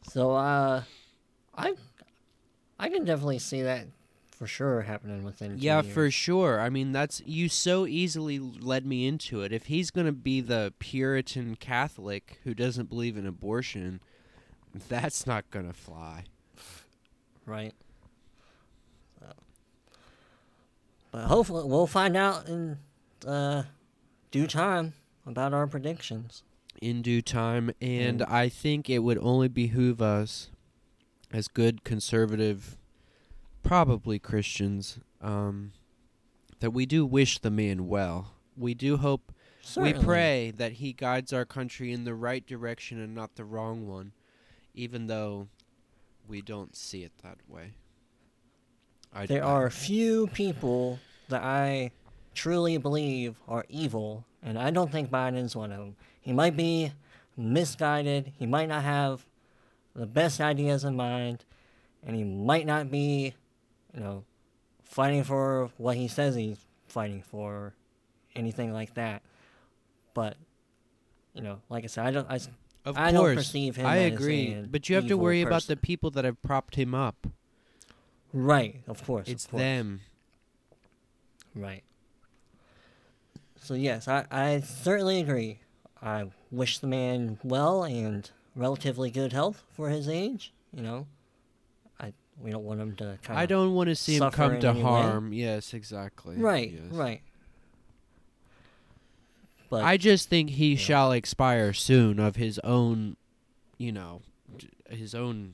So 0.04 0.32
uh, 0.32 0.84
I 1.56 1.74
I 2.80 2.90
can 2.90 3.06
definitely 3.06 3.40
see 3.40 3.62
that 3.64 3.88
for 4.32 4.48
sure 4.48 4.82
happening 4.82 5.24
within. 5.24 5.58
Yeah, 5.60 5.82
years. 5.82 5.94
for 5.94 6.10
sure. 6.10 6.60
I 6.62 6.70
mean, 6.70 6.92
that's 6.94 7.22
you 7.26 7.50
so 7.50 7.86
easily 7.86 8.40
led 8.40 8.86
me 8.86 9.06
into 9.06 9.42
it. 9.42 9.52
If 9.52 9.66
he's 9.66 9.92
going 9.92 10.08
to 10.08 10.14
be 10.14 10.42
the 10.42 10.74
Puritan 10.80 11.56
Catholic 11.58 12.40
who 12.44 12.54
doesn't 12.54 12.90
believe 12.90 13.18
in 13.18 13.28
abortion, 13.28 14.00
that's 14.88 15.26
not 15.28 15.50
going 15.52 15.68
to 15.68 15.74
fly. 15.74 16.26
right. 17.46 17.74
So, 19.20 19.28
but 21.12 21.26
hopefully 21.26 21.64
we'll 21.68 21.88
find 21.88 22.16
out 22.16 22.48
in 22.48 22.78
uh, 23.26 23.64
due 24.32 24.48
time 24.48 24.94
about 25.26 25.54
our 25.54 25.68
predictions. 25.68 26.44
in 26.82 27.02
due 27.02 27.22
time, 27.22 27.72
and 27.82 28.20
Mm. 28.22 28.32
I 28.32 28.48
think 28.50 28.90
it 28.90 29.00
would 29.00 29.18
only 29.18 29.48
behoove 29.50 30.02
us 30.02 30.50
as 31.32 31.48
good 31.50 31.84
conservative, 31.84 32.78
probably 33.64 34.18
Christians, 34.18 35.00
um, 35.22 35.74
that 36.60 36.72
we 36.72 36.86
do 36.86 37.06
wish 37.06 37.40
the 37.40 37.52
man 37.52 37.88
well. 37.88 38.34
We 38.56 38.74
do 38.74 38.96
hope, 38.98 39.34
Certainly. 39.62 39.94
we 40.00 40.04
pray 40.06 40.52
that 40.56 40.74
he 40.74 40.94
guides 40.94 41.34
our 41.34 41.44
country 41.46 41.92
in 41.92 42.04
the 42.06 42.16
right 42.16 42.46
direction 42.46 43.00
and 43.00 43.14
not 43.14 43.36
the 43.36 43.44
wrong 43.46 43.86
one, 43.88 44.14
even 44.80 45.08
though 45.08 45.48
we 46.28 46.42
don't 46.42 46.74
see 46.76 47.04
it 47.04 47.12
that 47.22 47.38
way. 47.48 47.74
I, 49.14 49.26
There 49.26 49.44
I- 49.44 49.48
are 49.48 49.70
few 49.70 50.28
people 50.28 51.00
that 51.28 51.44
I 51.44 51.92
truly 52.34 52.78
believe 52.78 53.36
are 53.48 53.66
evil, 53.68 54.26
and 54.42 54.58
I 54.58 54.72
don't 54.72 54.92
think 54.92 55.10
Biden's 55.10 55.56
one 55.56 55.72
of 55.72 55.80
them. 55.80 55.96
He 56.22 56.32
might 56.32 56.56
be 56.56 56.94
misguided, 57.36 58.32
he 58.38 58.46
might 58.46 58.70
not 58.70 58.84
have 58.84 59.26
the 59.96 60.06
best 60.06 60.40
ideas 60.40 60.86
in 60.86 60.96
mind, 60.96 61.44
and 62.06 62.16
he 62.16 62.24
might 62.24 62.66
not 62.66 62.90
be, 62.90 63.34
you 63.94 64.00
know, 64.00 64.24
fighting 64.84 65.24
for 65.24 65.70
what 65.78 65.98
he 65.98 66.08
says 66.08 66.36
he's 66.36 66.58
fighting 66.88 67.22
for, 67.22 67.54
or 67.54 67.74
anything 68.36 68.72
like 68.72 68.94
that. 68.94 69.22
But, 70.14 70.38
you 71.34 71.42
know, 71.42 71.60
like 71.70 71.84
I 71.84 71.88
said, 71.88 72.06
I 72.06 72.12
don't. 72.12 72.30
I, 72.30 72.40
Of 72.90 72.98
I 72.98 73.12
don't 73.12 73.22
course, 73.22 73.36
perceive 73.36 73.76
him 73.76 73.86
I 73.86 73.98
agree, 73.98 74.66
but 74.68 74.90
you 74.90 74.96
have 74.96 75.08
to 75.08 75.18
worry 75.18 75.42
about 75.42 75.64
the 75.68 75.78
people 75.78 76.10
that 76.12 76.26
have 76.26 76.42
propped 76.42 76.76
him 76.76 76.96
up. 76.96 77.28
right, 78.34 78.82
of 78.88 79.06
course. 79.06 79.28
It's 79.28 79.46
of 79.46 79.52
course. 79.52 79.62
them. 79.62 80.02
Right. 81.54 81.84
So 83.62 83.76
yes, 83.76 84.08
I, 84.08 84.26
I 84.32 84.62
certainly 84.62 85.20
agree. 85.20 85.60
I 86.02 86.32
wish 86.50 86.80
the 86.80 86.88
man 86.88 87.38
well 87.44 87.84
and 87.84 88.30
relatively 88.56 89.12
good 89.12 89.34
health 89.34 89.64
for 89.76 89.90
his 89.90 90.10
age. 90.10 90.52
You 90.74 90.82
know, 90.82 91.08
I 92.00 92.14
we 92.42 92.50
don't 92.50 92.64
want 92.64 92.80
him 92.80 92.96
to 92.96 93.20
kind 93.22 93.38
of 93.38 93.44
I 93.44 93.46
don't 93.46 93.76
want 93.76 93.90
to 93.90 93.96
see 93.96 94.18
him 94.18 94.32
come 94.32 94.60
to 94.60 94.70
any 94.70 94.80
way. 94.80 94.84
harm. 94.84 95.32
Yes, 95.34 95.76
exactly. 95.76 96.38
right, 96.38 96.72
yes. 96.72 96.92
right. 96.92 97.22
But 99.70 99.84
I 99.84 99.98
just 99.98 100.30
think 100.30 100.52
he 100.52 100.72
Yeah. 100.72 100.78
shall 100.78 101.12
expire 101.12 101.74
soon 101.74 102.20
of 102.20 102.36
his 102.38 102.58
own, 102.64 103.16
you 103.78 103.92
know, 103.92 104.22
his 104.90 105.14
own, 105.14 105.54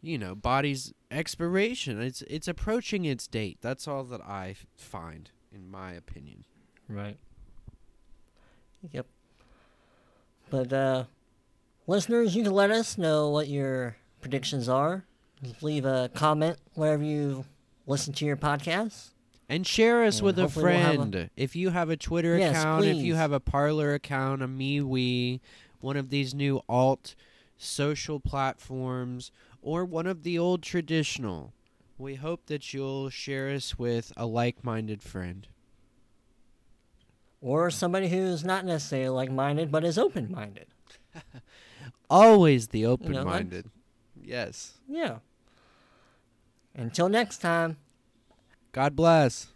you 0.00 0.16
know, 0.16 0.34
body's 0.36 0.92
expiration. 1.10 2.00
It's 2.00 2.22
it's 2.22 2.46
approaching 2.46 3.04
its 3.04 3.26
date. 3.26 3.58
That's 3.60 3.88
all 3.88 4.04
that 4.04 4.20
I 4.24 4.50
f- 4.50 4.66
find, 4.76 5.30
in 5.52 5.68
my 5.70 5.92
opinion. 5.92 6.44
right. 6.88 7.16
Yep. 8.92 9.06
But 10.50 10.72
uh, 10.72 11.04
listeners, 11.88 12.36
you 12.36 12.44
can 12.44 12.52
let 12.52 12.70
us 12.70 12.96
know 12.96 13.30
what 13.30 13.48
your 13.48 13.96
predictions 14.20 14.68
are. 14.68 15.04
Just 15.42 15.62
leave 15.62 15.84
a 15.84 16.08
comment 16.14 16.58
wherever 16.74 17.02
you 17.02 17.44
listen 17.88 18.12
to 18.14 18.24
your 18.24 18.36
podcast. 18.36 19.10
And 19.48 19.64
share 19.66 20.02
us 20.04 20.18
And 20.18 20.26
with 20.26 20.38
a 20.38 20.42
hopefully 20.42 20.64
we'll 20.74 20.74
a- 20.90 20.94
friend. 20.96 21.30
if 21.36 21.54
you 21.54 21.70
have 21.70 21.88
a 21.88 21.96
Twitter 21.96 22.36
Yes, 22.36 22.50
account, 22.58 22.84
if 22.84 22.96
you 22.96 23.14
have 23.14 23.30
a 23.32 23.38
Parler 23.40 23.94
account, 23.94 24.42
a 24.42 24.48
MeWe, 24.48 25.40
one 25.80 25.96
of 25.96 26.10
these 26.10 26.34
new 26.34 26.62
alt 26.68 27.14
social 27.56 28.18
platforms, 28.18 29.30
or 29.62 29.84
one 29.84 30.06
of 30.06 30.24
the 30.24 30.36
old 30.38 30.62
traditional, 30.62 31.52
we 31.96 32.16
hope 32.16 32.46
that 32.46 32.74
you'll 32.74 33.08
share 33.08 33.48
us 33.50 33.78
with 33.78 34.12
a 34.16 34.26
like-minded 34.26 35.02
friend. 35.02 35.46
or 37.40 37.70
somebody 37.70 38.08
who's 38.08 38.42
not 38.44 38.64
necessarily 38.64 39.08
like-minded 39.10 39.70
but 39.70 39.84
is 39.84 39.96
open-minded. 39.98 40.66
Always 42.10 42.68
the 42.68 42.84
open-minded. 42.86 43.70
yes. 44.20 44.78
Yeah. 44.88 45.18
Until 46.74 47.08
next 47.08 47.38
time. 47.38 47.76
God 48.76 48.94
bless. 48.94 49.55